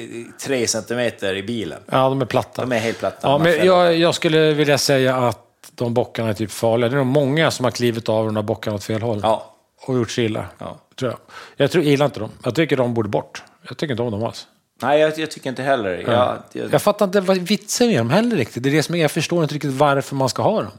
tre 0.46 0.66
centimeter 0.66 1.34
i 1.34 1.42
bilen. 1.42 1.78
Ja, 1.90 2.08
de 2.08 2.20
är 2.22 2.26
platta. 2.26 2.62
De 2.62 2.72
är 2.72 2.78
helt 2.78 2.98
platta. 2.98 3.28
Ja, 3.28 3.38
men 3.38 3.66
jag, 3.66 3.96
jag 3.96 4.14
skulle 4.14 4.52
vilja 4.54 4.78
säga 4.78 5.16
att 5.16 5.38
de 5.74 5.94
bockarna 5.94 6.28
är 6.28 6.34
typ 6.34 6.50
farliga. 6.50 6.88
Det 6.90 6.94
är 6.94 6.96
nog 6.98 7.06
många 7.06 7.50
som 7.50 7.64
har 7.64 7.70
klivit 7.70 8.08
av 8.08 8.24
de 8.26 8.34
där 8.34 8.42
bockarna 8.42 8.74
åt 8.76 8.84
fel 8.84 9.02
håll. 9.02 9.20
Ja. 9.22 9.46
Och 9.86 9.94
gjort 9.96 10.10
sig 10.10 10.24
illa. 10.24 10.44
Ja. 10.58 10.76
Tror 11.00 11.10
jag. 11.10 11.20
jag 11.56 11.70
tror, 11.70 11.84
gillar 11.84 12.06
inte 12.06 12.20
dem. 12.20 12.30
Jag 12.44 12.54
tycker 12.54 12.76
de 12.76 12.94
borde 12.94 13.08
bort. 13.08 13.42
Jag 13.68 13.78
tycker 13.78 13.92
inte 13.92 14.02
om 14.02 14.10
dem 14.10 14.24
alls. 14.24 14.46
Nej, 14.82 15.00
jag, 15.00 15.18
jag 15.18 15.30
tycker 15.30 15.50
inte 15.50 15.62
heller. 15.62 15.90
Jag, 15.90 16.38
jag, 16.52 16.72
Jag 16.72 16.82
fattar 16.82 17.04
inte 17.06 17.20
vad 17.20 17.38
vitsen 17.38 17.88
med 17.88 17.98
dem 17.98 18.10
heller 18.10 18.36
riktigt. 18.36 18.62
Det 18.62 18.68
är 18.68 18.72
det 18.72 18.82
som 18.82 18.94
är, 18.94 18.98
jag 19.02 19.10
förstår 19.10 19.42
inte 19.42 19.54
riktigt 19.54 19.72
varför 19.72 20.16
man 20.16 20.28
ska 20.28 20.42
ha 20.42 20.62
dem. 20.62 20.72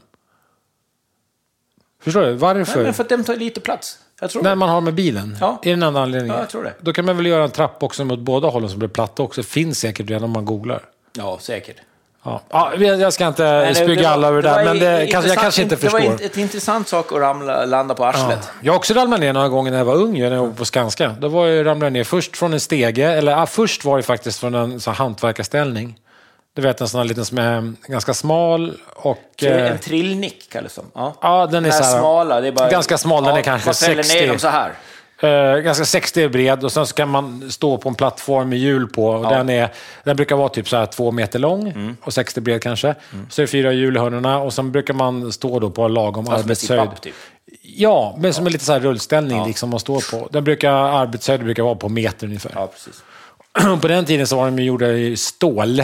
Förstår 2.00 2.20
du? 2.20 2.26
Nej, 2.26 2.36
Varför? 2.36 2.84
men 2.84 2.94
för 2.94 3.02
att 3.02 3.08
de 3.08 3.24
tar 3.24 3.36
lite 3.36 3.60
plats. 3.60 3.98
Jag 4.20 4.30
tror 4.30 4.42
När 4.42 4.54
man 4.54 4.68
har 4.68 4.80
med 4.80 4.94
bilen? 4.94 5.36
Ja. 5.40 5.60
Är 5.62 5.70
den 5.70 5.82
enda 5.82 6.00
anledningen? 6.00 6.36
Ja, 6.36 6.42
jag 6.42 6.50
tror 6.50 6.64
det. 6.64 6.74
Då 6.80 6.92
kan 6.92 7.04
man 7.04 7.16
väl 7.16 7.26
göra 7.26 7.44
en 7.44 7.50
trapp 7.50 7.82
också 7.82 8.04
mot 8.04 8.18
båda 8.18 8.48
hållen 8.48 8.68
som 8.70 8.78
blir 8.78 8.88
platta 8.88 9.22
också. 9.22 9.42
Finns 9.42 9.78
säkert 9.78 10.10
redan 10.10 10.24
om 10.24 10.30
man 10.30 10.44
googlar. 10.44 10.82
Ja, 11.12 11.38
säkert. 11.40 11.76
Ja. 12.24 12.40
Ja, 12.50 12.74
jag 12.76 13.12
ska 13.12 13.26
inte 13.28 13.64
det- 13.68 13.74
spygga 13.74 14.08
alla 14.08 14.28
över 14.28 14.42
det 14.42 14.48
där, 14.48 14.64
men 14.64 14.78
det, 14.78 15.06
kanske, 15.10 15.30
jag 15.30 15.38
kanske 15.38 15.62
inte 15.62 15.76
förstår. 15.76 15.98
Det 16.00 16.06
var 16.08 16.14
ett, 16.14 16.20
ett 16.20 16.36
intressant 16.36 16.88
sak 16.88 17.12
att 17.12 17.18
ramla, 17.18 17.64
landa 17.64 17.94
på 17.94 18.04
arslet. 18.04 18.50
Jag 18.60 18.72
har 18.72 18.76
också 18.78 18.94
ramlat 18.94 19.20
ner 19.20 19.32
några 19.32 19.48
gånger 19.48 19.70
när 19.70 19.78
jag 19.78 19.84
var 19.84 19.94
ung, 19.94 20.20
när 20.20 20.32
jag 20.32 20.46
var 20.46 20.50
på 20.52 20.64
Skanska. 20.64 21.14
Då 21.20 21.28
var 21.28 21.46
jag 21.46 21.66
ramlade 21.66 21.90
ner 21.90 22.04
först 22.04 22.36
från 22.36 22.52
en 22.52 22.60
stege, 22.60 23.10
eller 23.12 23.36
ah, 23.42 23.46
först 23.46 23.84
var 23.84 23.96
det 23.96 24.02
faktiskt 24.02 24.40
från 24.40 24.54
en 24.54 24.80
sån 24.80 24.94
hantverkarställning. 24.94 25.98
Du 26.54 26.62
vet 26.62 26.80
en 26.80 26.88
sån 26.88 26.98
här 26.98 27.04
liten 27.04 27.24
som 27.24 27.38
är 27.38 27.72
ganska 27.86 28.14
smal 28.14 28.72
och... 28.94 29.18
eh, 29.42 29.70
En 29.72 29.78
trillnick 29.78 30.48
kallas 30.52 30.74
de. 30.74 30.84
Ja, 30.94 31.14
Ja, 31.22 31.46
den 31.46 31.64
är 31.64 31.70
här 31.70 31.78
så 31.78 31.84
här- 31.84 31.98
smala. 31.98 32.40
Det 32.40 32.48
är 32.48 32.52
bara, 32.52 32.68
ganska 32.70 32.98
smal, 32.98 33.24
den 33.24 33.36
är 33.36 33.42
kanske 33.42 33.68
man 33.68 33.74
fäller 33.74 34.02
60. 34.02 34.20
ner 34.20 34.28
dem 34.28 34.38
så 34.38 34.48
här. 34.48 34.72
Eh, 35.22 35.56
ganska 35.56 35.84
60 35.84 36.28
bred 36.28 36.64
och 36.64 36.72
sen 36.72 36.86
så 36.86 36.94
kan 36.94 37.08
man 37.08 37.50
stå 37.50 37.78
på 37.78 37.88
en 37.88 37.94
plattform 37.94 38.48
med 38.48 38.58
hjul 38.58 38.86
på. 38.88 39.06
Och 39.06 39.28
den, 39.28 39.48
är, 39.50 39.72
den 40.04 40.16
brukar 40.16 40.36
vara 40.36 40.48
typ 40.48 40.68
så 40.68 40.76
här 40.76 40.86
två 40.86 41.10
meter 41.10 41.38
lång 41.38 41.68
Mm. 41.68 41.96
och 42.02 42.12
60 42.14 42.40
bred 42.40 42.62
kanske. 42.62 42.94
Så 43.30 43.42
är 43.42 43.46
det 43.46 43.50
fyra 43.50 43.72
hjul 43.72 43.96
i 43.96 44.00
hörnorna 44.00 44.38
och 44.38 44.52
sen 44.52 44.72
brukar 44.72 44.94
man 44.94 45.32
stå 45.32 45.58
då 45.58 45.70
på 45.70 45.88
lagom 45.88 46.28
Alltså 46.28 46.44
arbetshöjd. 46.44 47.00
typ. 47.00 47.14
Ja, 47.62 48.16
men 48.18 48.34
som 48.34 48.46
en 48.46 48.52
lite 48.52 48.64
så 48.64 48.72
här 48.72 48.80
rullställning 48.80 49.46
liksom 49.46 49.70
man 49.70 49.80
står 49.80 50.10
på. 50.10 50.28
Den 50.32 50.44
brukar, 50.44 50.70
arbetshöjd 50.72 51.44
brukar 51.44 51.62
vara 51.62 51.74
på 51.74 51.88
meter 51.88 52.26
ungefär. 52.26 52.52
Ja, 52.54 52.66
precis. 52.66 53.02
på 53.82 53.88
den 53.88 54.04
tiden 54.04 54.26
så 54.26 54.36
var 54.36 54.44
de 54.50 54.58
gjorda 54.62 54.92
i 54.92 55.16
stål. 55.16 55.78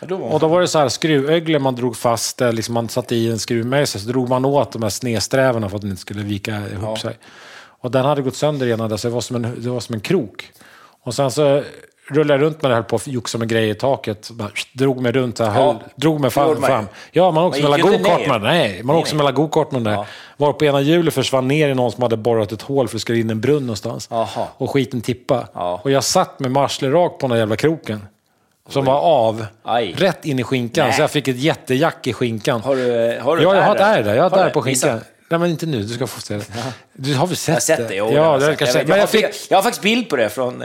Ja, 0.00 0.06
då 0.06 0.16
Och 0.16 0.40
då 0.40 0.48
var 0.48 0.60
det 0.60 0.68
så 0.68 0.78
här 0.78 0.88
skruvöglor 0.88 1.58
man 1.58 1.74
drog 1.74 1.96
fast, 1.96 2.40
eh, 2.40 2.52
liksom 2.52 2.74
man 2.74 2.88
satte 2.88 3.14
i 3.16 3.30
en 3.30 3.38
skruvmejsel, 3.38 4.00
så 4.00 4.08
drog 4.08 4.28
man 4.28 4.44
åt 4.44 4.72
de 4.72 4.82
här 4.82 4.90
snedsträvarna 4.90 5.68
för 5.68 5.76
att 5.76 5.82
den 5.82 5.90
inte 5.90 6.02
skulle 6.02 6.22
vika 6.22 6.50
ihop 6.56 6.82
Ja. 6.82 6.96
sig. 6.96 7.16
Och 7.80 7.90
den 7.90 8.04
hade 8.04 8.22
gått 8.22 8.36
sönder 8.36 8.66
ena 8.66 8.98
så 8.98 9.08
det 9.08 9.14
var 9.14 9.20
som 9.20 9.36
en, 9.36 9.56
det 9.62 9.70
var 9.70 9.80
som 9.80 9.94
en 9.94 10.00
krok. 10.00 10.52
Och 11.02 11.14
sen 11.14 11.30
så 11.30 11.62
rullade 12.10 12.34
jag 12.34 12.46
runt 12.46 12.62
med 12.62 12.70
det, 12.70 12.74
höll 12.74 12.84
på 12.84 12.96
att 12.96 13.06
joxa 13.06 13.38
med 13.38 13.48
grejer 13.48 13.70
i 13.70 13.74
taket. 13.74 14.30
Bara, 14.30 14.50
drog 14.72 15.02
mig 15.02 15.12
runt, 15.12 15.38
här, 15.38 15.50
höll, 15.50 15.76
drog 15.96 16.20
mig 16.20 16.30
fram. 16.30 16.62
fram. 16.62 16.88
Ja, 17.12 17.30
man 17.30 17.44
åkte 17.44 17.62
mellan 17.62 17.80
gokart 17.80 18.26
med 18.26 18.40
den. 18.40 18.42
Nej, 18.42 18.82
man 18.82 18.96
åkte 18.96 19.14
mellan 19.14 19.34
gokart 19.34 19.72
med 19.72 19.78
den 19.80 19.92
där. 19.92 20.00
Ja. 20.00 20.06
Var 20.36 20.52
på 20.52 20.64
ena 20.64 20.80
hjulet 20.80 21.14
försvann 21.14 21.48
ner 21.48 21.68
i 21.68 21.74
någon 21.74 21.92
som 21.92 22.02
hade 22.02 22.16
borrat 22.16 22.52
ett 22.52 22.62
hål 22.62 22.88
för 22.88 22.96
att 22.96 23.00
skulle 23.00 23.18
in 23.18 23.30
en 23.30 23.40
brunn 23.40 23.62
någonstans. 23.62 24.08
Jaha. 24.10 24.46
Och 24.56 24.70
skiten 24.70 25.00
tippa. 25.00 25.48
Ja. 25.54 25.80
Och 25.84 25.90
jag 25.90 26.04
satt 26.04 26.40
med 26.40 26.50
marslet 26.50 26.92
rakt 26.92 27.18
på 27.18 27.26
den 27.26 27.30
där 27.30 27.38
jävla 27.38 27.56
kroken. 27.56 28.02
Som 28.68 28.84
var 28.84 29.00
av, 29.00 29.46
Aj. 29.62 29.94
rätt 29.98 30.24
in 30.24 30.38
i 30.38 30.44
skinkan. 30.44 30.86
Nej. 30.86 30.96
Så 30.96 31.02
jag 31.02 31.10
fick 31.10 31.28
ett 31.28 31.38
jättejack 31.38 32.06
i 32.06 32.12
skinkan. 32.12 32.60
Har 32.60 32.76
du, 32.76 33.18
har 33.22 33.36
du 33.36 33.42
ja, 33.42 33.54
jag 33.54 33.62
har 33.62 33.72
ett 33.72 33.78
där? 33.78 33.98
ärr 33.98 34.02
där. 34.02 34.14
Jag 34.14 34.22
har 34.22 34.30
ett 34.30 34.46
ärr 34.46 34.50
på 34.50 34.60
Visa. 34.60 35.00
Nej, 35.30 35.40
men 35.40 35.50
inte 35.50 35.66
nu. 35.66 35.82
Du 35.82 35.94
ska 35.94 36.06
få 36.06 36.20
se 36.20 36.36
det. 36.36 36.44
Du 36.92 37.14
har 37.14 37.26
väl 37.26 37.36
sett, 37.36 37.48
Jag 37.48 37.54
har 37.54 37.60
sett 37.60 37.88
det, 37.88 37.94
jo, 37.94 38.12
Ja, 38.14 38.38
det 38.38 38.56
kanske. 38.56 38.66
jag, 38.66 38.74
vet, 38.74 38.88
Men 38.88 38.96
jag, 38.96 39.02
jag 39.02 39.10
fick... 39.10 39.22
har, 39.22 39.32
jag 39.48 39.56
har 39.56 39.62
faktiskt 39.62 39.82
bild 39.82 40.08
på 40.08 40.16
det 40.16 40.28
från... 40.28 40.64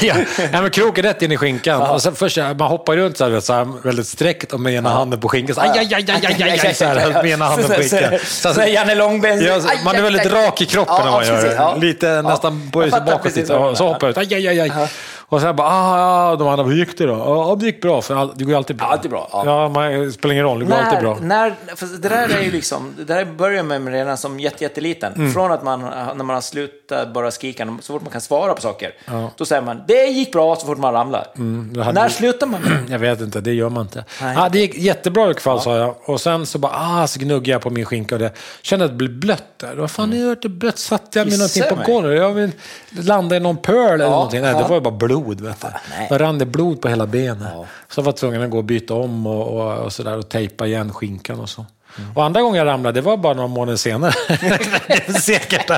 ja, 0.00 0.14
ja, 0.52 0.62
men 0.62 0.70
kroken 0.70 1.04
rätt 1.04 1.22
in 1.22 1.32
i 1.32 1.36
skinkan. 1.36 1.82
Och 1.82 2.02
sen 2.02 2.14
först, 2.14 2.36
man 2.36 2.60
hoppar 2.60 2.96
runt 2.96 3.16
så 3.16 3.30
här, 3.30 3.40
så 3.40 3.52
här 3.52 3.82
väldigt 3.82 4.06
sträckt 4.06 4.52
och 4.52 4.60
med 4.60 4.74
ena 4.74 4.90
handen 4.90 5.20
på 5.20 5.28
skinkan. 5.28 5.54
Så, 5.54 5.60
aj, 5.60 5.68
aj, 5.68 5.94
aj, 5.94 6.04
aj, 6.08 6.26
aj, 6.26 6.42
aj, 6.42 6.60
aj, 6.66 6.74
så 6.74 6.84
här, 6.84 7.10
med 7.22 7.26
ena 7.26 7.44
handen 7.44 7.66
på 7.66 7.82
skinkan. 7.82 8.18
Så, 8.24 8.54
så, 8.54 8.62
Janne 8.62 8.94
Långben. 8.94 9.44
Ja, 9.44 9.60
så, 9.60 9.68
man 9.84 9.96
är 9.96 10.02
väldigt 10.02 10.32
rak 10.32 10.60
i 10.60 10.66
kroppen 10.66 11.04
när 11.04 11.10
man 11.10 11.26
gör 11.26 11.74
det. 11.76 11.86
Lite 11.86 12.22
nästan 12.22 12.70
böjer 12.70 12.90
sig 12.90 13.00
bakåt 13.00 13.36
lite. 13.36 13.46
Så 13.46 13.86
hoppar 13.86 14.06
jag 14.06 14.10
ut. 14.10 14.18
Aj, 14.18 14.34
aj, 14.34 14.48
aj, 14.48 14.60
aj. 14.60 14.88
Och 15.28 15.40
sen 15.40 15.56
bara, 15.56 15.68
ah, 15.68 16.30
ja, 16.30 16.36
de 16.36 16.48
andra, 16.48 16.64
hur 16.64 16.76
gick 16.76 16.98
det 16.98 17.06
då? 17.06 17.12
Ja, 17.12 17.56
det 17.60 17.66
gick 17.66 17.82
bra, 17.82 18.02
för 18.02 18.14
all, 18.14 18.32
det 18.36 18.44
går 18.44 18.50
ju 18.50 18.56
alltid 18.56 18.76
bra. 18.76 18.86
Alltid 18.86 19.10
bra. 19.10 19.28
Ja, 19.32 19.44
ja 19.44 19.68
man, 19.68 19.92
det 19.92 20.12
spelar 20.12 20.32
ingen 20.32 20.44
roll, 20.44 20.58
det 20.58 20.64
går 20.64 20.74
när, 20.74 20.82
alltid 20.82 21.00
bra. 21.00 21.18
När, 21.20 21.54
för 21.76 21.86
det 21.86 22.08
där 22.08 22.28
är 22.38 22.42
ju 22.42 22.50
liksom, 22.50 22.94
det 22.98 23.04
där 23.04 23.24
börjar 23.24 23.62
med 23.62 23.88
redan 23.88 24.18
som 24.18 24.40
jätte, 24.40 24.64
jätteliten. 24.64 25.12
Mm. 25.12 25.32
Från 25.32 25.52
att 25.52 25.62
man, 25.62 25.80
när 25.80 26.24
man 26.24 26.30
har 26.30 26.40
slutat 26.86 27.12
bara 27.12 27.30
skrika, 27.30 27.78
så 27.82 27.92
fort 27.92 28.02
man 28.02 28.12
kan 28.12 28.20
svara 28.20 28.54
på 28.54 28.60
saker, 28.60 28.94
ja. 29.04 29.30
då 29.36 29.44
säger 29.44 29.62
man, 29.62 29.82
det 29.88 30.04
gick 30.06 30.32
bra 30.32 30.56
så 30.56 30.66
fort 30.66 30.78
man 30.78 30.92
ramlar. 30.92 31.26
Mm, 31.36 31.72
när 31.72 32.04
du... 32.04 32.10
slutar 32.10 32.46
man 32.46 32.62
med 32.62 32.84
Jag 32.90 32.98
vet 32.98 33.20
inte, 33.20 33.40
det 33.40 33.52
gör 33.52 33.68
man 33.68 33.82
inte. 33.82 34.04
Ah, 34.20 34.48
det 34.48 34.58
gick 34.58 34.78
jättebra 34.78 35.22
i 35.22 35.26
alla 35.26 35.34
fall, 35.34 35.56
ja. 35.56 35.62
sa 35.62 35.76
jag. 35.76 35.96
Och 36.04 36.20
sen 36.20 36.46
så 36.46 36.58
bara, 36.58 36.72
ah, 36.74 37.06
så 37.06 37.20
gnuggade 37.20 37.50
jag 37.50 37.60
på 37.60 37.70
min 37.70 37.84
skinka 37.84 38.14
och 38.14 38.18
det. 38.18 38.32
Kände 38.62 38.84
att 38.84 38.90
det 38.90 38.96
blev 38.96 39.10
blött 39.10 39.44
där. 39.56 39.76
Vad 39.76 39.90
fan, 39.90 40.12
mm. 40.12 40.36
det 40.42 40.48
blött? 40.48 40.78
Satt 40.78 41.14
jag 41.14 41.28
med 41.28 41.38
någonting 41.38 41.62
på 41.68 41.92
golvet? 41.92 42.54
Jag 42.90 43.04
landade 43.04 43.36
i 43.36 43.40
någon 43.40 43.56
pöl 43.56 43.92
eller 43.92 44.04
ja, 44.04 44.10
någonting. 44.10 44.40
Nej, 44.40 44.54
det 44.54 44.62
var 44.62 44.74
ju 44.74 44.80
bara 44.80 44.94
blod, 44.94 45.40
vet 45.40 45.60
du. 45.60 45.68
Nej. 45.90 46.06
Då 46.10 46.18
rann 46.18 46.38
det 46.38 46.46
blod 46.46 46.80
på 46.80 46.88
hela 46.88 47.06
benet. 47.06 47.48
Ja. 47.54 47.66
Så 47.88 48.00
jag 48.00 48.04
var 48.04 48.12
tvungen 48.12 48.42
att 48.42 48.50
gå 48.50 48.58
och 48.58 48.64
byta 48.64 48.94
om 48.94 49.26
och, 49.26 49.60
och, 49.60 49.78
och, 49.78 49.92
så 49.92 50.02
där, 50.02 50.18
och 50.18 50.28
tejpa 50.28 50.66
igen 50.66 50.92
skinkan 50.92 51.40
och 51.40 51.48
så. 51.48 51.66
Mm. 51.98 52.16
Och 52.16 52.24
andra 52.24 52.42
gången 52.42 52.58
jag 52.58 52.66
ramlade, 52.66 53.00
det 53.00 53.04
var 53.04 53.16
bara 53.16 53.34
några 53.34 53.48
månader 53.48 53.76
senare. 53.76 54.12
Säkert. 55.20 55.70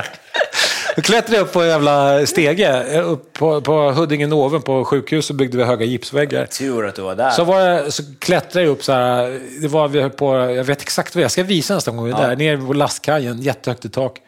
Då 0.95 1.01
klättrade 1.01 1.37
jag 1.37 1.43
upp 1.43 1.53
på 1.53 1.61
en 1.61 1.67
jävla 1.67 2.25
stege. 2.25 3.01
Upp 3.01 3.33
på, 3.33 3.61
på 3.61 3.91
Huddinge 3.91 4.27
Novum 4.27 4.61
på 4.61 4.85
sjukhuset 4.85 5.35
byggde 5.35 5.57
vi 5.57 5.63
höga 5.63 5.85
gipsväggar. 5.85 6.45
Tur 6.45 6.85
att 6.85 6.95
du 6.95 7.01
var 7.01 7.15
där. 7.15 7.29
Så, 7.29 7.43
var 7.43 7.59
jag, 7.59 7.93
så 7.93 8.03
klättrade 8.19 8.65
jag 8.65 8.71
upp 8.71 8.83
så 8.83 8.91
här. 8.91 9.39
Det 9.61 9.67
var 9.67 9.87
vi 9.87 10.09
på, 10.09 10.35
jag 10.35 10.63
vet 10.63 10.81
exakt 10.81 11.15
vad 11.15 11.23
jag 11.23 11.31
ska 11.31 11.43
visa 11.43 11.75
nästa 11.75 11.91
gång 11.91 12.05
vi 12.05 12.11
är 12.11 12.21
ja. 12.21 12.27
där. 12.27 12.35
Nere 12.35 12.57
på 12.57 12.73
lastkajen, 12.73 13.41
jättehögt 13.41 13.85
i 13.85 13.89
tak 13.89 14.19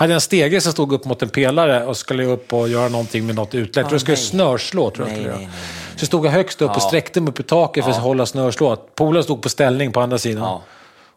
hade 0.00 0.14
en 0.14 0.20
stege 0.20 0.60
som 0.60 0.72
stod 0.72 0.92
upp 0.92 1.04
mot 1.04 1.22
en 1.22 1.28
pelare 1.28 1.84
och 1.84 1.96
skulle 1.96 2.24
upp 2.24 2.52
och 2.52 2.68
göra 2.68 2.88
någonting 2.88 3.26
med 3.26 3.34
något 3.34 3.54
utlägg. 3.54 3.86
Ah, 3.86 3.88
jag 3.90 4.00
skulle 4.00 4.16
snörslå, 4.16 4.90
tror 4.90 5.08
jag. 5.08 5.16
Nej, 5.16 5.26
nej, 5.26 5.36
nej, 5.38 5.48
Så 5.96 6.06
stod 6.06 6.26
jag 6.26 6.30
högst 6.30 6.62
upp 6.62 6.76
och 6.76 6.82
sträckte 6.82 7.20
mig 7.20 7.30
upp 7.30 7.40
i 7.40 7.42
taket 7.42 7.84
för 7.84 7.90
att 7.90 7.98
hålla 7.98 8.26
snörslået. 8.26 8.94
Polaren 8.94 9.24
stod 9.24 9.42
på 9.42 9.48
ställning 9.48 9.92
på 9.92 10.00
andra 10.00 10.18
sidan. 10.18 10.42
Ja. 10.42 10.62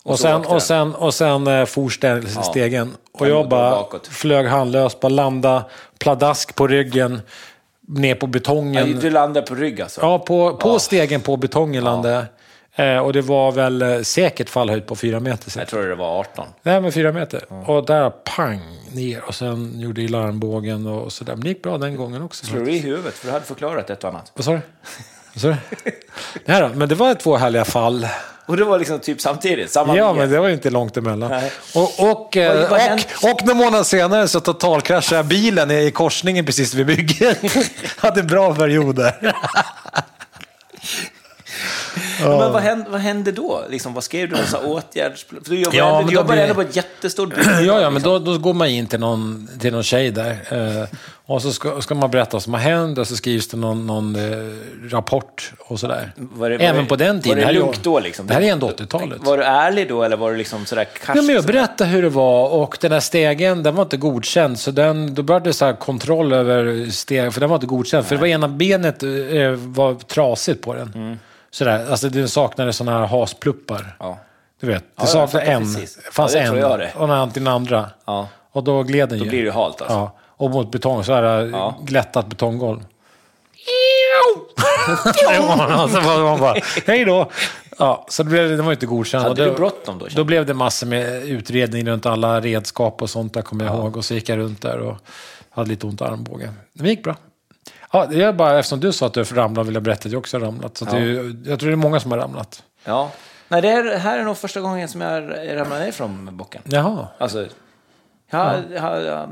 Och, 0.03 0.19
sen, 0.19 0.45
och, 0.45 0.61
sen, 0.61 0.95
och 0.95 1.13
sen 1.13 1.47
uh, 1.47 1.65
for 1.65 2.43
stegen. 2.43 2.95
Och 3.11 3.27
jag 3.27 3.49
bara 3.49 3.85
flög 4.09 4.47
handlöst, 4.47 4.99
bara 4.99 5.09
landa 5.09 5.65
pladask 5.99 6.55
på 6.55 6.67
ryggen, 6.67 7.21
ner 7.87 8.15
på 8.15 8.27
betongen. 8.27 8.91
Ja, 8.91 8.97
du 9.01 9.09
landade 9.09 9.47
på 9.47 9.55
rygg 9.55 9.81
alltså? 9.81 10.01
Ja, 10.01 10.19
på, 10.19 10.57
på 10.57 10.79
stegen 10.79 11.21
på 11.21 11.37
betongen 11.37 11.83
landade 11.83 12.15
jag. 12.15 12.25
Eh, 12.75 12.97
och 12.97 13.13
det 13.13 13.21
var 13.21 13.51
väl 13.51 13.81
eh, 13.81 14.01
säkert 14.01 14.49
fallhöjd 14.49 14.85
på 14.85 14.95
fyra 14.95 15.19
meter. 15.19 15.59
Jag 15.59 15.67
tror 15.67 15.83
det 15.83 15.95
var 15.95 16.19
18. 16.19 16.47
Nej, 16.63 16.81
men 16.81 16.91
fyra 16.91 17.11
meter. 17.11 17.45
Mm. 17.49 17.63
Och 17.63 17.85
där 17.85 18.09
pang 18.09 18.61
ner 18.91 19.23
och 19.27 19.35
sen 19.35 19.79
gjorde 19.79 20.01
i 20.01 20.07
larmbågen 20.07 20.87
och 20.87 21.11
sådär. 21.11 21.33
Men 21.33 21.43
det 21.43 21.49
gick 21.49 21.61
bra 21.61 21.77
den 21.77 21.95
gången 21.95 22.21
också. 22.21 22.45
Slår 22.45 22.61
du 22.61 22.71
i 22.71 22.77
huvudet? 22.77 23.13
För 23.13 23.27
du 23.27 23.33
hade 23.33 23.45
förklarat 23.45 23.89
ett 23.89 24.03
och 24.03 24.09
annat. 24.09 24.31
Vad 24.35 24.45
sa 24.45 24.51
du? 24.51 24.61
Du? 25.33 25.55
Nej 26.45 26.61
då, 26.61 26.69
men 26.75 26.89
det 26.89 26.95
var 26.95 27.13
två 27.13 27.37
härliga 27.37 27.65
fall. 27.65 28.07
Och 28.45 28.57
det 28.57 28.63
var 28.63 28.79
liksom 28.79 28.99
typ 28.99 29.21
samtidigt? 29.21 29.71
Samma 29.71 29.97
ja, 29.97 30.13
men 30.13 30.29
det 30.31 30.39
var 30.39 30.47
ju 30.47 30.53
inte 30.53 30.69
långt 30.69 30.97
emellan. 30.97 31.31
Och, 31.75 32.11
och, 32.11 32.37
eh, 32.37 32.71
och, 32.71 32.77
och, 33.23 33.31
och 33.31 33.45
några 33.45 33.59
månader 33.59 33.83
senare 33.83 34.27
så 34.27 34.39
totalkraschade 34.39 35.15
jag 35.15 35.25
bilen 35.25 35.71
i 35.71 35.91
korsningen 35.91 36.45
precis 36.45 36.73
vid 36.73 36.85
bygget. 36.85 37.37
hade 37.97 38.19
en 38.19 38.27
bra 38.27 38.55
period 38.55 38.95
där. 38.95 39.35
Ja. 42.23 42.39
Men 42.39 42.53
vad 42.53 42.61
hände, 42.61 42.89
vad 42.89 43.01
hände 43.01 43.31
då? 43.31 43.63
Liksom, 43.69 43.93
vad 43.93 44.03
skrev 44.03 44.29
du? 44.29 44.35
Massa 44.35 44.59
åtgärdsplan? 44.59 45.41
Du 45.45 45.59
jobbar, 45.59 45.77
ja, 45.77 46.03
du 46.07 46.13
jobbar 46.13 46.33
blir... 46.33 46.43
ändå 46.43 46.55
på 46.55 46.61
ett 46.61 46.75
jättestort. 46.75 47.33
Ja, 47.65 47.81
ja, 47.81 47.89
men 47.89 48.01
då, 48.01 48.19
då 48.19 48.37
går 48.37 48.53
man 48.53 48.67
in 48.67 48.87
till 48.87 48.99
någon, 48.99 49.49
till 49.59 49.73
någon 49.73 49.83
tjej 49.83 50.11
där. 50.11 50.37
Eh, 50.51 50.87
och 51.25 51.41
så 51.41 51.51
ska, 51.51 51.81
ska, 51.81 51.95
man 51.95 52.11
berätta 52.11 52.29
vad 52.31 52.43
som 52.43 52.53
har 52.53 52.61
hänt 52.61 52.97
och 52.97 53.07
så 53.07 53.15
skrivs 53.15 53.47
det 53.47 53.57
någon, 53.57 53.87
någon 53.87 54.15
eh, 54.15 54.53
rapport 54.89 55.53
och 55.59 55.79
sådär. 55.79 56.11
Var 56.15 56.49
det, 56.49 56.57
var 56.57 56.65
Även 56.65 56.83
det, 56.83 56.89
på 56.89 56.95
den 56.95 57.21
tiden. 57.21 57.39
Var 57.39 57.45
det 57.45 57.59
lugnt 57.59 57.83
då? 57.83 57.99
Liksom? 57.99 58.27
Det 58.27 58.33
här 58.33 58.41
är 58.41 58.51
ändå 58.51 58.69
80-talet. 58.69 59.17
Var 59.21 59.37
du 59.37 59.43
ärlig 59.43 59.89
då 59.89 60.03
eller 60.03 60.17
var 60.17 60.31
du 60.31 60.37
liksom 60.37 60.65
sådär 60.65 60.83
karsk? 60.83 61.17
Ja, 61.17 61.21
men 61.21 61.35
jag 61.35 61.45
berättade 61.45 61.89
hur 61.89 62.01
det 62.01 62.09
var 62.09 62.49
och 62.49 62.77
den 62.81 62.91
där 62.91 62.99
stegen, 62.99 63.63
den 63.63 63.75
var 63.75 63.83
inte 63.83 63.97
godkänd. 63.97 64.59
Så 64.59 64.71
den, 64.71 65.13
då 65.15 65.23
började 65.23 65.49
det 65.49 65.53
så 65.53 65.73
kontroll 65.73 66.33
över 66.33 66.89
stegen, 66.91 67.31
för 67.31 67.39
den 67.39 67.49
var 67.49 67.57
inte 67.57 67.67
godkänd. 67.67 68.03
Nej. 68.03 68.07
För 68.09 68.15
det 68.15 68.21
var 68.21 68.27
ena 68.27 68.47
benet 68.47 69.03
eh, 69.03 69.09
var 69.51 69.95
trasigt 69.95 70.61
på 70.61 70.73
den. 70.73 70.91
Mm. 70.95 71.19
Sådär, 71.53 71.91
alltså 71.91 72.09
den 72.09 72.29
saknade 72.29 72.73
sådana 72.73 72.99
här 72.99 73.07
haspluppar. 73.07 73.95
Ja. 73.99 74.17
Du 74.59 74.67
vet, 74.67 74.83
det 74.83 74.89
ja, 74.95 75.05
saknade 75.05 75.45
en. 75.45 75.73
Det 75.73 75.87
fanns 76.11 76.33
ja, 76.33 76.39
en 76.39 76.93
och 76.93 77.33
till 77.33 77.43
den 77.43 77.53
andra. 77.53 77.89
Ja. 78.05 78.27
Och 78.51 78.63
då 78.63 78.83
gled 78.83 79.09
den 79.09 79.19
Då 79.19 79.25
ju. 79.25 79.29
blir 79.29 79.43
det 79.43 79.51
halt 79.51 79.81
alltså. 79.81 79.97
Ja. 79.97 80.17
Och 80.19 80.49
mot 80.49 80.71
betong, 80.71 81.03
så 81.03 81.13
här 81.13 81.23
ja. 81.23 81.79
glättat 81.83 82.27
betonggolv. 82.27 82.79
så 85.11 85.99
var 86.01 86.23
man 86.23 86.39
bara, 86.39 86.55
hej 86.87 87.05
då. 87.05 87.31
Ja, 87.77 88.05
så 88.09 88.23
det, 88.23 88.29
blev, 88.29 88.57
det 88.57 88.63
var 88.63 88.71
inte 88.71 88.85
godkänt. 88.85 89.23
Hade 89.23 89.45
du 89.45 89.51
bråttom 89.51 89.99
då? 89.99 90.07
Då 90.15 90.23
blev 90.23 90.45
det 90.45 90.53
massor 90.53 90.87
med 90.87 91.23
utredning 91.23 91.87
runt 91.87 92.05
alla 92.05 92.41
redskap 92.41 93.01
och 93.01 93.09
sånt 93.09 93.33
där, 93.33 93.41
kommer 93.41 93.65
jag 93.65 93.75
ja. 93.75 93.79
ihåg. 93.79 93.97
Och 93.97 94.05
så 94.05 94.13
gick 94.13 94.29
jag 94.29 94.37
runt 94.37 94.61
där 94.61 94.79
och 94.79 94.97
hade 95.49 95.69
lite 95.69 95.87
ont 95.87 96.01
i 96.01 96.03
armbågen. 96.03 96.53
Det 96.73 96.89
gick 96.89 97.03
bra. 97.03 97.15
Ja, 97.91 98.05
det 98.05 98.21
är 98.21 98.33
bara 98.33 98.59
eftersom 98.59 98.79
du 98.79 98.91
sa 98.91 99.05
att 99.05 99.13
du 99.13 99.23
ramlade 99.23 99.65
vill 99.65 99.73
jag 99.73 99.83
berätta 99.83 100.07
att 100.07 100.11
jag 100.11 100.19
också 100.19 100.37
har 100.37 100.45
ramlat. 100.45 100.77
Så 100.77 100.85
ja. 100.85 100.93
det, 100.93 101.49
jag 101.49 101.59
tror 101.59 101.69
det 101.69 101.73
är 101.73 101.75
många 101.75 101.99
som 101.99 102.11
har 102.11 102.17
ramlat. 102.17 102.63
Ja. 102.83 103.11
Nej, 103.47 103.61
det 103.61 103.67
här, 103.67 103.97
här 103.97 104.19
är 104.19 104.23
nog 104.23 104.37
första 104.37 104.61
gången 104.61 104.87
som 104.87 105.01
jag 105.01 105.23
ramlar 105.57 105.79
ner 105.79 105.91
från 105.91 106.37
bocken. 106.37 106.61
Jaha. 106.65 107.07
Alltså, 107.17 107.47
jag, 108.31 108.63
ja. 108.75 108.99
jag, 108.99 109.29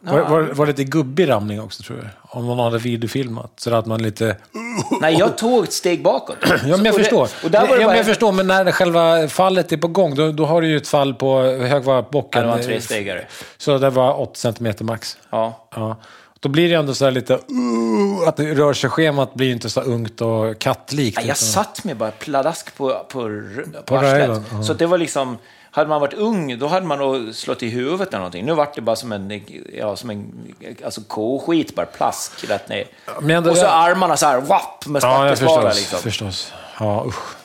var, 0.00 0.20
var, 0.20 0.42
var 0.42 0.66
det 0.66 0.72
lite 0.72 0.84
gubbig 0.84 1.28
ramling 1.28 1.60
också 1.60 1.82
tror 1.82 1.98
jag? 1.98 2.08
Om 2.38 2.46
någon 2.46 2.58
hade 2.58 2.78
videofilmat. 2.78 3.52
Så 3.56 3.74
att 3.74 3.86
man 3.86 4.02
lite... 4.02 4.36
Nej, 5.00 5.16
jag 5.18 5.38
tog 5.38 5.64
ett 5.64 5.72
steg 5.72 6.02
bakåt. 6.02 6.36
ja, 6.66 6.76
men 6.76 6.84
jag 6.84 6.94
förstår. 6.94 7.28
Var 7.42 7.50
det 7.50 7.80
ja, 7.80 7.86
men 7.86 7.96
jag 7.96 8.06
förstår, 8.06 8.32
men 8.32 8.46
när 8.46 8.72
själva 8.72 9.28
fallet 9.28 9.72
är 9.72 9.76
på 9.76 9.88
gång, 9.88 10.14
då, 10.14 10.32
då 10.32 10.46
har 10.46 10.60
du 10.60 10.68
ju 10.68 10.76
ett 10.76 10.88
fall 10.88 11.14
på 11.14 11.42
högvarpbocken. 11.42 12.42
Ja, 12.42 12.46
det 12.46 12.52
var 12.52 12.58
en 12.58 12.64
trestegare. 12.64 13.26
Så 13.56 13.78
det 13.78 13.90
var 13.90 14.20
8 14.20 14.52
cm 14.52 14.74
max. 14.80 15.18
Ja. 15.30 15.68
ja. 15.74 15.96
Då 16.44 16.50
blir 16.50 16.68
det 16.68 16.74
ändå 16.74 16.94
så 16.94 17.10
lite... 17.10 17.34
Uh, 17.34 18.28
att 18.28 18.40
rör 18.40 18.72
sig 18.72 18.90
schemat 18.90 19.34
blir 19.34 19.52
inte 19.52 19.70
så 19.70 19.80
ungt 19.80 20.20
och 20.20 20.58
kattlikt. 20.58 21.18
Ja, 21.20 21.26
jag 21.26 21.36
satt 21.36 21.84
med 21.84 21.96
bara 21.96 22.10
pladask 22.10 22.76
på, 22.76 22.88
på, 22.88 23.06
på, 23.08 23.82
på 23.84 23.96
arslet. 23.96 24.30
Uh. 24.30 24.62
Så 24.62 24.72
det 24.72 24.86
var 24.86 24.98
liksom... 24.98 25.38
Hade 25.70 25.88
man 25.88 26.00
varit 26.00 26.14
ung, 26.14 26.58
då 26.58 26.66
hade 26.66 26.86
man 26.86 26.98
nog 26.98 27.34
slått 27.34 27.62
i 27.62 27.68
huvudet 27.68 28.08
eller 28.08 28.18
någonting. 28.18 28.46
Nu 28.46 28.54
vart 28.54 28.74
det 28.74 28.80
bara 28.80 28.96
som 28.96 29.12
en, 29.12 29.42
ja, 29.72 29.96
som 29.96 30.10
en 30.10 30.32
alltså 30.84 31.00
koskit, 31.00 31.74
bara 31.74 31.86
plask 31.86 32.44
rätt 32.48 32.68
ner. 32.68 32.86
Och 33.50 33.56
så 33.56 33.64
jag... 33.64 33.72
armarna 33.72 34.16
så 34.16 34.26
här, 34.26 34.40
wapp, 34.40 34.86
med 34.86 35.02
spackelsparar. 35.02 35.62
Ja, 35.62 35.68
liksom. 35.68 35.98
förstås. 35.98 36.52
Ja, 36.80 37.04
usch. 37.06 37.36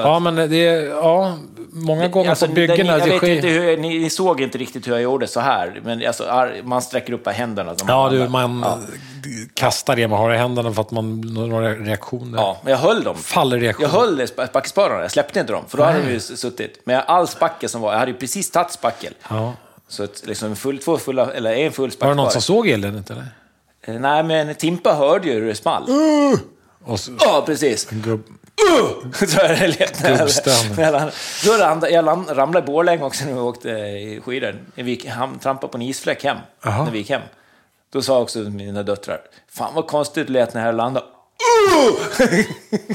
Ja, 0.00 0.18
men 0.18 0.34
det 0.34 0.66
är, 0.66 0.86
ja, 0.86 1.38
många 1.72 2.08
gånger 2.08 2.30
alltså, 2.30 2.46
på 2.46 2.52
byggena... 2.52 2.98
Jag 2.98 3.06
vet 3.06 3.22
inte 3.22 3.48
hur, 3.48 3.76
ni, 3.76 3.98
ni, 3.98 4.10
såg 4.10 4.40
inte 4.40 4.58
riktigt 4.58 4.88
hur 4.88 4.92
jag 4.92 5.02
gjorde 5.02 5.26
så 5.26 5.40
här, 5.40 5.80
men 5.84 6.06
alltså, 6.06 6.50
man 6.64 6.82
sträcker 6.82 7.12
upp 7.12 7.28
händerna. 7.28 7.74
Ja, 7.86 8.08
du, 8.08 8.28
man 8.28 8.62
ja. 8.64 8.78
kastar 9.54 9.96
det 9.96 10.08
man 10.08 10.18
har 10.18 10.34
i 10.34 10.36
händerna 10.36 10.72
för 10.72 10.82
att 10.82 10.90
man 10.90 11.20
några 11.20 11.74
reaktioner. 11.74 12.38
Ja, 12.38 12.60
men 12.62 12.70
jag 12.70 12.78
höll 12.78 13.04
dem. 13.04 13.16
Fallreaktioner. 13.16 13.88
Jag 13.88 14.00
höll 14.00 14.28
spackelspadarna, 14.28 15.02
jag 15.02 15.10
släppte 15.10 15.40
inte 15.40 15.52
dem, 15.52 15.64
för 15.68 15.78
då 15.78 15.84
Nej. 15.84 15.92
hade 15.92 16.06
de 16.06 16.12
ju 16.12 16.20
suttit. 16.20 16.80
Men 16.84 17.02
all 17.06 17.28
spackel 17.28 17.68
som 17.68 17.80
var, 17.80 17.92
jag 17.92 17.98
hade 17.98 18.10
ju 18.10 18.18
precis 18.18 18.50
tagit 18.50 18.70
spackel. 18.70 19.14
Ja. 19.28 19.52
Så 19.88 20.04
att, 20.04 20.26
liksom 20.26 20.56
full, 20.56 20.78
två 20.78 20.98
fulla, 20.98 21.32
eller 21.32 21.52
en 21.52 21.72
full 21.72 21.90
spackel 21.90 22.08
Var 22.08 22.14
det 22.14 22.22
någon 22.22 22.32
som 22.32 22.42
såg 22.42 22.68
eländet 22.68 23.10
eller? 23.10 23.26
Eh, 23.82 23.94
nej, 23.94 24.22
men 24.22 24.54
Timpa 24.54 24.94
hörde 24.94 25.28
ju 25.28 25.34
hur 25.34 25.46
det 25.46 25.54
small. 25.54 25.90
Uh! 25.90 26.96
Så, 26.96 27.12
ja, 27.20 27.42
precis. 27.46 27.88
Uh! 28.62 29.12
Så 29.26 29.40
är 29.40 29.56
det 29.56 29.66
lätt. 29.66 30.76
Mellan, 30.76 31.10
då 31.44 31.52
ramlade, 31.52 31.90
jag 31.90 32.06
ramlade 32.06 32.58
i 32.58 32.66
Borlänge 32.66 33.04
också 33.04 33.24
när 33.24 33.32
vi 33.32 33.40
åkte 33.40 34.20
skidor. 34.24 34.54
Vi 34.74 34.96
trampade 35.42 35.70
på 35.70 35.78
en 35.78 35.82
isfläck 35.82 36.24
hem, 36.24 36.36
Aha. 36.64 36.84
när 36.84 36.90
vi 36.90 36.98
gick 36.98 37.10
hem. 37.10 37.22
Då 37.92 38.02
sa 38.02 38.20
också 38.20 38.38
mina 38.38 38.82
döttrar, 38.82 39.20
fan 39.48 39.74
vad 39.74 39.86
konstigt 39.86 40.26
det 40.26 40.32
lät 40.32 40.54
när 40.54 40.66
jag 40.66 40.74
landade. 40.74 41.06
Uh! 41.06 42.40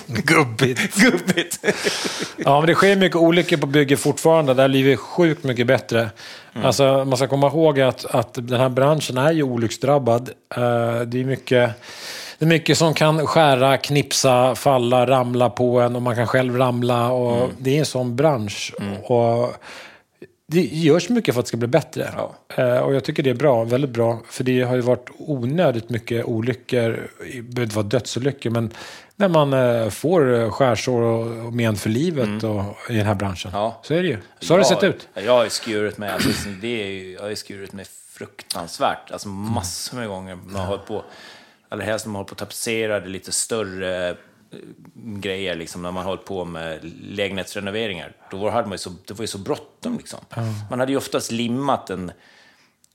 Gubbigt. 0.24 0.96
Gubbigt. 0.96 1.60
ja, 2.38 2.60
men 2.60 2.68
det 2.68 2.76
sker 2.76 2.96
mycket 2.96 3.16
olyckor 3.16 3.58
på 3.58 3.68
bygge 3.68 3.98
fortfarande. 3.98 4.54
Där 4.54 4.68
livet 4.68 4.94
är 4.94 4.98
sjukt 4.98 5.44
mycket 5.44 5.68
bättre. 5.68 6.10
Mm. 6.54 6.66
Alltså, 6.66 7.06
man 7.06 7.18
ska 7.18 7.28
komma 7.28 7.48
ihåg 7.48 7.80
att, 7.80 8.06
att 8.06 8.34
den 8.34 8.60
här 8.60 8.70
branschen 8.70 9.18
är 9.18 9.32
ju 9.32 9.44
olycksdrabbad. 9.44 10.30
Uh, 10.58 11.02
det 11.02 11.20
är 11.20 11.24
mycket 11.24 11.72
det 12.40 12.46
är 12.46 12.50
mycket 12.50 12.78
som 12.78 12.94
kan 12.94 13.28
skära, 13.28 13.78
knipsa, 13.78 14.56
falla, 14.56 15.08
ramla 15.08 15.50
på 15.50 15.80
en 15.80 15.96
och 15.96 16.02
man 16.02 16.16
kan 16.16 16.28
själv 16.28 16.58
ramla. 16.58 17.12
Och 17.12 17.38
mm. 17.38 17.50
Det 17.58 17.76
är 17.76 17.80
en 17.80 17.86
sån 17.86 18.16
bransch. 18.16 18.74
Mm. 18.80 18.98
Och 19.04 19.54
det 20.48 20.62
görs 20.62 21.10
mycket 21.10 21.34
för 21.34 21.40
att 21.40 21.46
det 21.46 21.48
ska 21.48 21.58
bli 21.58 21.68
bättre. 21.68 22.14
Ja. 22.18 22.36
Eh, 22.64 22.78
och 22.78 22.96
jag 22.96 23.04
tycker 23.04 23.24
det 23.24 23.30
är 23.30 23.34
bra, 23.34 23.64
väldigt 23.64 23.90
bra. 23.90 24.20
För 24.30 24.44
det 24.44 24.62
har 24.62 24.76
ju 24.76 24.82
varit 24.82 25.10
onödigt 25.18 25.90
mycket 25.90 26.26
olyckor, 26.26 27.10
det 27.20 27.42
behöver 27.42 27.64
inte 27.64 27.76
vara 27.76 27.88
dödsolyckor, 27.88 28.50
men 28.50 28.74
när 29.16 29.28
man 29.28 29.54
eh, 29.54 29.90
får 29.90 30.40
eh, 30.40 30.52
skärsår 30.52 31.02
och, 31.02 31.54
men 31.54 31.76
för 31.76 31.90
livet 31.90 32.44
och, 32.44 32.64
i 32.90 32.94
den 32.94 33.06
här 33.06 33.16
branschen. 33.16 33.52
Mm. 33.52 33.62
Ja. 33.62 33.80
Så 33.84 33.94
är 33.94 34.02
det 34.02 34.08
ju. 34.08 34.18
Så 34.40 34.54
har 34.54 34.60
det 34.60 34.66
sett 34.66 34.84
ut. 34.84 35.08
Jag 35.14 35.34
har 35.34 35.44
ju 35.44 35.50
skurit 35.50 35.98
mig, 35.98 36.10
alltså, 36.10 36.50
det 36.62 36.84
är 36.84 36.88
ju, 36.88 37.14
jag 37.14 37.22
har 37.22 37.36
skurit 37.36 37.74
mig 37.74 37.86
fruktansvärt, 38.20 39.12
alltså 39.12 39.28
massor 39.28 39.98
med 39.98 40.08
gånger. 40.08 40.36
Man 40.36 40.56
har 40.56 40.66
hållit 40.66 40.86
på, 40.86 41.04
allra 41.70 41.84
helst 41.84 42.06
när 42.06 42.12
man 42.12 42.16
håller 42.16 42.28
på 42.28 42.32
och 42.32 42.38
tapetserade 42.38 43.10
lite 43.10 43.32
större 43.32 44.10
eh, 44.10 44.16
grejer, 44.96 45.56
liksom, 45.56 45.82
när 45.82 45.92
man 45.92 46.06
hållit 46.06 46.26
på 46.26 46.46
med 46.46 46.80
lägenhetsrenoveringar. 47.02 48.16
Då 48.32 48.50
hade 48.50 48.68
man 48.68 48.74
ju 48.74 48.78
så, 48.78 48.90
det 49.06 49.14
var 49.14 49.24
ju 49.24 49.28
så 49.28 49.38
bråttom 49.38 49.98
liksom. 49.98 50.20
Man 50.70 50.80
hade 50.80 50.92
ju 50.92 50.98
oftast 50.98 51.32
limmat 51.32 51.90
en, 51.90 52.12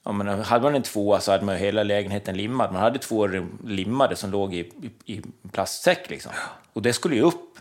Ja, 0.05 0.13
men 0.13 0.41
hade 0.41 0.63
man 0.63 0.75
en 0.75 0.83
tvåa 0.83 1.21
så 1.21 1.33
hade 1.33 1.45
man 1.45 1.55
ju 1.55 1.61
hela 1.61 1.83
lägenheten 1.83 2.37
limmad. 2.37 2.73
Man 2.73 2.83
hade 2.83 2.99
två 2.99 3.29
limmade 3.65 4.17
som 4.17 4.31
låg 4.31 4.55
i, 4.55 4.59
i, 5.05 5.13
i 5.15 5.23
plastsäck 5.53 6.11
liksom. 6.11 6.33
Och 6.73 6.83
det 6.83 6.93
skulle 6.93 7.15
ju 7.15 7.23
upp. 7.23 7.59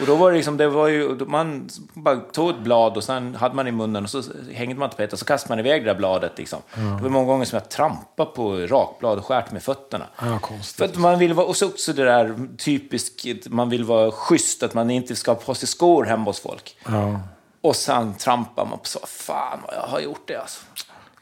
Och 0.00 0.06
då 0.06 0.16
var 0.16 0.30
det 0.30 0.36
liksom, 0.36 0.56
det 0.56 0.68
var 0.68 0.88
ju, 0.88 1.24
man 1.26 1.68
bara 1.94 2.16
tog 2.16 2.50
ett 2.50 2.58
blad 2.58 2.96
och 2.96 3.04
sen 3.04 3.34
hade 3.34 3.54
man 3.54 3.68
i 3.68 3.72
munnen 3.72 4.04
och 4.04 4.10
så 4.10 4.22
hängde 4.52 4.74
man 4.74 4.90
tapeten 4.90 5.12
och 5.12 5.18
så 5.18 5.24
kastade 5.24 5.52
man 5.52 5.66
iväg 5.66 5.84
det 5.84 5.90
där 5.90 5.98
bladet 5.98 6.38
liksom. 6.38 6.58
Det 6.74 7.02
var 7.02 7.08
många 7.08 7.26
gånger 7.26 7.44
som 7.44 7.56
jag 7.56 7.68
trampade 7.68 8.30
på 8.30 8.56
rakblad 8.56 9.18
och 9.18 9.26
skärt 9.26 9.52
med 9.52 9.62
fötterna. 9.62 10.04
Ja, 10.20 10.38
konstigt. 10.38 10.76
För 10.76 10.84
att 10.84 10.96
man 10.96 11.18
vill 11.18 11.32
vara, 11.32 11.46
och 11.46 11.56
så 11.56 11.66
också 11.66 11.92
det 11.92 12.04
där 12.04 12.48
typiskt, 12.58 13.48
man 13.48 13.70
vill 13.70 13.84
vara 13.84 14.10
schysst, 14.10 14.62
att 14.62 14.74
man 14.74 14.90
inte 14.90 15.16
ska 15.16 15.30
ha 15.30 15.36
på 15.36 15.54
sig 15.54 15.68
skor 15.68 16.04
hemma 16.04 16.24
hos 16.24 16.40
folk. 16.40 16.76
Ja. 16.86 17.20
Och 17.60 17.76
sen 17.76 18.14
trampar 18.14 18.66
man 18.66 18.78
på 18.78 18.86
så, 18.86 19.00
fan 19.06 19.58
vad 19.66 19.74
jag 19.74 19.88
har 19.88 20.00
gjort 20.00 20.22
det 20.26 20.36
alltså. 20.36 20.60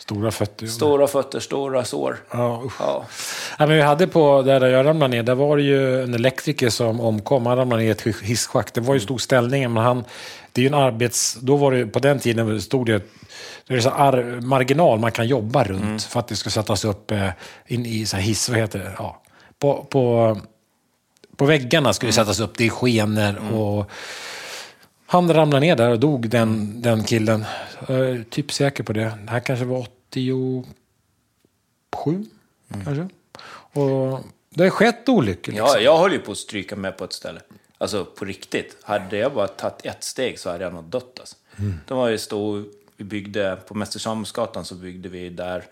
Stora 0.08 0.30
fötter. 0.30 0.66
Stora 0.66 1.06
fötter, 1.06 1.40
stora 1.40 1.84
sår. 1.84 2.16
Ja. 2.30 2.62
Ja. 2.78 3.06
Ja, 3.58 3.66
men 3.66 3.76
vi 3.76 3.82
hade 3.82 4.06
på, 4.06 4.42
där 4.42 4.66
jag 4.66 4.86
ramlade 4.86 5.16
ner, 5.16 5.22
där 5.22 5.34
var 5.34 5.56
det 5.56 5.62
ju 5.62 6.02
en 6.02 6.14
elektriker 6.14 6.68
som 6.68 7.00
omkom. 7.00 7.46
Han 7.46 7.56
ramlade 7.56 7.82
ner 7.82 7.88
i 7.88 7.90
ett 7.90 8.22
hisschakt. 8.22 8.74
Det 8.74 8.80
var 8.80 8.94
ju 8.94 9.00
stor 9.00 9.18
ställning, 9.18 9.72
men 9.72 9.84
han... 9.84 10.04
Det 10.52 10.60
är 10.60 10.62
ju 10.62 10.68
en 10.68 10.74
arbets... 10.74 11.34
Då 11.34 11.56
var 11.56 11.72
det 11.72 11.86
på 11.86 11.98
den 11.98 12.18
tiden 12.18 12.60
stod 12.62 12.86
det... 12.86 13.02
Det 13.66 13.74
är 13.74 13.80
så 13.80 13.90
ar, 13.90 14.40
marginal 14.40 14.98
man 14.98 15.12
kan 15.12 15.26
jobba 15.26 15.64
runt 15.64 16.02
för 16.02 16.20
att 16.20 16.28
det 16.28 16.36
ska 16.36 16.50
sättas 16.50 16.84
upp 16.84 17.10
eh, 17.10 17.28
in 17.66 17.86
i 17.86 18.06
så 18.06 18.16
hiss, 18.16 18.48
vad 18.48 18.58
heter 18.58 18.78
det? 18.78 18.92
Ja. 18.98 19.22
På, 19.58 19.86
på, 19.90 20.36
på 21.36 21.44
väggarna 21.44 21.92
skulle 21.92 22.08
det 22.08 22.14
sättas 22.14 22.40
upp, 22.40 22.58
det 22.58 22.66
är 22.66 22.70
skenor 22.70 23.54
och... 23.54 23.90
Han 25.10 25.32
ramlade 25.32 25.60
ner 25.60 25.76
där 25.76 25.90
och 25.90 26.00
dog, 26.00 26.28
den, 26.28 26.82
den 26.82 27.04
killen. 27.04 27.44
Jag 27.88 27.98
är 27.98 28.24
typ 28.30 28.52
säker 28.52 28.82
på 28.82 28.92
det. 28.92 29.12
Det 29.24 29.30
här 29.30 29.40
kanske 29.40 29.64
var 29.64 29.86
87, 30.10 30.64
kanske. 32.84 33.08
Och 33.80 34.20
det 34.50 34.62
har 34.62 34.70
skett 34.70 35.08
olyckor. 35.08 35.52
Liksom. 35.52 35.68
Ja, 35.68 35.80
jag 35.80 35.98
höll 35.98 36.12
ju 36.12 36.18
på 36.18 36.32
att 36.32 36.38
stryka 36.38 36.76
med 36.76 36.96
på 36.96 37.04
ett 37.04 37.12
ställe. 37.12 37.40
Alltså 37.78 38.04
på 38.04 38.24
riktigt. 38.24 38.76
Hade 38.82 39.16
jag 39.16 39.34
bara 39.34 39.48
tagit 39.48 39.86
ett 39.86 40.04
steg 40.04 40.38
så 40.38 40.50
hade 40.50 40.64
jag 40.64 40.74
nog 40.74 40.84
dött. 40.84 41.20
Alltså. 41.20 41.36
De 41.86 41.98
var 41.98 42.08
ju 42.08 42.18
stå, 42.18 42.64
vi 42.96 43.04
byggde, 43.04 43.58
på 43.66 43.74
Mäster 43.74 43.98
Samuelsgatan 43.98 44.64
så 44.64 44.74
byggde 44.74 45.08
vi 45.08 45.28
där, 45.28 45.64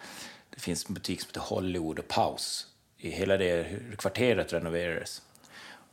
det 0.51 0.61
finns 0.61 0.88
en 0.88 0.94
butik 0.94 1.20
som 1.20 1.29
heter 1.29 1.40
Hollywood 1.40 1.99
och 1.99 2.09
Paus. 2.09 2.66
I 2.99 3.11
hela 3.11 3.37
det 3.37 3.66
kvarteret 3.99 4.53
renoverades. 4.53 5.22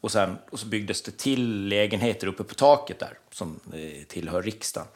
Och, 0.02 0.12
sen, 0.12 0.38
och 0.50 0.60
så 0.60 0.66
byggdes 0.66 1.02
det 1.02 1.18
till 1.18 1.68
lägenheter 1.68 2.28
uppe 2.28 2.44
på 2.44 2.54
taket 2.54 3.00
där, 3.00 3.18
som 3.32 3.60
eh, 3.74 4.04
tillhör 4.08 4.44
riksdagen. 4.44 4.88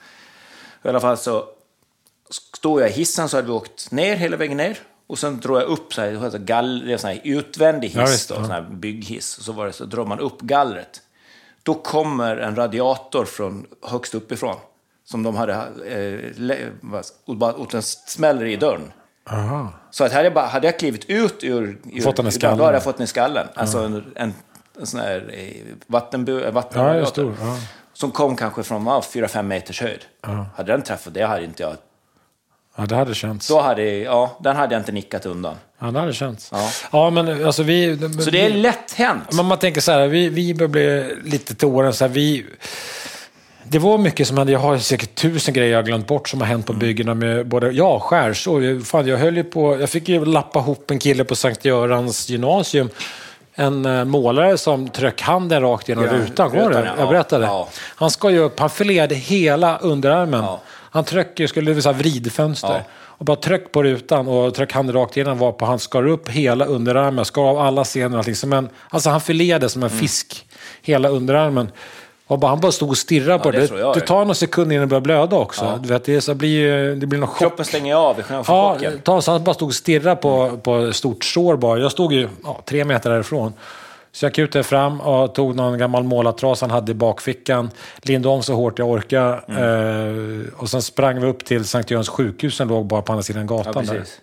I 0.84 0.88
alla 0.88 1.00
fall 1.00 1.18
så 1.18 1.50
står 2.30 2.82
jag 2.82 2.90
i 2.90 2.94
hissen 2.94 3.30
så 3.30 3.38
hade 3.38 3.48
vi 3.48 3.54
åkt 3.54 3.92
ner 3.92 4.16
hela 4.16 4.38
vägen 4.38 4.58
ner. 4.58 4.78
Och 5.08 5.20
sen 5.20 5.40
drar 5.40 5.60
jag 5.60 5.70
upp 5.70 5.94
så 5.94 6.02
här, 6.02 6.30
det 6.32 6.40
gall, 6.40 6.86
det 6.86 6.94
är 6.94 6.98
sån 6.98 7.10
här 7.10 7.22
utvändig 7.24 7.88
hiss, 7.88 7.98
Ja, 7.98 8.06
visst, 8.06 8.30
då, 8.30 8.36
ja. 8.36 8.42
sån 8.42 8.52
här 8.52 8.62
bygghiss. 8.62 9.28
Så, 9.42 9.52
var 9.52 9.66
det, 9.66 9.74
så 9.74 9.86
drar 9.86 10.06
man 10.06 10.20
upp 10.20 10.42
gallret. 10.42 11.02
Då 11.63 11.74
kommer 11.74 12.38
en 12.38 12.56
radiator 12.56 13.26
från 13.26 13.66
högst 13.88 14.16
uppifrån. 14.16 14.56
Som 15.06 15.24
de 15.24 15.36
hade, 15.36 15.54
eh, 15.54 16.68
och, 17.26 17.36
bara, 17.36 17.54
och 17.54 17.68
den 17.72 17.82
smäller 17.84 18.46
i 18.46 18.56
dörren. 18.56 18.92
Aha. 19.30 19.74
Så 19.92 20.04
att 20.04 20.12
hade, 20.12 20.24
jag 20.24 20.34
bara, 20.34 20.46
hade 20.46 20.68
jag 20.68 20.80
klivit 20.80 21.06
ut 21.06 21.44
ur, 21.44 21.82
ur 21.94 22.02
Fått 22.02 22.16
den 22.16 22.28
i 22.28 22.32
skallen. 22.32 22.58
Då 22.58 22.63
hade 22.63 22.76
jag 22.76 22.84
fått 22.84 22.98
den 22.98 23.04
i 23.04 23.08
skallen. 23.08 23.48
Alltså 23.54 23.78
en, 23.78 24.13
en, 24.16 24.34
en 24.80 24.86
sån 24.86 25.00
här 25.00 25.30
eh, 25.34 25.76
vattenbu, 25.88 26.42
Ja, 26.42 26.52
vattenradiator. 26.52 27.02
är 27.30 27.36
stor, 27.36 27.48
ja. 27.48 27.58
Som 27.94 28.12
kom 28.12 28.36
kanske 28.36 28.63
från 28.63 28.86
ja, 28.86 29.02
4-5 29.13 29.42
meters 29.44 29.82
höjd. 29.82 30.06
Hade 30.56 30.72
den 30.72 30.82
träffat 30.82 31.13
det 31.13 31.22
hade 31.22 31.44
inte 31.44 31.63
jag 31.63 31.76
Ja, 32.80 32.86
det 32.86 32.96
hade 32.96 33.16
känts. 33.16 33.48
då 33.48 33.62
hade, 33.62 33.84
ja, 33.84 34.38
den 34.44 34.56
hade 34.56 34.74
jag 34.76 34.80
inte 34.82 34.92
nickat 34.92 35.26
undan. 35.26 35.56
Ja, 35.80 35.92
det 35.92 36.00
hade 36.00 36.13
känts. 36.13 36.50
Ja. 36.52 36.70
Ja, 36.92 37.10
men 37.10 37.46
alltså 37.46 37.63
vi... 37.63 37.98
Så 38.24 38.30
det 38.30 38.46
är 38.46 38.50
lätt 38.50 38.94
hänt. 38.94 39.24
Men 39.32 39.46
man 39.46 39.58
tänker 39.58 39.82
så 39.82 39.92
här, 39.92 40.08
vi, 40.08 40.30
vi 40.30 40.54
börjar 40.54 40.70
bli 40.70 41.16
lite 41.24 41.56
till 41.56 41.68
åren 41.68 41.94
så 41.94 42.06
här, 42.06 42.12
vi... 42.12 42.46
Det 43.63 43.80
var 43.80 43.98
mycket 43.98 44.28
som 44.28 44.38
hände. 44.38 44.54
Jag 44.54 44.60
har 44.60 44.78
säkert 44.78 45.16
tusen 45.16 45.54
grejer 45.54 45.72
jag 45.72 45.78
har 45.78 45.84
glömt 45.84 46.08
bort 46.08 46.30
som 46.30 46.42
har 46.42 46.48
hänt 46.48 46.66
på 46.66 46.74
byggena 46.74 47.13
med 47.13 47.48
både, 47.48 47.72
ja, 47.72 48.00
skärsår. 48.00 48.84
Fan, 48.84 49.08
jag 49.08 49.18
höll 49.18 49.38
ju 49.38 49.44
på, 49.44 49.80
jag 49.80 49.90
fick 49.90 50.10
ju 50.10 50.26
lappa 50.26 50.60
ihop 50.60 50.92
en 50.92 51.00
kille 51.00 51.24
på 51.24 51.36
Sankt 51.36 51.66
Görans 51.66 52.30
gymnasium. 52.30 52.90
En 53.56 53.86
eh, 53.86 54.06
målare 54.06 54.58
som 54.58 54.90
tryck 54.90 55.22
handen 55.22 55.62
rakt 55.62 55.90
genom 55.90 56.04
Ja, 56.06 56.12
rutan. 56.12 56.56
Ihåg 56.56 56.74
ja. 56.74 56.86
Jag 56.98 57.10
berättade. 57.10 57.46
Ja. 57.46 57.68
Han 57.96 58.12
skar 58.12 58.30
ju 58.30 58.40
upp, 58.40 58.60
han 58.60 58.70
filerade 58.70 59.16
hela 59.16 59.78
underarmen. 59.78 60.44
Ja. 60.44 60.62
Han 60.98 61.06
tryck, 61.06 61.50
skulle 61.50 61.74
visa 61.74 61.92
vridfönster. 61.92 62.68
Ja. 62.74 62.82
Och 62.92 63.26
bara 63.26 63.38
tryck 63.38 63.72
på 63.72 63.84
rutan 63.84 64.28
och 64.28 64.54
tryck 64.54 64.74
handen 64.74 64.96
rakt 64.96 65.18
igenom 65.18 65.38
var 65.38 65.52
på 65.52 65.66
han 65.66 65.80
skar 65.80 66.08
upp 66.08 66.30
hela 66.30 66.66
underarmen, 66.66 67.26
skar 67.26 67.42
av 67.42 67.60
alla 67.60 67.86
senor 67.86 68.12
och 68.12 68.18
allting. 68.18 68.36
Som 68.36 68.54
en, 68.54 68.70
alltså 68.90 69.10
han 69.10 69.22
filerade 69.22 69.70
som 69.70 69.84
en 69.84 69.90
Mm. 69.90 70.00
fisk, 70.00 70.46
hela 70.82 71.10
underarmen. 71.10 71.72
Och 72.28 72.40
bara, 72.40 72.48
han 72.48 72.60
bara 72.60 72.72
stod 72.72 72.90
och 72.90 72.98
stirrade 72.98 73.40
på 73.40 73.52
det 73.52 73.60
det. 73.60 73.76
Det, 73.78 73.94
det. 73.94 74.00
tar 74.00 74.20
några 74.20 74.34
sekunder 74.34 74.76
innan 74.76 74.88
det 74.88 74.90
börjar 74.90 75.02
blöda 75.02 75.36
också. 75.36 75.80
Du 75.84 75.90
vet, 75.90 76.06
det, 76.06 76.22
så 76.22 76.34
blir, 76.34 76.96
det 76.96 77.08
blir 77.08 77.20
någon 77.20 77.30
chock. 77.30 77.40
Kroppen 77.40 77.66
stänger 77.66 77.96
av 77.96 78.20
i 78.20 78.24
Ja, 78.30 78.78
ta, 79.04 79.22
så 79.22 79.32
han 79.32 79.44
bara 79.44 79.54
stod 79.54 79.68
och 79.68 79.76
stirrade 79.76 80.16
på, 80.16 80.60
på 80.64 80.94
stort 80.94 81.24
sår 81.24 81.56
bara. 81.56 81.80
Jag 81.80 81.92
stod 81.92 82.14
ju 82.14 82.30
ja, 82.44 82.62
tre 82.66 82.86
meter 82.86 83.10
därifrån. 83.10 83.54
Så 84.17 84.25
jag 84.25 84.34
kutade 84.34 84.63
fram 84.63 85.01
och 85.01 85.36
tog 85.36 85.56
någon 85.56 85.77
gammal 85.77 86.03
målartras 86.03 86.62
han 86.62 86.71
hade 86.71 86.91
i 86.91 86.95
bakfickan. 86.95 87.69
Lindade 88.01 88.36
om 88.36 88.43
så 88.43 88.53
hårt 88.53 88.80
jag 88.80 88.89
orkade. 88.89 89.39
Mm. 89.47 90.47
Eh, 90.47 90.53
och 90.60 90.69
sen 90.69 90.82
sprang 90.82 91.21
vi 91.21 91.27
upp 91.27 91.45
till 91.45 91.65
Sankt 91.65 91.91
Görans 91.91 92.10
sjukhus 92.10 92.56
som 92.56 92.67
låg 92.69 92.86
bara 92.86 93.01
på 93.01 93.12
andra 93.12 93.23
sidan 93.23 93.47
Ja, 93.49 93.58
gatan. 93.58 93.86
där. 93.86 93.93
precis. 93.93 94.19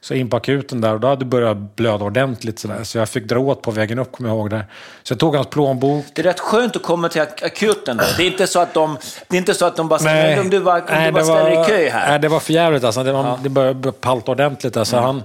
Så 0.00 0.14
in 0.14 0.30
på 0.30 0.36
akuten 0.36 0.80
där 0.80 0.94
och 0.94 1.00
då 1.00 1.08
hade 1.08 1.18
det 1.18 1.24
börjat 1.24 1.56
blöda 1.76 2.04
ordentligt. 2.04 2.58
Sådär. 2.58 2.84
Så 2.84 2.98
jag 2.98 3.08
fick 3.08 3.24
dra 3.24 3.38
åt 3.38 3.62
på 3.62 3.70
vägen 3.70 3.98
upp, 3.98 4.12
kommer 4.12 4.30
jag 4.30 4.36
ihåg. 4.38 4.50
Där. 4.50 4.64
Så 5.02 5.12
jag 5.12 5.18
tog 5.20 5.34
hans 5.34 5.46
plånbok. 5.46 6.04
Det 6.14 6.22
är 6.22 6.24
rätt 6.24 6.40
skönt 6.40 6.76
att 6.76 6.82
komma 6.82 7.08
till 7.08 7.20
ak- 7.22 7.44
akuten 7.44 7.96
då. 7.96 8.04
Det 8.16 8.22
är 8.22 8.26
inte 8.26 8.46
så 8.46 8.60
att 8.60 8.74
de, 8.74 8.96
det 9.28 9.36
är 9.36 9.38
inte 9.38 9.54
så 9.54 9.66
att 9.66 9.76
de 9.76 9.88
bara 9.88 9.98
säger 9.98 10.40
om 10.40 10.50
du 10.50 10.60
bara, 10.60 10.74
om 10.74 10.80
du 10.86 11.10
bara 11.12 11.20
det 11.20 11.24
ställer 11.24 11.56
var- 11.56 11.62
i 11.64 11.66
kö 11.66 11.88
här. 11.90 12.08
Nej, 12.10 12.18
det 12.18 12.28
var 12.28 12.40
för 12.40 12.52
jävligt 12.52 12.84
alltså. 12.84 13.02
Det, 13.04 13.12
var, 13.12 13.38
det 13.42 13.48
började 13.48 13.92
palta 13.92 14.30
ordentligt. 14.32 14.74
Där, 14.74 14.78
Mm. 14.80 14.84
så 14.86 14.96
han, 14.96 15.22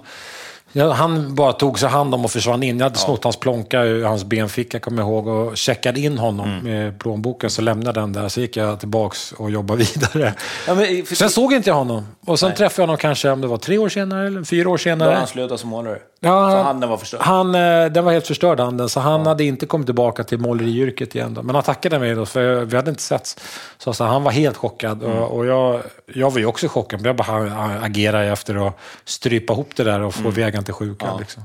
ja, 0.74 0.92
han 0.92 1.36
bara 1.36 1.54
tog 1.54 1.80
sig 1.80 1.90
hand 1.90 2.14
om 2.16 2.26
och 2.26 2.32
försvann 2.32 2.64
in. 2.64 2.78
Jag 2.78 2.86
hade 2.86 2.98
snott 2.98 3.24
hans 3.24 3.36
plånka 3.38 3.82
ur 3.84 4.04
hans 4.06 4.24
benficka, 4.24 4.80
kommer 4.80 5.02
jag 5.02 5.10
ihåg, 5.10 5.28
och 5.28 5.58
checkade 5.58 6.00
in 6.00 6.18
honom 6.18 6.50
Mm. 6.50 6.64
med 6.64 7.00
plånboken. 7.00 7.50
Så 7.50 7.62
lämnade 7.62 8.00
den 8.00 8.14
där, 8.14 8.28
så 8.30 8.42
gick 8.42 8.58
jag 8.58 8.80
tillbaks 8.80 9.32
och 9.32 9.52
jobbade 9.52 9.84
vidare. 9.96 10.34
Ja, 10.68 10.76
men, 10.76 11.06
för, 11.06 11.16
Sen 11.16 11.30
såg 11.30 11.54
inte 11.54 11.70
jag 11.70 11.76
honom. 11.76 12.08
Och 12.26 12.40
sen 12.40 12.54
träffade 12.54 12.82
jag 12.82 12.88
honom 12.88 12.98
kanske, 12.98 13.30
om 13.30 13.42
det 13.42 13.48
var 13.48 13.58
tre 13.58 13.78
år 13.78 13.90
senare 13.90 14.28
eller 14.28 14.44
fyra 14.44 14.70
år 14.70 14.74
då 14.74 14.78
senare. 14.78 15.10
har 15.10 15.16
han 15.16 15.28
slutat 15.28 15.60
som 15.60 15.70
målare. 15.70 16.00
Ja, 16.24 16.52
så 16.52 16.58
handen 16.58 16.90
var 16.90 16.98
förstörd. 16.98 17.22
Han, 17.22 17.56
eh, 17.56 17.86
den 17.86 18.06
var 18.06 18.12
helt 18.12 18.28
förstörd 18.28 18.60
handen, 18.60 18.90
så 18.90 19.00
han 19.00 19.26
hade 19.26 19.44
inte 19.44 19.66
kommit 19.66 19.88
tillbaka 19.88 20.24
till 20.24 20.40
måleriyrket 20.40 21.16
igen. 21.16 21.34
Då. 21.34 21.44
Men 21.44 21.56
han 21.56 21.64
tackade 21.64 22.00
mig 22.00 22.16
då, 22.16 22.26
för 22.26 22.66
vi 22.66 22.76
hade 22.76 22.90
inte 22.90 23.02
setts. 23.04 23.38
Så, 23.78 23.94
så 23.94 24.04
han 24.04 24.24
var 24.24 24.32
helt 24.32 24.58
chockad. 24.58 25.04
Mm. 25.04 25.18
Och, 25.18 25.38
och 25.38 25.46
jag, 25.46 25.82
jag 26.14 26.32
var 26.32 26.40
ju 26.40 26.46
också 26.46 26.68
chockad, 26.68 27.00
men 27.02 27.06
jag 27.08 27.16
bara 27.16 27.64
agerade 27.84 28.26
efter 28.26 28.68
att 28.68 28.78
strypa 29.06 29.54
ihop 29.54 29.76
det 29.76 29.84
där 29.84 30.02
och 30.02 30.14
Mm. 30.18 30.24
få 30.24 30.30
vägen 30.42 30.64
till 30.64 30.74
sjukan. 30.74 31.20
Liksom. 31.20 31.44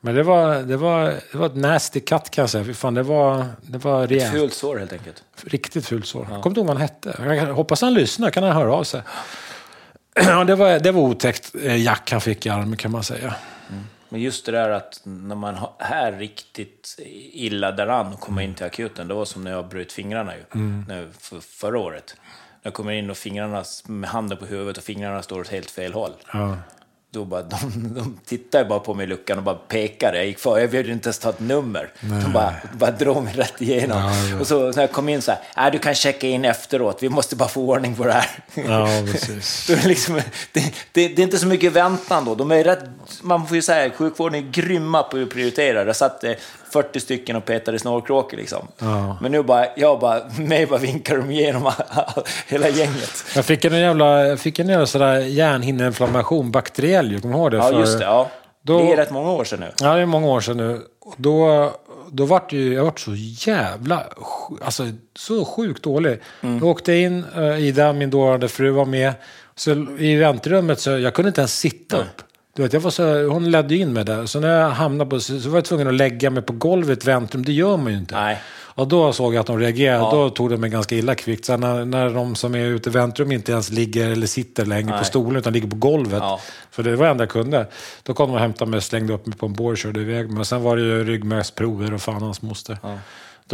Men 0.00 0.14
det 0.14 0.22
var, 0.22 0.54
det, 0.54 0.76
var, 0.76 1.04
det 1.32 1.38
var 1.38 1.46
ett 1.46 1.56
nasty 1.56 2.00
cut 2.00 2.30
kan 2.30 2.42
jag 2.42 2.50
säga. 2.50 2.74
Fan, 2.74 2.94
det 2.94 3.02
var, 3.02 3.46
det 3.62 3.78
var 3.78 4.06
rejält. 4.06 4.32
Fult 4.32 4.54
sår 4.54 4.78
helt 4.78 4.92
enkelt. 4.92 5.22
Riktigt 5.44 5.86
fult 5.86 6.06
sår. 6.06 6.26
Jag 6.30 6.42
kommer 6.42 6.46
inte 6.50 6.60
ihåg 6.60 6.66
vad 6.66 6.76
han 6.76 6.82
hette. 6.82 7.36
Jag 7.46 7.54
hoppas 7.54 7.80
han 7.80 7.94
lyssnar, 7.94 8.30
kan 8.30 8.42
han 8.42 8.52
höra 8.52 8.72
av 8.74 8.84
sig. 8.84 9.02
Ja, 10.26 10.44
det, 10.44 10.54
var, 10.54 10.78
det 10.78 10.92
var 10.92 11.02
otäckt 11.02 11.54
eh, 11.62 11.76
jack 11.82 12.10
han 12.12 12.20
fick 12.20 12.46
i 12.46 12.48
armen 12.48 12.76
kan 12.76 12.90
man 12.90 13.02
säga. 13.02 13.34
Men 14.08 14.20
just 14.20 14.46
det 14.46 14.52
där 14.52 14.70
att 14.70 15.00
när 15.04 15.34
man 15.34 15.56
är 15.78 16.12
riktigt 16.12 16.94
illa 17.32 17.72
däran 17.72 18.12
och 18.12 18.20
kommer 18.20 18.42
in 18.42 18.54
till 18.54 18.66
akuten, 18.66 19.08
det 19.08 19.14
var 19.14 19.24
som 19.24 19.44
när 19.44 19.50
jag 19.50 19.68
bröt 19.68 19.92
fingrarna 19.92 20.36
ju, 20.36 20.42
Mm. 20.54 20.84
nu, 20.88 21.08
för, 21.18 21.40
förra 21.40 21.78
året. 21.78 22.16
När 22.62 22.68
jag 22.68 22.74
kommer 22.74 22.92
in 22.92 23.10
och 23.10 23.16
fingrarna 23.16 23.64
med 23.86 24.10
handen 24.10 24.38
på 24.38 24.46
huvudet 24.46 24.78
och 24.78 24.84
fingrarna 24.84 25.22
står 25.22 25.40
åt 25.40 25.48
helt 25.48 25.70
fel 25.70 25.92
håll. 25.92 26.12
Ja. 26.32 26.56
Då 27.14 27.24
bara, 27.24 27.42
de, 27.42 27.94
de 27.94 28.18
tittade 28.24 28.64
bara 28.64 28.78
på 28.78 28.94
mig 28.94 29.04
i 29.04 29.06
luckan 29.06 29.38
och 29.38 29.44
bara 29.44 29.54
pekade. 29.54 30.16
Jag 30.16 30.26
gick 30.26 30.38
för, 30.38 30.58
jag 30.58 30.70
behövde 30.70 30.92
inte 30.92 31.06
ens 31.06 31.18
ta 31.18 31.30
ett 31.30 31.40
nummer. 31.40 31.92
De 32.00 32.32
bara, 32.32 32.54
bara 32.72 32.90
drog 32.90 33.24
mig 33.24 33.34
rätt 33.34 33.62
igenom. 33.62 33.98
Ja, 33.98 34.28
ja. 34.30 34.40
Och 34.40 34.46
så 34.46 34.70
när 34.70 34.82
jag 34.82 34.92
kom 34.92 35.08
in 35.08 35.22
så 35.22 35.32
här, 35.32 35.66
äh, 35.66 35.72
du 35.72 35.78
kan 35.78 35.94
checka 35.94 36.26
in 36.26 36.44
efteråt, 36.44 36.98
vi 37.00 37.08
måste 37.08 37.36
bara 37.36 37.48
få 37.48 37.68
ordning 37.68 37.94
på 37.94 38.04
det 38.04 38.12
här. 38.12 38.30
Ja, 38.54 38.88
precis. 39.12 39.66
Då 39.68 39.72
är 39.72 39.76
det, 39.76 39.88
liksom, 39.88 40.14
det, 40.52 40.74
det, 40.92 41.08
det 41.08 41.22
är 41.22 41.24
inte 41.24 41.38
så 41.38 41.46
mycket 41.46 41.72
väntan 41.72 42.24
då. 42.24 42.34
De 42.34 42.52
är 42.52 42.64
rätt, 42.64 42.84
man 43.22 43.46
får 43.46 43.56
ju 43.56 43.62
säga, 43.62 43.90
sjukvården 43.90 44.44
är 44.44 44.50
grymma 44.50 45.02
på 45.02 45.22
att 45.22 45.30
prioritera. 45.30 45.84
Det 45.84 45.94
satt 45.94 46.24
eh, 46.24 46.32
40 46.82 47.00
stycken 47.00 47.36
och 47.36 47.44
petade 47.44 47.78
snorkråkor 47.78 48.36
liksom. 48.36 48.68
Ja. 48.78 49.18
Men 49.20 49.32
nu 49.32 49.42
bara, 49.42 49.66
jag 49.76 50.00
bara, 50.00 50.20
mig 50.38 50.66
bara 50.66 50.78
vinkar 50.78 51.16
de 51.16 51.30
igenom 51.30 51.72
hela 52.48 52.68
gänget. 52.68 53.24
Jag 53.34 53.44
fick 53.44 53.64
en 53.64 53.78
jävla, 53.80 54.26
jag 54.26 54.40
fick 54.40 54.58
en 54.58 54.68
jävla 54.68 54.86
sådär 54.86 55.18
hjärnhinneinflammation, 55.20 56.50
bakteriell, 56.50 57.20
kommer 57.20 57.34
ihåg 57.38 57.50
det? 57.50 57.56
Ja, 57.56 57.72
just 57.80 57.98
det. 57.98 58.04
Ja. 58.04 58.30
Då- 58.62 58.78
Det 58.78 58.92
är 58.92 58.96
rätt 58.96 59.10
många 59.10 59.30
år 59.32 59.44
sedan 59.44 59.60
nu. 59.60 59.72
Ja, 59.80 59.94
det 59.94 60.00
är 60.02 60.06
många 60.06 60.26
år 60.26 60.40
sedan 60.40 60.56
nu. 60.56 60.80
Då, 61.16 61.70
då 62.10 62.24
vart 62.24 62.52
ju, 62.52 62.74
jag 62.74 62.84
vart 62.84 63.00
så 63.00 63.10
jävla, 63.16 64.02
alltså 64.64 64.84
så 65.18 65.44
sjukt 65.44 65.82
dålig. 65.82 66.20
Mm. 66.40 66.58
Jag 66.58 66.66
åkte 66.68 66.92
in, 66.92 67.24
uh, 67.36 67.60
Ida, 67.64 67.92
min 67.92 68.10
dåvarande 68.10 68.48
fru 68.48 68.70
var 68.70 68.84
med. 68.84 69.12
Så 69.56 69.70
i 69.98 70.16
väntrummet 70.16 70.80
så 70.80 70.90
jag 70.90 71.14
kunde 71.14 71.28
inte 71.28 71.40
ens 71.40 71.58
sitta 71.58 71.96
upp. 71.96 72.22
Du 72.56 72.62
vet, 72.62 72.72
jag 72.72 72.80
var 72.80 72.90
så, 72.90 73.26
hon 73.28 73.50
ledde 73.50 73.76
in 73.76 73.92
mig 73.92 74.04
där. 74.04 74.26
Så 74.26 74.40
när 74.40 74.48
jag 74.60 74.70
hamnade 74.70 75.10
på, 75.10 75.20
så 75.20 75.40
så 75.40 75.48
var 75.48 75.56
jag 75.56 75.64
tvungen 75.64 75.88
att 75.88 75.94
lägga 75.94 76.30
mig 76.30 76.42
på 76.42 76.52
golvet 76.52 77.04
i 77.04 77.06
väntrum. 77.06 77.44
Det 77.44 77.52
gör 77.52 77.76
man 77.76 77.92
ju 77.92 77.98
inte. 77.98 78.14
Nej. 78.14 78.40
Och 78.76 78.88
då 78.88 79.12
såg 79.12 79.34
jag 79.34 79.40
att 79.40 79.46
de 79.46 79.58
reagerade. 79.58 79.98
Ja. 80.04 80.10
Då 80.10 80.30
tog 80.30 80.50
de 80.50 80.56
mig 80.56 80.70
ganska 80.70 80.94
illa 80.94 81.14
kvickt. 81.14 81.44
Sen 81.44 81.60
när, 81.60 81.84
när 81.84 82.10
de 82.10 82.34
som 82.34 82.54
är 82.54 82.64
ute 82.64 82.88
i 82.90 82.92
väntrum 82.92 83.32
inte 83.32 83.52
ens 83.52 83.70
ligger 83.70 84.10
eller 84.10 84.26
sitter 84.26 84.66
längre 84.66 84.90
på 84.90 84.96
Nej. 84.96 85.04
stolen 85.04 85.36
utan 85.36 85.52
ligger 85.52 85.68
på 85.68 85.76
golvet. 85.76 86.18
Ja. 86.20 86.40
För 86.70 86.82
det 86.82 86.96
var 86.96 87.04
det 87.04 87.10
enda 87.10 87.24
jag 87.24 87.30
kunde. 87.30 87.66
Då 88.02 88.14
kom 88.14 88.28
de 88.28 88.34
och 88.34 88.40
hämtade 88.40 88.70
mig, 88.70 88.80
slängde 88.80 89.12
upp 89.12 89.26
mig 89.26 89.38
på 89.38 89.46
en 89.46 89.52
bår 89.52 89.72
och 89.72 89.78
körde 89.78 90.00
iväg 90.00 90.30
mig. 90.30 90.44
Sen 90.44 90.62
var 90.62 90.76
det 90.76 90.82
ju 90.82 91.04
ryggmärgsprover 91.04 91.94
och 91.94 92.02
fan 92.02 92.22
hans 92.22 92.42
moster. 92.42 92.78
Då, 92.82 92.88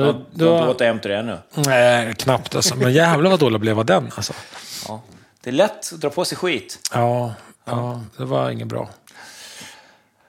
Ja, 0.02 0.12
då, 0.12 0.22
Du 0.32 0.44
har 0.46 0.58
inte 0.58 0.70
återhämtat 0.70 1.02
dig 1.02 1.16
ännu. 1.16 1.38
Nej, 1.54 2.14
knappt 2.14 2.56
alltså. 2.56 2.76
Men 2.76 2.92
jävlar 2.92 3.30
vad 3.30 3.40
dålig 3.40 3.60
blev 3.60 3.78
av 3.78 3.84
den 3.84 4.10
alltså. 4.14 4.32
Ja. 4.88 5.02
Det 5.42 5.50
är 5.50 5.54
lätt 5.54 5.92
att 5.92 6.00
dra 6.00 6.10
på 6.10 6.24
sig 6.24 6.38
skit. 6.38 6.78
Ja, 6.94 7.34
ja, 7.70 8.00
det 8.16 8.24
var 8.24 8.50
inget 8.50 8.68
bra. 8.68 8.88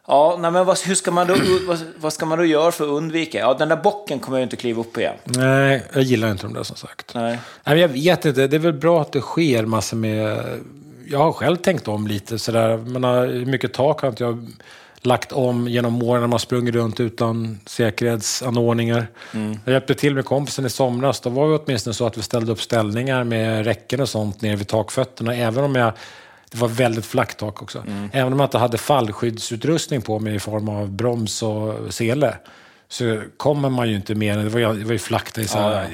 Ja, 0.08 0.38
nej, 0.40 0.52
men 0.52 0.66
vad, 0.66 0.80
hur 0.80 0.96
ska 0.96 1.12
man 1.12 1.28
då, 1.28 1.36
vad, 1.68 1.80
vad 1.98 2.14
ska 2.14 2.26
man 2.26 2.38
då 2.38 2.46
göra 2.46 2.72
för 2.72 2.84
att 2.84 2.90
undvika? 2.90 3.40
Ja, 3.40 3.54
den 3.54 3.70
där 3.70 3.76
bocken 3.76 4.20
kommer 4.20 4.38
jag 4.38 4.46
inte 4.46 4.56
kliva 4.56 4.82
upp 4.82 4.98
igen. 4.98 5.16
Nej, 5.24 5.84
jag 5.94 6.04
gillar 6.04 6.32
inte 6.32 6.44
de 6.44 6.54
där 6.54 6.64
som 6.64 6.76
sagt. 6.76 7.14
Nej. 7.14 7.40
Nej, 7.64 7.80
jag 7.80 7.88
vet 7.88 8.26
inte, 8.26 8.48
det 8.48 8.58
är 8.58 8.60
väl 8.60 8.74
bra 8.74 9.02
att 9.02 9.12
det 9.12 9.22
sker 9.22 9.66
massor 9.66 9.98
med... 9.98 10.44
Jag 11.08 11.20
har 11.20 11.32
själv 11.32 11.56
tänkt 11.58 11.88
om 11.88 12.08
lite 12.08 12.40
sådär. 12.40 12.70
Jag 12.70 12.88
menar, 12.88 13.28
hur 13.28 13.46
mycket 13.46 13.74
tak 13.74 14.02
har 14.02 14.10
inte 14.10 14.24
jag 14.24 14.48
lagt 15.02 15.32
om 15.32 15.68
genom 15.68 16.04
åren 16.04 16.22
när 16.22 16.28
man 16.28 16.40
sprungit 16.40 16.76
runt 16.76 17.00
utan 17.00 17.60
säkerhetsanordningar. 17.66 19.08
Jag 19.66 19.72
hjälpte 19.74 19.94
till 19.94 20.16
med 20.16 20.26
kompisen 20.26 20.66
i 20.66 20.70
somras. 20.70 21.20
Då 21.20 21.30
var 21.30 21.50
det 21.50 21.56
åtminstone 21.56 21.94
så 21.94 22.06
att 22.06 22.18
vi 22.18 22.22
ställde 22.22 22.52
upp 22.52 22.62
ställningar 22.62 23.24
med 23.24 23.66
räcken 23.66 24.02
och 24.02 24.10
sånt 24.10 24.42
nere 24.42 24.56
vid 24.56 24.68
takfötterna. 24.68 25.36
Även 25.36 25.64
om 25.64 25.76
jag... 25.76 25.94
Det 26.52 26.58
var 26.58 26.68
väldigt 26.68 27.06
flackt 27.06 27.38
tak 27.40 27.62
också. 27.62 27.84
Även 28.14 28.34
om 28.34 28.40
jag 28.40 28.46
inte 28.48 28.58
hade 28.58 28.78
fallskyddsutrustning 28.78 30.02
på 30.02 30.20
mig 30.20 30.36
i 30.36 30.40
form 30.40 30.70
av 30.70 30.90
broms 30.92 31.44
och 31.44 31.76
sele. 31.94 32.36
Så 32.90 33.22
kommer 33.38 33.70
man 33.70 33.90
ju 33.90 33.96
inte 33.96 34.16
mer 34.16 34.38
än... 34.38 34.44
Det 34.44 34.50
var 34.50 34.60
ju, 34.60 34.74
det 34.80 34.86
var 34.86 34.92
ju 34.92 35.00
flackt 35.00 35.38
i 35.38 35.48
så 35.48 35.58
här 35.58 35.88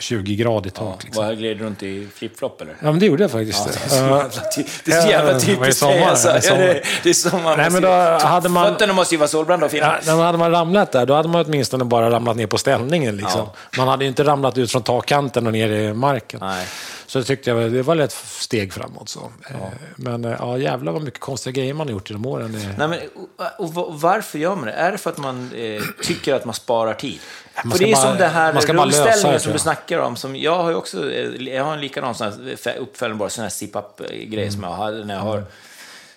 20 0.00 0.34
grader 0.36 0.68
i 0.68 0.70
tak. 0.70 1.04
liksom. 1.04 1.24
Vad 1.26 1.38
gled 1.38 1.58
du 1.58 1.64
runt 1.64 1.82
i 1.82 2.06
flipflop 2.14 2.60
eller? 2.60 2.72
Ja, 2.82 2.90
men 2.90 2.98
det 2.98 3.06
gjorde 3.06 3.22
jag 3.24 3.30
faktiskt. 3.30 3.68
Ja, 3.92 4.24
Det 4.84 4.92
är 4.92 5.00
så 5.02 5.08
jävla 5.08 5.28
Ja, 5.28 5.32
var 5.32 5.40
typiskt 5.40 5.80
dig 5.82 6.02
alltså. 6.04 6.28
Ja, 6.28 6.56
det, 7.02 7.10
är 7.10 7.12
sommar. 7.12 7.56
Nej, 7.56 7.56
men 7.56 7.72
måste 7.72 7.80
då 7.80 7.88
ju- 7.88 8.26
hade 8.28 8.48
man- 8.48 8.72
Fötterna 8.72 8.92
måste 8.92 9.14
ju 9.14 9.18
vara 9.18 9.28
solbrända 9.28 9.66
och 9.66 9.72
fina. 9.72 9.94
Ja, 10.06 10.22
hade 10.22 10.38
man 10.38 10.50
ramlat 10.50 10.92
där, 10.92 11.06
då 11.06 11.14
hade 11.14 11.28
man 11.28 11.44
åtminstone 11.46 11.84
bara 11.84 12.10
ramlat 12.10 12.36
ner 12.36 12.46
på 12.46 12.58
ställningen. 12.58 13.16
Liksom. 13.16 13.46
Man 13.78 13.88
hade 13.88 14.04
ju 14.04 14.08
inte 14.08 14.24
ramlat 14.24 14.58
ut 14.58 14.72
från 14.72 14.82
takkanten 14.82 15.46
och 15.46 15.52
ner 15.52 15.68
i 15.68 15.92
marken. 15.94 16.40
Nej. 16.42 16.66
Så 17.08 17.18
det 17.18 17.24
tyckte 17.24 17.50
jag 17.50 17.72
det 17.72 17.82
var 17.82 17.96
ett 17.96 18.12
steg 18.12 18.72
framåt. 18.72 19.08
Så. 19.08 19.20
Eh, 19.50 19.56
Men 19.96 20.24
eh, 20.24 20.36
ja, 20.38 20.58
jävlar 20.58 20.92
vad 20.92 21.02
mycket 21.02 21.20
konstiga 21.20 21.52
grejer 21.52 21.74
man 21.74 21.86
har 21.86 21.92
gjort 21.92 22.10
genom 22.10 22.26
åren. 22.26 22.52
Nej, 22.78 22.88
men, 22.88 22.98
och, 23.58 23.78
och, 23.88 24.00
varför 24.00 24.38
gör 24.38 24.56
man 24.56 24.66
det? 24.66 24.72
Är 24.72 24.92
det 24.92 24.98
för 24.98 25.10
att 25.10 25.18
man 25.18 25.50
eh, 25.56 25.82
tycker 26.02 26.34
att 26.34 26.44
man 26.44 26.54
sparar 26.54 26.94
tid? 26.94 27.18
man 27.64 27.72
för 27.72 27.78
det 27.78 27.90
är 27.90 27.94
bara- 27.94 28.02
som 28.08 28.18
det 28.18 28.26
här 28.26 28.52
rullställningen 28.52 29.40
som 29.40 29.52
du 29.52 29.58
snackar 29.58 29.98
om. 29.98 30.16
Som 30.16 30.36
jag 30.36 30.62
har 30.62 30.70
ju 30.70 30.76
också, 30.76 31.10
eh, 31.12 31.48
jag 31.54 31.64
har 31.64 31.72
en 31.74 31.80
likadan 31.80 32.14
sån 32.14 32.26
här 32.26 33.14
bara 33.14 33.28
sån 33.30 33.42
här 33.42 33.50
zip-up-grej 33.50 34.32
Mm. 34.42 34.50
som 34.52 34.62
jag 34.62 34.70
hade 34.70 35.04
när 35.04 35.14
jag 35.14 35.22
har, 35.22 35.44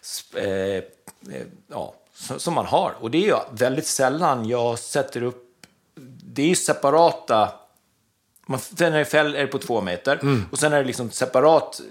sp- 0.04 0.78
eh, 0.78 0.84
ja, 1.72 1.94
som 2.38 2.54
man 2.54 2.66
har. 2.66 2.94
Och 3.00 3.12
det 3.12 3.18
är 3.18 3.28
ju 3.28 3.36
väldigt 3.52 3.88
sällan 3.88 4.46
jag 4.46 4.80
sätter 4.80 5.24
upp, 5.24 5.44
det 6.24 6.42
är 6.42 6.48
ju 6.48 6.56
separata 6.56 7.50
man, 8.52 8.60
sen 8.60 8.94
är 8.94 8.98
det 9.00 9.06
fäll 9.06 9.36
är 9.36 9.40
det 9.42 9.48
på 9.48 9.58
två 9.58 9.82
meter 9.82 10.20
och 10.52 10.60
sen 10.60 10.74
är 10.74 10.78
det 10.78 10.84
liksom 10.84 11.12
separat 11.12 11.82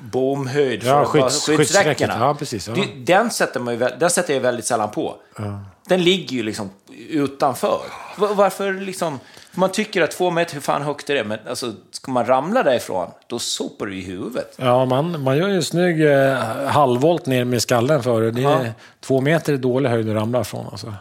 bomhöjd 0.00 0.82
Mm. 0.84 0.96
Ja, 0.96 1.04
för 1.04 1.18
skydds- 1.18 1.56
skyddsräckena. 1.56 2.16
Ja, 2.20 2.34
precis, 2.34 2.68
ja. 2.68 2.74
Det- 2.74 3.12
Den, 3.14 3.30
sätter 3.30 3.60
man 3.60 3.74
ju, 3.78 3.88
den 3.98 4.10
sätter 4.10 4.34
jag 4.34 4.40
väldigt 4.40 4.64
sällan 4.64 4.90
på. 4.90 5.16
Den 5.88 6.02
ligger 6.04 6.36
ju 6.36 6.42
liksom 6.42 6.70
utanför. 7.10 7.80
Va- 8.16 8.32
Varför 8.34 8.72
liksom... 8.72 9.20
Man 9.54 9.70
tycker 9.72 10.02
att 10.02 10.10
två 10.10 10.30
meter, 10.30 10.54
hur 10.54 10.60
fan 10.60 10.82
högt 10.82 11.10
är 11.10 11.14
det? 11.14 11.24
Men 11.24 11.38
alltså, 11.48 11.72
ska 11.90 12.10
man 12.12 12.26
ramla 12.26 12.62
därifrån, 12.62 13.10
då 13.26 13.38
sopar 13.38 13.86
du 13.86 13.96
i 13.98 14.00
huvudet. 14.04 14.54
Ja, 14.56 14.84
man, 14.84 15.22
man 15.22 15.36
gör 15.38 15.48
ju 15.48 15.54
en 15.54 15.62
snygg 15.62 16.06
eh, 16.06 16.38
halvvolt 16.66 17.26
ner 17.26 17.44
med 17.44 17.62
skallen 17.62 18.02
för 18.02 18.20
det. 18.22 18.40
är, 18.40 18.44
Ja. 18.44 18.60
Två 19.00 19.20
meter 19.20 19.52
är 19.52 19.56
dålig 19.56 19.90
höjd 19.90 20.08
att 20.08 20.14
ramla 20.16 20.44
från. 20.44 20.66
Alltså. 20.66 20.94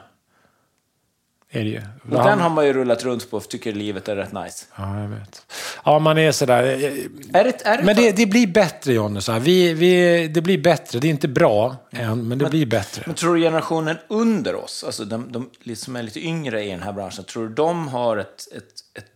Är 1.50 1.64
det 1.64 1.70
ju. 1.70 1.82
Och 2.18 2.24
den 2.24 2.40
har 2.40 2.50
man 2.50 2.66
ju 2.66 2.74
rullat 2.74 3.04
runt 3.04 3.32
på 3.32 3.38
och 3.38 3.50
tycker 3.50 3.74
livet 3.74 4.08
är 4.08 4.16
rätt 4.16 4.32
nice. 4.34 4.66
Ja, 4.78 5.00
jag 5.02 5.08
vet. 5.08 5.46
Ja, 5.86 6.00
man 6.00 6.18
är 6.18 6.32
sådär. 6.32 6.64
eh, 6.64 7.40
Är 7.40 7.44
det, 7.44 7.66
är 7.66 7.78
det 7.78 7.84
Men 7.84 7.96
det, 7.96 8.12
det 8.12 8.26
blir 8.26 8.48
bättre, 8.48 8.94
Jonny. 8.94 9.22
Så 9.22 9.32
här. 9.32 9.40
Vi, 9.40 9.74
vi, 9.74 10.28
det 10.28 10.42
blir 10.42 10.58
bättre. 10.58 11.00
Det 11.00 11.08
är 11.08 11.10
inte 11.10 11.28
bra 11.28 11.76
än, 11.92 12.28
men 12.28 12.38
det 12.38 12.50
blir 12.50 12.66
bättre. 12.66 13.04
Men 13.06 13.16
tror 13.16 13.36
du 13.36 13.42
generationen 13.42 13.98
under 14.08 14.56
oss, 14.56 14.84
alltså 14.84 15.06
de, 15.06 15.32
de 15.64 15.76
som 15.76 15.96
är 15.96 16.04
lite 16.04 16.20
yngre 16.26 16.64
i 16.66 16.70
den 16.72 16.84
här 16.84 16.94
branschen, 16.94 17.24
tror 17.26 17.48
du 17.48 17.54
de 17.56 17.88
har 17.88 18.18
ett, 18.18 18.48
ett, 18.56 18.64
ett, 19.04 19.12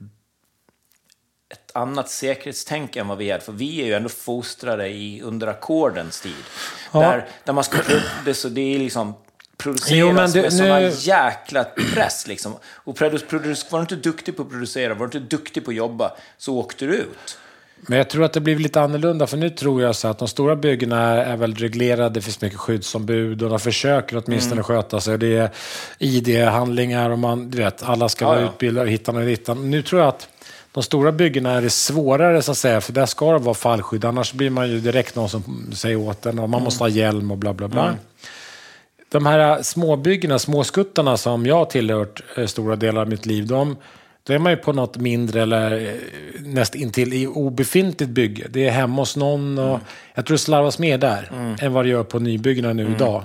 ett 1.52 1.72
annat 1.74 2.10
säkerhetstänk 2.10 2.96
än 2.96 3.08
vad 3.08 3.18
vi 3.18 3.30
är? 3.32 3.40
För 3.40 3.52
vi 3.52 3.82
är 3.82 3.86
ju 3.86 3.94
ändå 3.94 4.10
fostrade 4.10 4.88
i 4.90 5.22
under 5.22 5.48
ackordens 5.48 6.22
tid. 6.22 6.34
Där, 6.92 7.28
där 7.44 7.54
man 7.54 7.64
ska, 7.64 7.78
det, 8.26 8.34
så 8.34 8.50
det 8.50 8.76
är 8.76 8.80
liksom 8.80 9.14
produceras 9.64 9.92
Jo, 9.98 10.12
men 10.12 10.32
det- 10.32 10.58
med 10.58 10.82
nu- 10.82 10.92
jäkla 11.00 11.64
press 11.94 12.28
liksom. 12.28 12.54
Och 12.64 13.02
var 13.02 13.10
du 13.78 13.80
inte 13.82 13.96
duktig 13.96 14.36
på 14.38 14.42
att 14.44 14.50
producera, 14.50 14.94
var 14.94 15.08
du 15.08 15.18
inte 15.18 15.36
duktig 15.36 15.66
på 15.66 15.72
att 15.72 15.78
jobba, 15.78 16.12
så 16.38 16.58
åkte 16.58 16.86
du 16.86 16.96
ut. 16.96 17.38
Men 17.88 17.98
jag 17.98 18.10
tror 18.10 18.24
att 18.24 18.34
det 18.34 18.40
blir 18.40 18.56
lite 18.56 18.82
annorlunda, 18.82 19.28
för 19.28 19.38
nu 19.38 19.50
tror 19.50 19.82
jag 19.82 19.96
så 19.96 20.08
att 20.08 20.20
de 20.20 20.28
stora 20.28 20.56
byggena 20.56 21.02
är, 21.24 21.38
väl 21.38 21.56
reglerade, 21.56 22.10
det 22.10 22.22
finns 22.22 22.42
mycket 22.42 22.60
skyddsombud 22.60 23.44
och 23.44 23.50
de 23.50 23.60
försöker 23.60 24.24
åtminstone 24.26 24.54
Mm. 24.54 24.64
sköta 24.64 25.02
sig. 25.02 25.18
Det 25.18 25.38
är 25.38 25.50
ID-handlingar 26.00 27.10
och 27.10 27.20
man, 27.20 27.50
du 27.52 27.58
vet, 27.58 27.84
alla 27.84 28.10
ska 28.10 28.26
Ja, 28.26 28.30
vara 28.30 28.42
ja. 28.42 28.46
utbildade 28.48 28.86
och 28.86 28.92
hittan 28.92 29.16
och 29.18 29.26
dittan. 29.26 29.70
Nu 29.72 29.82
tror 29.82 30.02
jag 30.02 30.08
att 30.10 30.28
de 30.72 30.84
stora 30.84 31.12
byggena 31.12 31.52
är 31.52 31.62
det 31.62 31.70
svårare, 31.70 32.42
så 32.42 32.52
att 32.52 32.58
säga, 32.58 32.82
för 32.82 32.94
där 32.94 33.06
ska 33.06 33.32
det 33.34 33.40
vara 33.40 33.56
fallskydd, 33.56 34.06
annars 34.06 34.34
blir 34.34 34.50
man 34.50 34.70
ju 34.70 34.80
direkt 34.80 35.16
någon 35.16 35.30
som 35.30 35.72
säger 35.76 35.96
åt 35.96 36.26
en 36.26 36.40
och 36.40 36.50
man 36.50 36.64
måste 36.64 36.84
ha 36.84 36.90
hjälm 36.90 37.32
och 37.32 37.38
bla 37.38 37.54
bla 37.54 37.68
bla. 37.68 37.96
De 39.12 39.26
här 39.26 39.62
småbyggena, 39.62 40.40
småskuttarna 40.40 41.18
som 41.18 41.46
jag 41.46 41.56
har 41.56 41.66
tillhört 41.66 42.24
eh, 42.38 42.46
stora 42.46 42.76
delar 42.76 43.02
av 43.02 43.10
mitt 43.10 43.26
liv, 43.26 43.48
de, 43.48 43.78
då 44.24 44.34
är 44.34 44.40
man 44.40 44.52
ju 44.52 44.58
på 44.58 44.74
något 44.74 44.98
mindre 44.98 45.42
eller 45.42 45.72
eh, 45.88 45.94
näst 46.42 46.76
intill 46.76 47.14
i 47.14 47.28
obefintligt 47.28 48.12
bygge. 48.12 48.48
Det 48.50 48.68
är 48.68 48.72
hemma 48.72 49.02
hos 49.02 49.16
någon 49.18 49.58
och 49.60 49.80
jag 50.14 50.26
tror 50.26 50.36
det 50.36 50.40
slarvas 50.42 50.80
mer 50.80 50.98
där 50.98 51.56
än 51.62 51.74
vad 51.74 51.86
det 51.86 51.90
gör 51.90 52.04
på 52.04 52.20
nybyggena 52.20 52.74
nu 52.74 52.92
idag. 52.92 53.24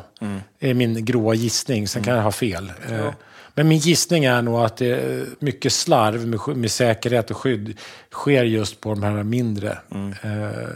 Det 0.59 0.71
är 0.71 0.75
min 0.75 1.05
gråa 1.05 1.35
gissning, 1.35 1.89
sen 1.89 2.03
kan 2.03 2.15
jag 2.15 2.23
ha 2.23 2.33
fel. 2.33 2.73
Eh, 2.91 3.13
Men 3.55 3.69
min 3.69 3.79
gissning 3.79 4.25
är 4.25 4.43
nog 4.43 4.61
att 4.61 4.77
det 4.77 4.87
är 4.87 5.27
mycket 5.39 5.73
slarv 5.73 6.27
med, 6.27 6.57
med 6.57 6.71
säkerhet 6.71 7.31
och 7.31 7.37
skydd 7.37 7.79
sker 8.13 8.45
just 8.45 8.81
på 8.81 8.89
de 8.89 9.03
här 9.03 9.23
mindre 9.23 9.79
eh, 10.23 10.69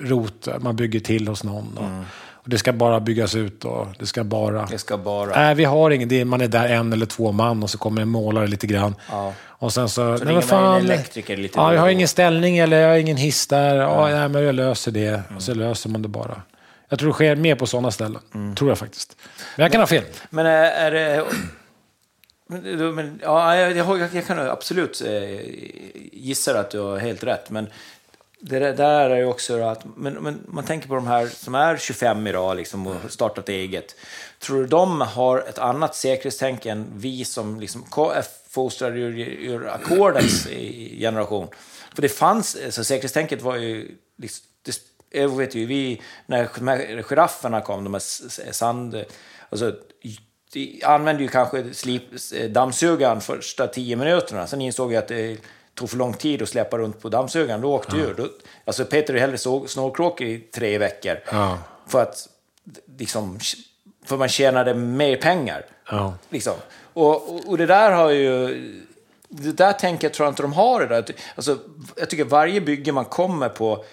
rot, 0.00 0.48
man 0.60 0.76
bygger 0.76 1.00
till 1.00 1.28
hos 1.28 1.44
någon. 1.44 1.78
Och, 1.78 1.84
och 1.84 2.27
det 2.48 2.58
ska 2.58 2.72
bara 2.72 3.00
byggas 3.00 3.34
ut 3.34 3.64
och 3.64 3.86
det 3.98 4.06
ska 4.06 4.24
bara... 4.24 4.66
Det 4.66 4.78
ska 4.78 4.98
bara... 4.98 5.30
Nej, 5.30 5.54
vi 5.54 5.64
har 5.64 5.90
är, 5.90 6.24
man 6.24 6.40
är 6.40 6.48
där 6.48 6.68
en 6.68 6.92
eller 6.92 7.06
två 7.06 7.32
man 7.32 7.62
och 7.62 7.70
så 7.70 7.78
kommer 7.78 8.02
en 8.02 8.08
målare 8.08 8.46
lite 8.46 8.66
grann. 8.66 8.94
Ja. 9.10 9.32
Och 9.40 9.72
sen 9.72 9.88
så... 9.88 10.04
nej, 10.04 10.18
ringer 10.18 10.32
men 10.32 10.42
fan, 10.42 10.80
en 10.80 10.84
elektriker 10.84 11.36
lite 11.36 11.58
Ja, 11.58 11.74
jag 11.74 11.80
har 11.80 11.88
ingen 11.88 12.08
ställning 12.08 12.58
eller 12.58 12.80
jag 12.80 12.88
har 12.88 12.96
ingen 12.96 13.16
hiss 13.16 13.46
där. 13.46 13.76
Ja, 13.76 14.08
nej, 14.08 14.28
men 14.28 14.42
jag 14.42 14.54
löser 14.54 14.92
det. 14.92 15.22
Och 15.36 15.42
så 15.42 15.54
löser 15.54 15.90
man 15.90 16.02
det 16.02 16.08
bara. 16.08 16.42
Jag 16.88 16.98
tror 16.98 17.08
det 17.08 17.14
sker 17.14 17.36
mer 17.36 17.54
på 17.54 17.66
sådana 17.66 17.90
ställen. 17.90 18.54
Tror 18.56 18.70
jag 18.70 18.78
faktiskt. 18.78 19.16
Men 19.56 19.62
jag 19.64 19.72
kan 19.72 19.80
ha 19.80 19.86
fel. 19.86 20.04
Men 20.30 20.46
är, 20.46 20.70
är 20.70 20.90
det... 20.90 21.24
Men, 22.48 22.94
men, 22.94 23.20
ja, 23.22 23.56
jag, 23.56 23.76
jag, 23.76 24.08
jag 24.14 24.26
kan 24.26 24.38
absolut 24.38 25.02
eh, 25.06 25.40
gissa 26.12 26.60
att 26.60 26.70
du 26.70 26.80
har 26.80 26.98
helt 26.98 27.24
rätt, 27.24 27.50
men 27.50 27.66
det 28.40 28.58
där- 28.58 29.10
är 29.10 29.16
ju 29.16 29.24
också 29.24 29.62
att, 29.62 29.84
men, 29.96 30.14
men 30.14 30.44
man 30.48 30.64
tänker 30.64 30.88
på 30.88 30.94
de 30.94 31.06
här 31.06 31.26
som 31.26 31.54
är 31.54 31.76
25 31.76 32.26
idag 32.26 32.56
liksom, 32.56 32.86
och 32.86 32.94
har 32.94 33.08
startat 33.08 33.48
eget. 33.48 33.96
Tror 34.38 34.60
du 34.60 34.66
de 34.66 35.00
har 35.00 35.38
ett 35.38 35.58
annat 35.58 35.94
säkerhetstänk 35.94 36.66
än 36.66 36.86
vi 36.94 37.24
som 37.24 37.60
liksom 37.60 37.84
är 37.96 38.16
eh, 38.16 38.22
fostrade 38.48 38.98
ur, 38.98 39.18
ur 39.18 39.68
ackordens 39.68 40.46
generation? 40.98 41.48
För 41.94 42.02
det 42.02 42.08
fanns, 42.08 42.74
så 42.74 42.84
säkerhetstänket 42.84 43.42
var 43.42 43.56
ju, 43.56 43.96
liksom, 44.16 44.46
det, 44.62 44.80
eh, 45.10 45.22
jag 45.22 45.36
vet 45.36 45.54
ju, 45.54 45.66
vi, 45.66 46.02
när 46.26 46.48
de 46.58 46.68
här 46.68 47.02
girafferna 47.02 47.60
kom, 47.60 47.84
de 47.84 47.94
här 47.94 48.02
eh, 48.46 48.52
sand... 48.52 49.04
Alltså, 49.50 49.74
de 50.52 50.82
använde 50.84 51.22
ju 51.22 51.28
kanske 51.28 51.74
slip, 51.74 52.02
dammsugaren 52.50 53.20
första 53.20 53.66
tio 53.66 53.96
minuterna. 53.96 54.46
Sen 54.46 54.60
insåg 54.60 54.92
jag 54.92 54.98
att 55.02 55.08
det 55.08 55.36
tog 55.78 55.90
för 55.90 55.96
lång 55.96 56.14
tid 56.14 56.42
att 56.42 56.48
släppa 56.48 56.78
runt 56.78 57.02
på 57.02 57.08
dammsugaren. 57.08 57.60
Då 57.60 57.74
åkte 57.74 57.96
ju. 57.96 58.14
Då, 58.14 58.28
alltså 58.64 58.84
Peter 58.84 59.14
är 59.14 59.18
hellre 59.18 59.38
snålkråkor 59.68 60.26
i 60.26 60.38
tre 60.38 60.78
veckor. 60.78 61.18
Ja. 61.32 61.58
För 61.86 62.02
att 62.02 62.28
liksom, 62.98 63.38
för 64.04 64.16
man 64.16 64.28
tjänade 64.28 64.74
mer 64.74 65.16
pengar. 65.16 65.66
Ja. 65.90 66.14
Liksom. 66.30 66.54
Och, 66.92 67.34
och, 67.34 67.48
och 67.48 67.58
det 67.58 67.66
där 67.66 67.90
har 67.90 68.10
ju... 68.10 68.56
Det 69.30 69.52
där 69.52 69.72
tänker 69.72 70.06
jag 70.06 70.14
tror 70.14 70.26
jag 70.26 70.32
inte 70.32 70.42
de 70.42 70.52
har 70.52 70.82
idag. 70.82 71.10
Alltså, 71.34 71.58
jag 71.96 72.10
tycker 72.10 72.24
varje 72.24 72.60
bygge 72.60 72.92
man 72.92 73.04
kommer 73.04 73.48
på 73.48 73.84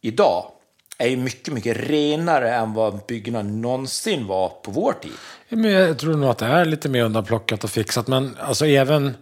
idag 0.00 0.50
är 0.98 1.08
ju 1.08 1.16
mycket, 1.16 1.54
mycket 1.54 1.76
renare 1.76 2.54
än 2.54 2.74
vad 2.74 3.06
byggena 3.06 3.42
någonsin 3.42 4.26
var 4.26 4.48
på 4.48 4.70
vår 4.70 4.92
tid. 4.92 5.12
Ja, 5.48 5.56
Men 5.56 5.70
jag 5.70 5.98
tror 5.98 6.16
nog 6.16 6.30
att 6.30 6.38
det 6.38 6.46
är 6.46 6.64
lite 6.64 6.88
mer 6.88 7.04
undanplockat 7.04 7.64
och 7.64 7.70
fixat. 7.70 8.06
Men 8.06 8.36
alltså 8.40 8.66
även... 8.66 9.16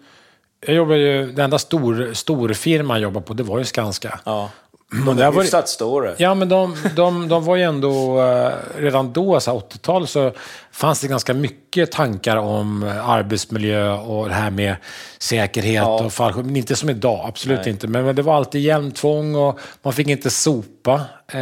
Jag 0.67 0.77
jobbar 0.77 0.95
ju... 0.95 1.27
Den 1.27 1.45
enda 1.45 1.59
stor, 1.59 2.11
storfirman 2.15 2.97
jag 2.97 3.03
jobbade 3.03 3.27
på, 3.27 3.35
det 3.35 3.43
var 3.43 3.59
ju 3.59 3.65
Skanska. 3.65 4.21
Ja. 4.25 4.51
Och 5.09 5.17
där 5.17 5.31
var 5.31 5.43
Hyfsat 5.43 5.69
stora. 5.69 6.13
Ja, 6.17 6.35
men 6.35 6.49
de, 6.49 6.77
de, 6.97 7.29
de 7.29 7.45
var 7.45 7.57
ju 7.57 7.63
ändå... 7.63 8.21
eh, 8.23 8.51
Redan 8.79 9.13
då, 9.13 9.41
så 9.41 9.51
här 9.53 9.59
80-tal, 9.59 10.07
så 10.07 10.33
fanns 10.73 11.01
det 11.01 11.09
ganska 11.09 11.35
mycket 11.35 11.93
tankar 11.93 12.37
om 12.37 12.83
eh, 12.83 13.09
arbetsmiljö 13.09 13.93
och 13.93 14.29
det 14.29 14.35
här 14.35 14.51
med 14.51 14.77
säkerhet 15.19 15.75
Ja. 15.75 16.05
och 16.05 16.13
fallskärm. 16.13 16.47
Men 16.47 16.57
inte 16.57 16.77
som 16.77 16.91
idag, 16.91 17.25
absolut 17.29 17.67
inte. 17.67 17.87
Men, 17.89 18.05
men 18.05 18.17
det 18.17 18.23
var 18.23 18.35
alltid 18.37 18.61
hjälmtvång 18.61 19.35
och 19.35 19.59
man 19.83 19.93
fick 19.93 20.09
inte 20.09 20.31
sopa. 20.31 20.93
Eh, 21.33 21.39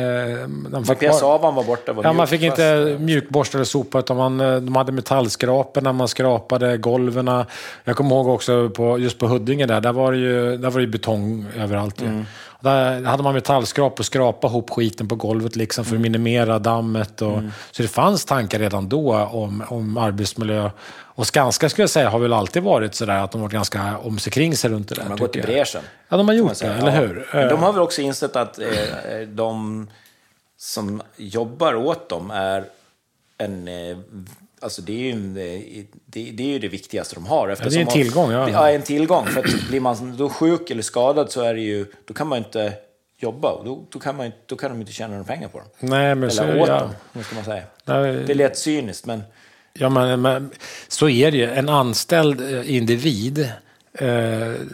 de 0.71 0.85
Mattias 0.89 1.23
Avan 1.23 1.55
var 1.55 1.65
borta. 1.65 1.93
Var 1.93 2.05
Ja, 2.05 2.13
man 2.13 2.27
fick 2.29 2.43
inte 2.43 2.97
mjukborsta 3.01 3.59
eller 3.59 3.65
sopa, 3.65 3.99
utan 3.99 4.17
man, 4.17 4.41
eh, 4.41 4.57
de 4.57 4.77
hade 4.77 4.93
metallskrapor 4.93 5.81
när 5.81 5.93
man 5.93 6.09
skrapade 6.09 6.77
golven. 6.77 7.45
Jag 7.85 7.97
kommer 7.97 8.17
ihåg 8.17 8.29
också 8.29 8.71
på, 8.71 8.99
just 8.99 9.19
på 9.19 9.27
Huddinge 9.27 9.67
där, 9.67 9.81
där 9.81 9.93
var 9.93 10.13
det 10.13 10.19
ju, 10.19 10.57
där 10.57 10.71
var 10.71 10.81
det 10.81 10.87
betong 10.87 11.47
överallt. 11.57 12.01
Mm. 12.01 12.27
Där 12.61 13.05
hade 13.05 13.23
man 13.23 13.35
metallskrap 13.35 13.99
och 13.99 14.07
skrapa 14.07 14.47
ihop 14.47 14.71
skiten 14.71 15.09
på 15.09 15.15
golvet 15.15 15.57
liksom 15.57 15.85
för 15.85 15.95
att 15.95 16.01
minimera 16.01 16.59
dammet. 16.59 17.23
Och, 17.23 17.33
Mm. 17.39 17.51
Så 17.71 17.83
det 17.83 17.89
fanns 17.89 18.25
tankar 18.25 18.59
redan 18.59 18.89
då 18.89 19.17
om, 19.17 19.65
om 19.69 19.97
arbetsmiljö. 19.97 20.71
Och 20.91 21.27
Skanska 21.27 21.69
skulle 21.69 21.83
jag 21.83 21.91
säga 21.91 22.09
har 22.11 22.19
väl 22.19 22.33
alltid 22.33 22.63
varit 22.63 22.95
sådär 22.95 23.17
att 23.25 23.33
de 23.33 23.41
varit 23.41 23.53
ganska 23.53 23.99
om 23.99 24.19
sig 24.19 24.33
kring 24.33 24.57
sig 24.57 24.71
runt 24.71 24.89
det 24.89 24.95
där. 24.95 25.03
De 25.03 25.11
har 25.11 25.19
gått 25.19 25.37
i 25.37 25.43
bräschen. 25.43 25.83
Ja, 26.09 26.17
de 26.17 26.29
har 26.29 26.35
gjort 26.35 26.49
det, 26.49 26.55
säga. 26.55 26.75
eller 26.75 26.95
Ja. 26.95 27.01
hur? 27.01 27.29
Men 27.33 27.49
de 27.49 27.55
Eh, 27.55 27.61
har 27.61 27.73
väl 27.73 27.83
också 27.83 28.01
insett 28.01 28.37
att 28.37 28.59
eh, 28.59 28.67
de 29.29 29.87
som 30.57 31.03
jobbar 31.17 31.75
åt 31.75 32.09
dem 32.09 32.31
är 32.31 32.65
en... 33.39 33.69
Eh, 33.69 33.97
alltså 34.61 34.83
det 34.83 34.93
är 34.93 34.99
ju 35.05 35.11
en, 35.11 35.37
eh, 35.37 35.85
det, 36.07 36.31
det 36.31 36.43
är 36.43 36.49
ju 36.49 36.59
det 36.59 36.69
viktigaste 36.69 37.15
de 37.15 37.27
har. 37.27 37.49
eftersom 37.49 37.79
en 37.81 37.85
man- 37.85 37.93
tillgång, 37.95 38.31
ja. 38.31 38.51
Ja, 38.51 38.71
en 38.71 38.83
tillgång. 38.83 39.27
För 39.27 39.41
att 39.41 39.69
blir 39.69 39.81
man 39.81 40.17
då 40.17 40.29
sjuk 40.29 40.71
eller 40.71 40.83
skadad 40.83 41.31
så 41.33 41.41
är 41.43 41.55
det 41.55 41.61
ju... 41.61 41.87
Då 42.05 42.15
kan 42.15 42.27
man 42.27 42.39
inte 42.39 42.73
jobba. 43.21 43.51
och 43.51 43.65
Då, 43.65 43.85
då, 43.91 43.99
kan, 43.99 44.17
man, 44.17 44.33
då 44.47 44.57
kan 44.57 44.71
de 44.71 44.81
inte 44.81 44.93
tjäna 44.93 45.11
några 45.11 45.25
pengar 45.25 45.49
på 45.49 45.59
dem. 45.59 45.67
Nej, 45.81 46.15
men 46.15 46.31
så, 46.31 46.43
Eller 46.43 46.61
åt 46.63 46.69
ja. 46.69 46.81
dem, 46.81 46.91
hur 47.13 47.23
ska 47.23 47.35
man 47.35 47.45
säga. 47.45 47.63
Nej, 47.85 48.13
Det 48.27 48.33
är 48.33 48.35
lätt 48.35 48.59
cyniskt, 48.59 49.07
men... 49.07 49.23
Ja, 49.73 49.89
men, 49.89 50.21
men 50.23 50.51
så 50.89 51.09
är 51.09 51.31
det 51.31 51.37
ju. 51.37 51.45
En 51.51 51.69
anställd 51.69 52.55
eh, 52.55 52.75
individ, 52.75 53.39
eh, 53.39 53.49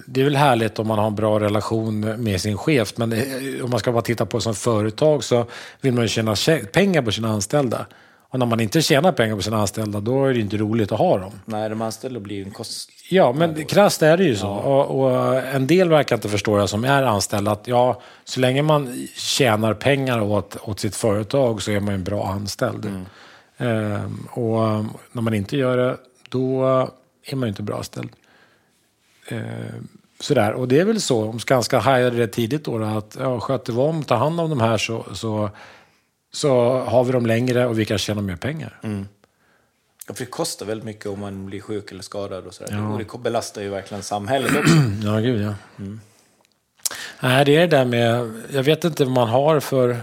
det 0.07 0.20
är 0.20 0.24
väl 0.24 0.37
härligt 0.37 0.78
om 0.78 0.87
man 0.87 0.99
har 0.99 1.07
en 1.07 1.14
bra 1.14 1.41
relation 1.41 2.01
med 2.01 2.41
sin 2.41 2.59
chef, 2.59 2.93
men 2.97 3.12
eh, 3.12 3.64
om 3.64 3.70
man 3.70 3.80
ska 3.80 3.93
bara 3.93 4.03
titta 4.03 4.26
på 4.26 4.41
som 4.41 4.55
företag 4.55 5.24
så 5.24 5.47
vill 5.80 5.93
man 5.93 6.03
ju 6.05 6.09
tjäna 6.09 6.37
pengar 6.72 7.03
på 7.03 7.12
sina 7.12 7.28
anställda. 7.28 7.87
Och 8.35 8.41
när 8.41 8.47
man 8.47 8.61
inte 8.61 8.82
tjänar 8.82 9.12
pengar 9.12 9.37
på 9.37 9.43
sina 9.43 9.61
anställda, 9.61 10.01
då 10.01 10.24
är 10.24 10.35
det 10.35 10.41
inte 10.41 10.57
roligt 10.57 10.93
att 10.93 10.99
ha 10.99 11.18
dem. 11.18 11.32
Nej, 11.45 11.68
de 11.68 11.82
anställda 11.82 12.20
blir 12.20 12.37
ju 12.37 12.45
en 12.45 12.51
kost... 12.51 12.91
Ja, 13.11 13.32
men 13.32 13.64
krasst 13.64 14.03
är 14.03 14.16
det 14.16 14.24
ju 14.24 14.37
så. 14.37 14.49
Och, 14.49 15.01
och 15.01 15.37
en 15.37 15.66
del 15.66 15.89
verkar 15.89 16.16
inte 16.16 16.28
förstå 16.28 16.57
det 16.57 16.68
som 16.68 16.85
är 16.85 17.03
anställda, 17.03 17.51
att 17.51 17.68
ja, 17.68 18.01
så 18.24 18.41
länge 18.41 18.62
man 18.62 19.07
tjänar 19.16 19.74
pengar 19.74 20.20
åt, 20.20 20.57
åt 20.62 20.80
sitt 20.80 20.97
företag 20.97 21.62
så 21.62 21.70
är 21.70 21.80
man 21.80 21.95
en 21.95 22.05
bra 22.05 22.26
anställd. 22.26 23.07
Ehm, 23.59 24.28
och 24.30 24.85
när 25.12 25.22
man 25.22 25.35
inte 25.35 25.57
gör 25.57 25.76
det, 25.76 25.97
då 26.28 26.64
är 27.24 27.37
man 27.37 27.47
ju 27.47 27.49
inte 27.49 27.62
bra 27.62 27.76
anställd. 27.76 28.11
Ehm, 29.28 29.89
sådär, 30.20 30.53
och 30.53 30.68
det 30.68 30.80
är 30.80 30.85
väl 30.85 31.01
så, 31.01 31.24
om 31.24 31.41
Skanska 31.41 31.78
hajade 31.78 32.16
det 32.16 32.26
tidigt 32.26 32.64
då, 32.64 32.78
då 32.78 32.85
att 32.85 33.16
ja, 33.20 33.41
sköter 33.41 33.72
vi 33.72 33.78
om, 33.78 34.03
tar 34.03 34.16
hand 34.16 34.41
om 34.41 34.51
de 34.51 34.61
här 34.61 34.78
så, 34.78 35.05
så, 35.12 35.51
så 36.35 36.78
har 36.78 37.05
vi 37.05 37.12
dem 37.12 37.26
längre 37.26 37.66
och 37.66 37.78
vi 37.78 37.85
kan 37.85 37.99
tjäna 37.99 38.22
mer 38.22 38.37
pengar. 38.37 38.78
Ja, 40.07 40.14
för 40.14 40.24
det 40.24 40.30
kostar 40.30 40.66
väldigt 40.66 40.85
mycket 40.85 41.07
om 41.07 41.20
man 41.20 41.47
blir 41.47 41.61
sjuk 41.61 41.93
eller 41.93 42.03
skadad 42.03 42.47
och 42.47 42.55
sådär. 42.55 42.93
Och 42.93 42.99
det 42.99 43.18
belastar 43.18 43.62
ju 43.62 43.68
verkligen 43.68 44.03
samhället 44.03 44.51
också. 44.57 44.74
Ja, 45.05 45.18
gud 45.18 45.43
ja. 45.43 45.55
Nej, 47.20 47.45
det 47.45 47.57
är 47.57 47.61
det 47.61 47.66
där 47.66 47.85
med... 47.85 48.32
Jag 48.53 48.62
vet 48.62 48.85
inte 48.85 49.05
vad 49.05 49.12
man 49.12 49.28
har 49.28 49.61
för, 49.61 50.01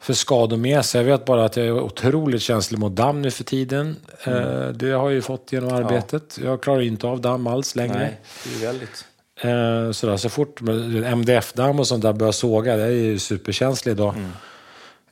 för 0.00 0.12
skador 0.12 0.56
med 0.56 0.84
sig. 0.84 1.00
Jag 1.00 1.06
vet 1.06 1.24
bara 1.24 1.44
att 1.44 1.56
jag 1.56 1.66
är 1.66 1.80
otroligt 1.80 2.42
känslig 2.42 2.78
mot 2.78 2.96
damm 2.96 3.22
nu 3.22 3.30
för 3.30 3.44
tiden. 3.44 3.96
Eh, 4.24 4.68
det 4.68 4.90
har 4.90 5.04
jag 5.04 5.12
ju 5.12 5.22
fått 5.22 5.52
genom 5.52 5.74
arbetet. 5.74 6.38
Jag 6.44 6.62
klarar 6.62 6.80
inte 6.80 7.06
av 7.06 7.20
damm 7.20 7.46
alls 7.46 7.76
längre. 7.76 7.98
Nej, 7.98 8.20
det 8.44 8.64
är 8.64 8.66
väldigt... 8.66 9.04
Eh, 9.40 9.92
sådär, 9.92 10.16
så 10.16 10.28
fort 10.28 10.60
MDF-damm 11.04 11.80
och 11.80 11.86
sånt 11.86 12.02
där 12.02 12.12
börjar 12.12 12.32
såga, 12.32 12.76
det 12.76 12.82
är 12.82 12.90
ju 12.90 13.18
superkänslig 13.18 13.96
då. 13.96 14.14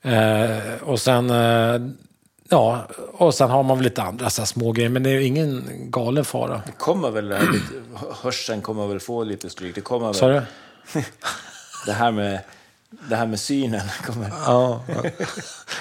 Eh, 0.07 0.82
och 0.82 1.00
sen... 1.00 1.30
Eh, 1.30 1.80
Ja, 2.48 2.86
och 3.12 3.34
sen 3.34 3.50
har 3.50 3.62
man 3.62 3.76
väl 3.76 3.84
lite 3.84 4.02
andra 4.02 4.30
så 4.30 4.46
små 4.46 4.72
grejer, 4.72 4.88
men 4.90 5.02
det 5.02 5.11
är 5.11 5.14
ju 5.14 5.22
ingen 5.22 5.64
galen 5.90 6.24
fara. 6.24 6.62
Det 6.66 6.72
kommer 6.72 7.11
väl, 7.11 7.28
det 7.28 7.36
här 7.36 7.52
lite, 7.52 7.74
hörseln 8.22 8.61
kommer 8.62 8.86
väl 8.86 9.00
få 9.00 9.24
lite 9.24 9.50
stryk. 9.50 9.74
Det 9.74 9.80
kommer 9.80 10.12
Sa 10.12 10.26
väl, 10.26 10.42
du? 10.92 11.02
det 11.86 11.92
här 11.92 12.11
med, 12.11 12.40
det 13.09 13.16
här 13.16 13.26
med 13.26 13.40
synen 13.40 13.80
kommer... 14.07 14.30
Ja, 14.47 14.84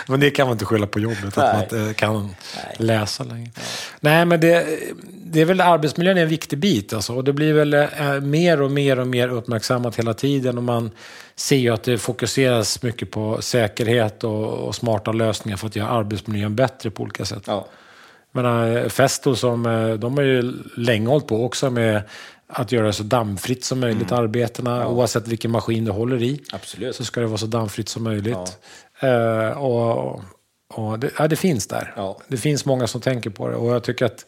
men 0.07 0.20
det 0.20 0.32
kan 0.32 0.47
man 0.47 0.53
inte 0.53 0.66
skylla 0.66 0.88
på 0.88 0.99
jobbet, 0.99 1.38
att 1.38 1.53
man 1.53 1.63
inte 1.63 1.93
kan 1.93 2.24
Nej. 2.24 2.76
läsa 2.78 3.24
längre. 3.24 3.51
Nej, 3.99 4.26
men 4.26 4.39
det, 4.39 4.80
det 5.03 5.41
är 5.41 5.45
väl 5.45 5.61
arbetsmiljön 5.61 6.18
är 6.18 6.22
en 6.22 6.28
viktig 6.28 6.59
bit. 6.59 6.93
Alltså, 6.93 7.13
och 7.16 7.24
det 7.24 7.34
blir 7.34 7.53
väl 7.53 7.74
eh, 7.74 8.22
mer 8.22 8.61
och 8.61 8.72
mer 8.72 8.99
och 8.99 9.07
mer 9.07 9.30
uppmärksammat 9.30 9.95
hela 9.95 10.13
tiden. 10.13 10.57
Och 10.57 10.63
man 10.63 10.91
ser 11.36 11.57
ju 11.57 11.70
att 11.70 11.84
det 11.84 11.97
fokuseras 11.97 12.84
mycket 12.84 13.11
på 13.11 13.41
säkerhet 13.41 14.24
och, 14.24 14.45
och 14.45 14.76
smarta 14.76 15.11
lösningar 15.11 15.57
för 15.57 15.68
att 15.68 15.76
göra 15.76 15.89
arbetsmiljön 15.89 16.55
bättre 16.55 16.89
på 16.91 17.03
olika 17.03 17.26
sätt. 17.26 17.43
Ja, 17.47 17.68
Men 18.32 18.89
Festo 18.89 19.36
som, 19.36 19.66
eh, 19.66 19.93
de 19.93 20.18
har 20.18 20.24
ju 20.24 20.53
länge 20.78 21.07
hållit 21.07 21.28
på 21.28 21.45
också 21.45 21.70
med 21.70 22.01
att 22.47 22.71
göra 22.71 22.93
så 22.93 23.03
dammfritt 23.03 23.63
som 23.63 23.79
möjligt, 23.79 24.11
arbetena. 24.11 24.87
Oavsett 24.87 25.27
vilken 25.27 25.51
maskin 25.51 25.85
du 25.85 25.91
håller 25.91 26.23
i 26.23 26.41
absolut. 26.51 26.95
så 26.95 27.05
ska 27.05 27.21
det 27.21 27.27
vara 27.27 27.37
så 27.37 27.45
dammfritt 27.45 27.89
som 27.89 28.03
möjligt. 28.03 28.57
Eh, 28.99 29.57
och 29.57 30.21
och 30.67 30.99
det, 30.99 31.11
ja, 31.17 31.27
det 31.27 31.35
finns 31.35 31.67
där. 31.67 31.93
Ja. 31.95 32.17
Det 32.27 32.37
finns 32.37 32.65
många 32.65 32.87
som 32.87 33.01
tänker 33.01 33.29
på 33.29 33.49
det. 33.49 33.55
Och 33.55 33.71
jag 33.71 33.83
tycker 33.83 34.05
att 34.05 34.25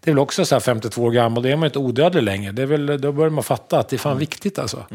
det 0.00 0.10
är 0.10 0.14
väl 0.14 0.18
också 0.18 0.44
så 0.44 0.54
här 0.54 0.60
52 0.60 1.02
år 1.02 1.10
gammal, 1.10 1.42
då 1.42 1.48
är 1.48 1.56
man 1.56 1.66
inte 1.66 1.78
odödlig 1.78 2.22
längre. 2.22 2.52
Det 2.52 2.62
är 2.62 2.66
väl, 2.66 3.00
då 3.00 3.12
börjar 3.12 3.30
man 3.30 3.44
fatta 3.44 3.78
att 3.78 3.88
det 3.88 3.96
är 3.96 3.98
fan 3.98 4.18
viktigt 4.18 4.58
alltså. 4.58 4.86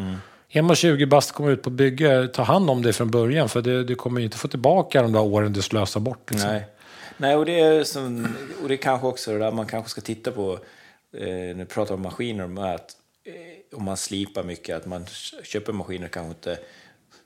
Är 0.49 0.61
man 0.61 0.75
20 0.75 1.05
bast 1.05 1.31
kommer 1.31 1.51
ut 1.51 1.61
på 1.61 1.69
bygge, 1.69 2.27
ta 2.27 2.43
hand 2.43 2.69
om 2.69 2.81
det 2.81 2.93
från 2.93 3.11
början. 3.11 3.49
För 3.49 3.61
det, 3.61 3.83
du 3.83 3.95
kommer 3.95 4.19
ju 4.19 4.25
inte 4.25 4.37
få 4.37 4.47
tillbaka 4.47 5.01
de 5.01 5.11
där 5.13 5.21
åren 5.21 5.53
du 5.53 5.61
slösar 5.61 5.99
bort. 5.99 6.31
Liksom. 6.31 6.49
Nej. 6.49 6.65
Nej, 7.17 7.35
och 7.35 7.45
det 7.45 7.59
är, 7.59 7.83
som, 7.83 8.35
och 8.61 8.67
det 8.67 8.73
är 8.73 8.77
kanske 8.77 9.07
också 9.07 9.31
det 9.31 9.37
där 9.39 9.51
man 9.51 9.65
kanske 9.65 9.89
ska 9.89 10.01
titta 10.01 10.31
på 10.31 10.59
när 11.19 11.53
vi 11.53 11.65
pratar 11.65 11.93
om 11.95 12.01
maskiner, 12.01 12.43
om 12.43 12.57
att 12.57 12.91
eh, 13.25 13.77
om 13.77 13.83
man 13.83 13.97
slipar 13.97 14.43
mycket, 14.43 14.75
att 14.77 14.85
man 14.85 15.05
köper 15.43 15.73
maskiner 15.73 16.07
kanske 16.07 16.29
inte 16.29 16.57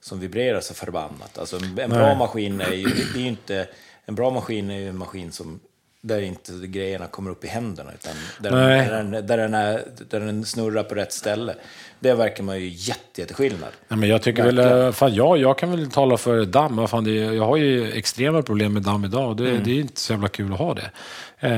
som 0.01 0.19
vibrerar 0.19 0.61
så 0.61 0.73
förbannat. 0.73 1.37
Alltså 1.37 1.55
en, 1.57 1.75
bra 1.75 1.87
Nej. 1.87 2.17
maskin 2.17 2.61
är 2.61 2.73
ju, 2.73 2.87
det 3.13 3.19
är 3.19 3.25
inte, 3.27 3.67
en 4.05 4.15
bra 4.15 4.29
maskin 4.29 4.69
är 4.71 4.79
ju 4.79 4.89
en 4.89 4.97
maskin 4.97 5.31
som 5.31 5.59
där 6.01 6.21
inte 6.21 6.51
grejerna 6.67 7.07
kommer 7.07 7.31
upp 7.31 7.43
i 7.43 7.47
händerna, 7.47 7.91
utan 7.93 8.13
där, 8.39 8.51
Nej. 8.51 8.87
den, 8.89 9.11
där, 9.11 9.37
den 9.37 9.53
är, 9.53 9.83
där 10.09 10.19
den 10.19 10.45
snurrar 10.45 10.83
på 10.83 10.95
rätt 10.95 11.13
ställe. 11.13 11.55
Det 11.99 12.13
verkar 12.13 12.43
man 12.43 12.59
ju 12.59 12.67
jätte, 12.67 13.21
jätteskillnad. 13.21 13.69
Nej, 13.87 13.99
men 13.99 14.09
jag 14.09 14.21
tycker 14.21 14.43
väl, 14.43 14.55
Verkligen. 14.55 14.85
eh, 14.85 14.91
fan, 14.91 15.15
jag, 15.15 15.37
jag 15.37 15.57
kan 15.57 15.71
väl 15.71 15.91
tala 15.91 16.17
för 16.17 16.45
damm. 16.45 16.87
Fan, 16.87 17.03
det, 17.03 17.11
jag 17.11 17.45
har 17.45 17.57
ju 17.57 17.91
extrema 17.91 18.41
problem 18.41 18.73
med 18.73 18.81
damm 18.81 19.05
idag 19.05 19.29
och 19.29 19.35
det, 19.35 19.49
Mm. 19.49 19.63
det 19.63 19.71
är 19.71 19.79
inte 19.79 20.01
så 20.01 20.13
jävla 20.13 20.27
kul 20.27 20.53
att 20.53 20.59
ha 20.59 20.73
det. 20.73 20.91
Eh, 21.39 21.51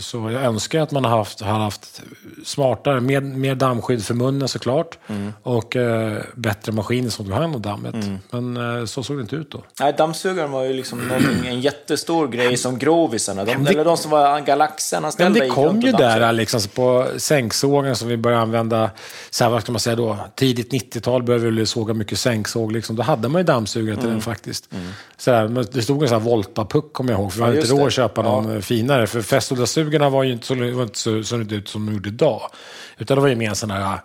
så 0.00 0.30
jag 0.30 0.42
önskar 0.44 0.80
att 0.80 0.90
man 0.90 1.04
har 1.04 1.18
haft, 1.18 1.40
har 1.40 1.58
haft 1.58 2.02
smartare, 2.44 3.00
mer, 3.00 3.20
mer 3.20 3.54
dammskydd 3.54 4.04
för 4.04 4.14
munnen 4.14 4.48
såklart. 4.48 4.98
Och 5.42 5.76
eh, 5.76 6.18
bättre 6.34 6.72
maskiner 6.72 7.10
som 7.10 7.24
tog 7.24 7.34
hand 7.34 7.54
om 7.54 7.62
dammet. 7.62 7.94
Men 8.30 8.56
eh, 8.78 8.84
så 8.84 9.02
såg 9.02 9.16
det 9.16 9.20
inte 9.20 9.36
ut 9.36 9.50
då. 9.50 9.62
Nej, 9.80 9.94
dammsugaren 9.98 10.50
var 10.50 10.64
ju 10.64 10.72
liksom 10.72 11.10
en 11.46 11.60
jättestor 11.60 12.28
grej 12.28 12.56
som 12.56 12.78
grovisarna, 12.78 13.44
de, 13.44 13.66
eller 13.66 13.84
de 13.84 13.96
som 13.96 14.10
var 14.10 14.40
galaxen 14.40 15.04
Men 15.18 15.32
det 15.32 15.48
kom 15.48 15.80
ju 15.80 15.92
där 15.92 16.32
liksom, 16.32 16.60
så 16.60 16.68
på 16.68 17.06
sänksågen 17.16 17.96
som 17.96 18.08
vi 18.08 18.16
började 18.16 18.42
använda, 18.42 18.90
så 19.30 19.44
här, 19.44 19.50
vad 19.50 19.62
ska 19.62 19.72
man 19.72 19.80
säga 19.80 19.96
då, 19.96 20.16
tidigt 20.34 20.72
90-tal 20.72 21.22
började 21.22 21.50
vi 21.50 21.66
såga 21.66 21.94
mycket 21.94 22.18
sänksåg. 22.18 22.72
Liksom. 22.72 22.96
Då 22.96 23.02
hade 23.02 23.28
man 23.28 23.40
ju 23.40 23.44
dammsugare 23.44 23.96
till 23.96 24.04
Mm. 24.04 24.12
den 24.14 24.22
faktiskt. 24.22 24.68
Så 25.16 25.30
här, 25.32 25.48
men 25.48 25.66
det 25.72 25.82
stod 25.82 26.02
en 26.02 26.08
sån 26.08 26.18
här 26.22 26.28
Volta-puck 26.30 26.92
kommer 26.92 27.12
jag 27.12 27.20
ihåg, 27.20 27.32
för 27.32 27.38
vi 27.38 27.42
Ja, 27.42 27.46
hade 27.46 27.60
inte 27.60 27.72
råd 27.72 27.86
att 27.86 27.92
köpa 27.92 28.22
någon 28.22 28.48
Ja. 28.48 28.54
eh, 28.54 28.60
finare. 28.98 29.06
För 29.06 29.22
Festoda-sugarna 29.22 30.10
var 30.10 30.22
ju 30.22 30.32
inte 30.32 30.46
så, 30.46 30.54
var 30.54 30.82
inte 30.82 30.98
så, 30.98 31.22
så 31.22 31.36
ut 31.36 31.68
som 31.68 31.86
de 31.86 31.94
gjorde 31.94 32.08
idag. 32.08 32.50
Utan 32.98 33.14
det 33.14 33.20
var 33.20 33.28
ju 33.28 33.36
mer 33.36 33.48
en 33.48 33.56
sån 33.56 33.70
här 33.70 33.82
eh, 33.82 33.98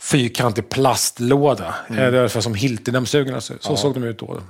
fyrkantig 0.00 0.68
plastlåda. 0.68 1.74
Mm. 1.88 2.04
Det 2.04 2.10
var 2.10 2.18
ungefär 2.18 2.40
som 2.40 2.54
Hilti-dammsugarna. 2.54 3.40
Så, 3.40 3.54
så 3.60 3.76
såg 3.76 3.94
de 3.94 4.04
ut 4.04 4.18
då. 4.18 4.40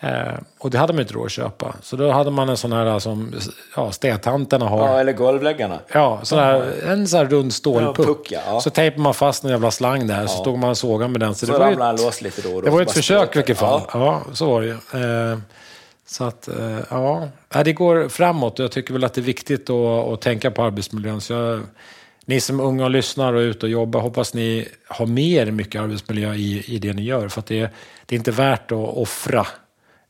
Eh, 0.00 0.10
och 0.58 0.70
det 0.70 0.78
hade 0.78 0.92
man 0.92 1.02
inte 1.02 1.14
råd 1.14 1.26
att 1.26 1.32
köpa. 1.32 1.74
Så 1.82 1.96
då 1.96 2.10
hade 2.10 2.30
man 2.30 2.48
en 2.48 2.56
sån 2.56 2.72
här 2.72 2.98
som 2.98 3.34
ja, 3.76 3.92
städtanterna 3.92 4.68
har. 4.68 4.88
Ja, 4.88 5.00
eller 5.00 5.12
golvläggarna. 5.12 5.78
Ja, 5.92 6.20
sån 6.22 6.38
här, 6.38 6.72
en 6.86 7.08
sån 7.08 7.18
här 7.18 7.26
rund 7.26 7.52
stålpuck. 7.54 7.98
Ja, 7.98 8.04
puck, 8.04 8.26
ja. 8.30 8.40
Ja. 8.46 8.60
Så 8.60 8.70
tejpade 8.70 9.02
man 9.02 9.14
fast 9.14 9.44
en 9.44 9.50
jävla 9.50 9.70
slang 9.70 10.06
där, 10.06 10.26
så 10.26 10.38
stod 10.38 10.58
man 10.58 10.70
och 10.70 10.78
sågade 10.78 11.10
med 11.12 11.20
den. 11.20 11.34
Så, 11.34 11.46
Så 11.46 11.52
det 11.52 11.58
var 11.58 11.66
ju 11.66 11.72
ramlade 11.72 11.90
han 11.90 12.06
loss 12.06 12.22
lite 12.22 12.42
då 12.42 12.48
och 12.48 12.62
då. 12.62 12.68
det 12.68 12.70
var 12.70 12.82
ett 12.82 12.92
försök 12.92 13.36
i 13.36 13.38
vilket 13.38 13.58
fall. 13.58 13.82
Ja. 13.92 14.22
Ja, 14.26 14.34
så 14.34 14.46
var 14.46 14.60
det 14.60 14.66
ju. 14.66 14.72
Eh, 15.32 15.38
så 16.06 16.24
att, 16.24 16.48
eh, 16.48 16.80
ja. 16.90 17.28
Det 17.64 17.72
går 17.72 18.08
framåt 18.08 18.58
och 18.58 18.64
jag 18.64 18.72
tycker 18.72 18.92
väl 18.92 19.04
att 19.04 19.14
det 19.14 19.20
är 19.20 19.22
viktigt 19.22 19.70
att, 19.70 20.08
att 20.08 20.20
tänka 20.20 20.50
på 20.50 20.62
arbetsmiljön. 20.62 21.20
Så 21.20 21.32
jag, 21.32 21.60
ni 22.24 22.40
som 22.40 22.60
unga 22.60 22.84
och 22.84 22.90
lyssnar 22.90 23.32
och 23.32 23.40
är 23.40 23.44
ute 23.44 23.66
och 23.66 23.72
jobbar, 23.72 24.00
hoppas 24.00 24.34
ni 24.34 24.68
har 24.88 25.06
mer 25.06 25.50
mycket 25.50 25.80
arbetsmiljö 25.80 26.34
i, 26.34 26.74
i 26.74 26.78
det 26.78 26.92
ni 26.92 27.02
gör. 27.02 27.28
För 27.28 27.40
att 27.40 27.46
det, 27.46 27.70
det 28.06 28.14
är 28.14 28.18
inte 28.18 28.30
värt 28.30 28.72
att 28.72 28.78
offra. 28.78 29.46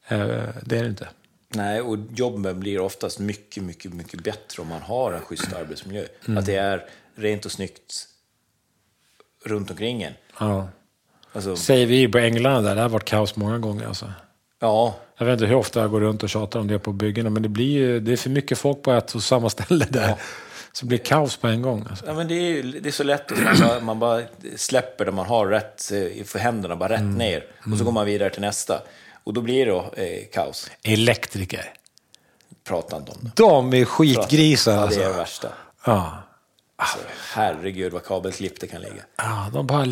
Eh, 0.08 0.18
det 0.62 0.78
är 0.78 0.82
det 0.82 0.88
inte. 0.88 1.08
Nej, 1.48 1.80
och 1.80 1.98
jobben 2.14 2.60
blir 2.60 2.80
oftast 2.80 3.18
mycket, 3.18 3.62
mycket, 3.62 3.94
mycket 3.94 4.24
bättre 4.24 4.62
om 4.62 4.68
man 4.68 4.82
har 4.82 5.12
en 5.12 5.20
schysst 5.20 5.52
arbetsmiljö. 5.52 6.04
Mm. 6.26 6.38
Att 6.38 6.46
det 6.46 6.56
är 6.56 6.84
rent 7.14 7.44
och 7.44 7.52
snyggt 7.52 8.08
runt 9.44 9.70
omkring 9.70 10.02
en. 10.02 10.12
Ja. 10.40 10.68
Alltså, 11.32 11.56
Säger 11.56 11.86
vi 11.86 12.08
på 12.08 12.18
England 12.18 12.64
där, 12.64 12.74
det 12.74 12.82
har 12.82 12.88
varit 12.88 13.04
kaos 13.04 13.36
många 13.36 13.58
gånger. 13.58 13.86
Alltså. 13.86 14.12
ja, 14.60 14.96
Jag 15.18 15.26
vet 15.26 15.32
inte 15.32 15.46
hur 15.46 15.54
ofta 15.56 15.80
jag 15.80 15.90
går 15.90 16.00
runt 16.00 16.22
och 16.22 16.28
tjatar 16.28 16.60
om 16.60 16.66
det 16.68 16.78
på 16.78 16.92
byggena, 16.92 17.30
men 17.30 17.42
det, 17.42 17.48
blir 17.48 18.00
det 18.00 18.12
är 18.12 18.16
för 18.16 18.30
mycket 18.30 18.58
folk 18.58 18.82
på 18.82 18.92
ett 18.92 19.14
och 19.14 19.22
samma 19.22 19.50
ställe 19.50 19.86
där. 19.90 20.14
Så 20.72 20.84
det 20.84 20.88
blir 20.88 20.98
kaos 20.98 21.36
på 21.36 21.46
en 21.46 21.62
gång. 21.62 21.86
Alltså. 21.90 22.06
ja 22.06 22.14
men 22.14 22.28
det 22.28 22.34
är, 22.34 22.62
det 22.62 22.88
är 22.88 22.92
så 22.92 23.04
lätt 23.04 23.32
att 23.32 23.38
man 23.38 23.58
bara, 23.68 23.80
man 23.80 23.98
bara 23.98 24.22
släpper 24.56 25.04
det 25.04 25.12
man 25.12 25.26
har 25.26 25.46
rätt 25.46 25.92
eh, 25.92 26.24
för 26.24 26.38
händerna, 26.38 26.76
bara 26.76 26.88
rätt 26.92 27.00
Mm. 27.00 27.14
ner. 27.14 27.44
Och 27.72 27.78
så 27.78 27.84
går 27.84 27.92
man 27.92 28.06
vidare 28.06 28.30
till 28.30 28.40
nästa. 28.40 28.82
Och 29.24 29.34
då 29.34 29.40
blir 29.40 29.66
det 29.66 29.72
då, 29.72 29.92
eh, 29.96 30.24
kaos. 30.32 30.70
Elektriker. 30.82 31.72
Prata 32.64 32.96
inte 32.96 33.12
om 33.12 33.18
det. 33.22 33.30
De 33.36 33.74
är 33.74 33.84
skitgrisar 33.84 34.72
Ja, 34.72 34.76
det 34.78 34.82
alltså. 34.84 35.00
är 35.00 35.04
det 35.08 35.12
värsta. 35.12 35.48
Ja. 35.84 36.18
Alltså, 36.76 36.98
herregud 37.34 37.92
vad 37.92 38.04
kabelklipp 38.04 38.60
det 38.60 38.66
kan 38.66 38.80
ligga. 38.80 39.02
ja, 39.16 39.50
de 39.52 39.66
bara... 39.66 39.86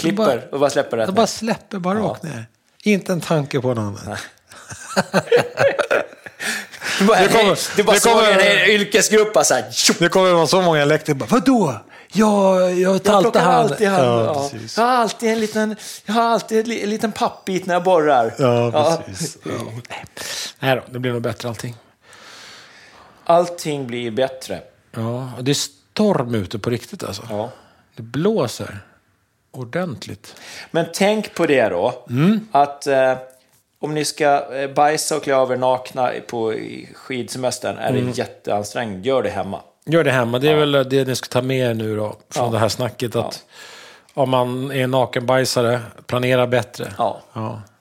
Klipper 0.00 0.48
och 0.52 0.60
bara 0.60 0.70
släpper 0.70 0.96
rätt 0.96 1.06
De 1.06 1.12
ner. 1.12 1.16
bara 1.16 1.26
släpper 1.26 1.78
bara 1.78 1.98
rakt 2.00 2.22
ner. 2.22 2.46
Inte 2.82 3.12
en 3.12 3.20
tanke 3.20 3.60
på 3.60 3.74
någon 3.74 3.78
annan. 3.98 4.16
Du 6.98 7.04
bara, 7.06 7.20
Det 7.20 7.28
kommer- 7.28 7.76
det 7.76 7.82
bara 7.84 7.92
det 7.94 8.00
såg 8.00 8.12
kommer- 8.12 8.30
en 8.32 8.40
hel 8.40 8.70
yrkesgrupp 8.70 9.34
bara 9.34 9.44
så 9.44 9.54
här, 9.54 9.70
tjopp, 9.72 9.98
Det 9.98 10.08
kommer 10.08 10.32
vara 10.32 10.46
så 10.46 10.62
många 10.62 10.82
elektriker 10.82 11.18
bara, 11.18 11.26
vadå? 11.30 11.74
Jag, 12.12 12.60
jag 12.62 12.94
Jag 12.94 13.02
taltar 13.04 13.20
plockar 13.22 13.40
hand. 13.40 13.70
alltid 13.70 13.88
hand. 13.88 14.04
Ja, 14.04 14.48
Ja. 14.52 14.58
Jag 14.76 14.82
har 14.84 14.90
alltid 14.92 15.30
en 15.32 15.40
liten, 15.40 15.76
jag 16.04 16.14
har 16.14 16.22
alltid 16.22 16.58
en, 16.58 16.68
li- 16.68 16.82
en 16.82 16.90
liten 16.90 17.12
pappbit 17.12 17.66
när 17.66 17.74
jag 17.74 17.82
borrar. 17.84 18.34
Ja, 18.38 19.02
precis. 19.06 19.36
Ja. 19.44 19.50
Nej 20.58 20.76
då, 20.76 20.82
det 20.90 20.98
blir 20.98 21.12
nog 21.12 21.22
bättre 21.22 21.48
allting. 21.48 21.76
Allting 23.24 23.86
blir 23.86 24.10
bättre. 24.10 24.60
Ja, 24.94 25.32
det 25.40 25.50
är 25.52 25.54
storm 25.54 26.34
ute 26.34 26.58
på 26.58 26.70
riktigt 26.70 27.04
alltså. 27.04 27.22
Ja. 27.30 27.50
Det 27.96 28.02
blåser 28.02 28.78
ordentligt. 29.52 30.34
Men 30.70 30.86
tänk 30.94 31.34
på 31.34 31.46
det 31.46 31.68
då, 31.68 32.04
Mm. 32.10 32.48
att 32.52 32.86
eh, 32.86 33.12
om 33.86 33.94
ni 33.94 34.04
ska 34.04 34.54
eh, 34.54 34.70
bajsa 34.70 35.16
och 35.16 35.22
klä 35.22 35.34
av 35.36 35.52
er 35.52 35.56
nakna 35.56 36.10
på 36.26 36.54
skidsemestern 36.94 37.78
är 37.78 37.90
Mm. 37.90 38.06
det 38.06 38.18
jätteansträngande. 38.18 39.08
Gör 39.08 39.22
det 39.22 39.30
hemma. 39.30 39.60
Gör 39.86 40.04
det 40.04 40.10
hemma. 40.10 40.38
Det 40.38 40.48
är 40.50 40.54
väl 40.56 40.72
det 40.72 41.08
ni 41.08 41.16
ska 41.16 41.28
ta 41.28 41.42
med 41.42 41.70
er 41.70 41.74
nu 41.74 41.96
då, 41.96 42.16
från 42.30 42.44
Ja. 42.46 42.50
det 42.52 42.58
här 42.58 42.68
snacket. 42.68 43.16
Att 43.16 43.44
om 44.14 44.30
man 44.30 44.70
är 44.72 44.86
nakenbajsare, 44.86 45.80
planera 46.06 46.46
bättre. 46.46 46.92
Ja. 46.98 47.20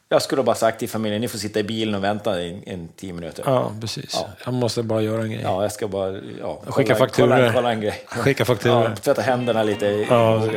Ja, 0.09 0.15
Jag 0.15 0.21
skulle 0.21 0.43
bara 0.43 0.55
sagt 0.55 0.79
till 0.79 0.89
familjen, 0.89 1.21
ni 1.21 1.27
får 1.27 1.37
sitta 1.37 1.59
i 1.59 1.63
bilen 1.63 1.95
och 1.95 2.03
vänta 2.03 2.41
en, 2.41 2.63
en 2.65 2.87
tio 2.95 3.13
minuter. 3.13 3.43
ja 3.47 3.71
precis. 3.81 4.09
Ja. 4.13 4.27
Jag 4.45 4.53
måste 4.53 4.83
bara 4.83 5.01
göra 5.01 5.21
en 5.21 5.31
grej. 5.31 5.41
Ja, 5.43 5.61
jag 5.61 5.71
ska 5.71 5.87
bara 5.87 6.11
ja, 6.39 6.61
Skicka 6.65 6.93
kolla, 6.93 7.05
fakturor. 7.05 7.29
Kolla, 7.35 7.53
kolla 7.53 7.71
en 7.71 7.81
grej. 7.81 8.01
Skicka 8.07 8.45
fakturor. 8.45 8.83
Ja, 8.83 8.95
tvätta 8.95 9.21
händerna 9.21 9.63
lite 9.63 9.85
Ja. 10.09 10.47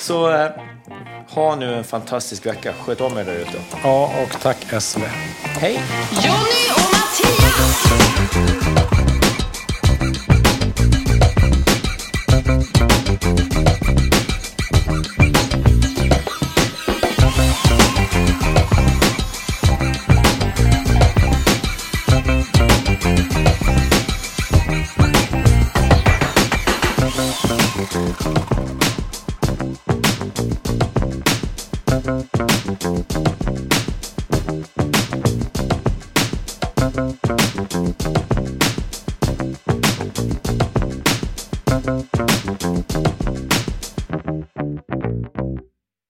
Så 0.00 0.30
eh, 0.30 0.50
ha 1.28 1.54
nu 1.56 1.74
en 1.74 1.84
fantastisk 1.84 2.46
vecka. 2.46 2.72
Sköt 2.80 3.00
om 3.00 3.18
er 3.18 3.24
där 3.24 3.34
ute. 3.34 3.58
Ja, 3.82 4.12
och 4.22 4.40
tack 4.40 4.56
SV. 4.82 5.00
Hej! 5.42 5.80
Jonny 6.12 6.70
och 6.76 6.80
Mattias! 6.92 7.84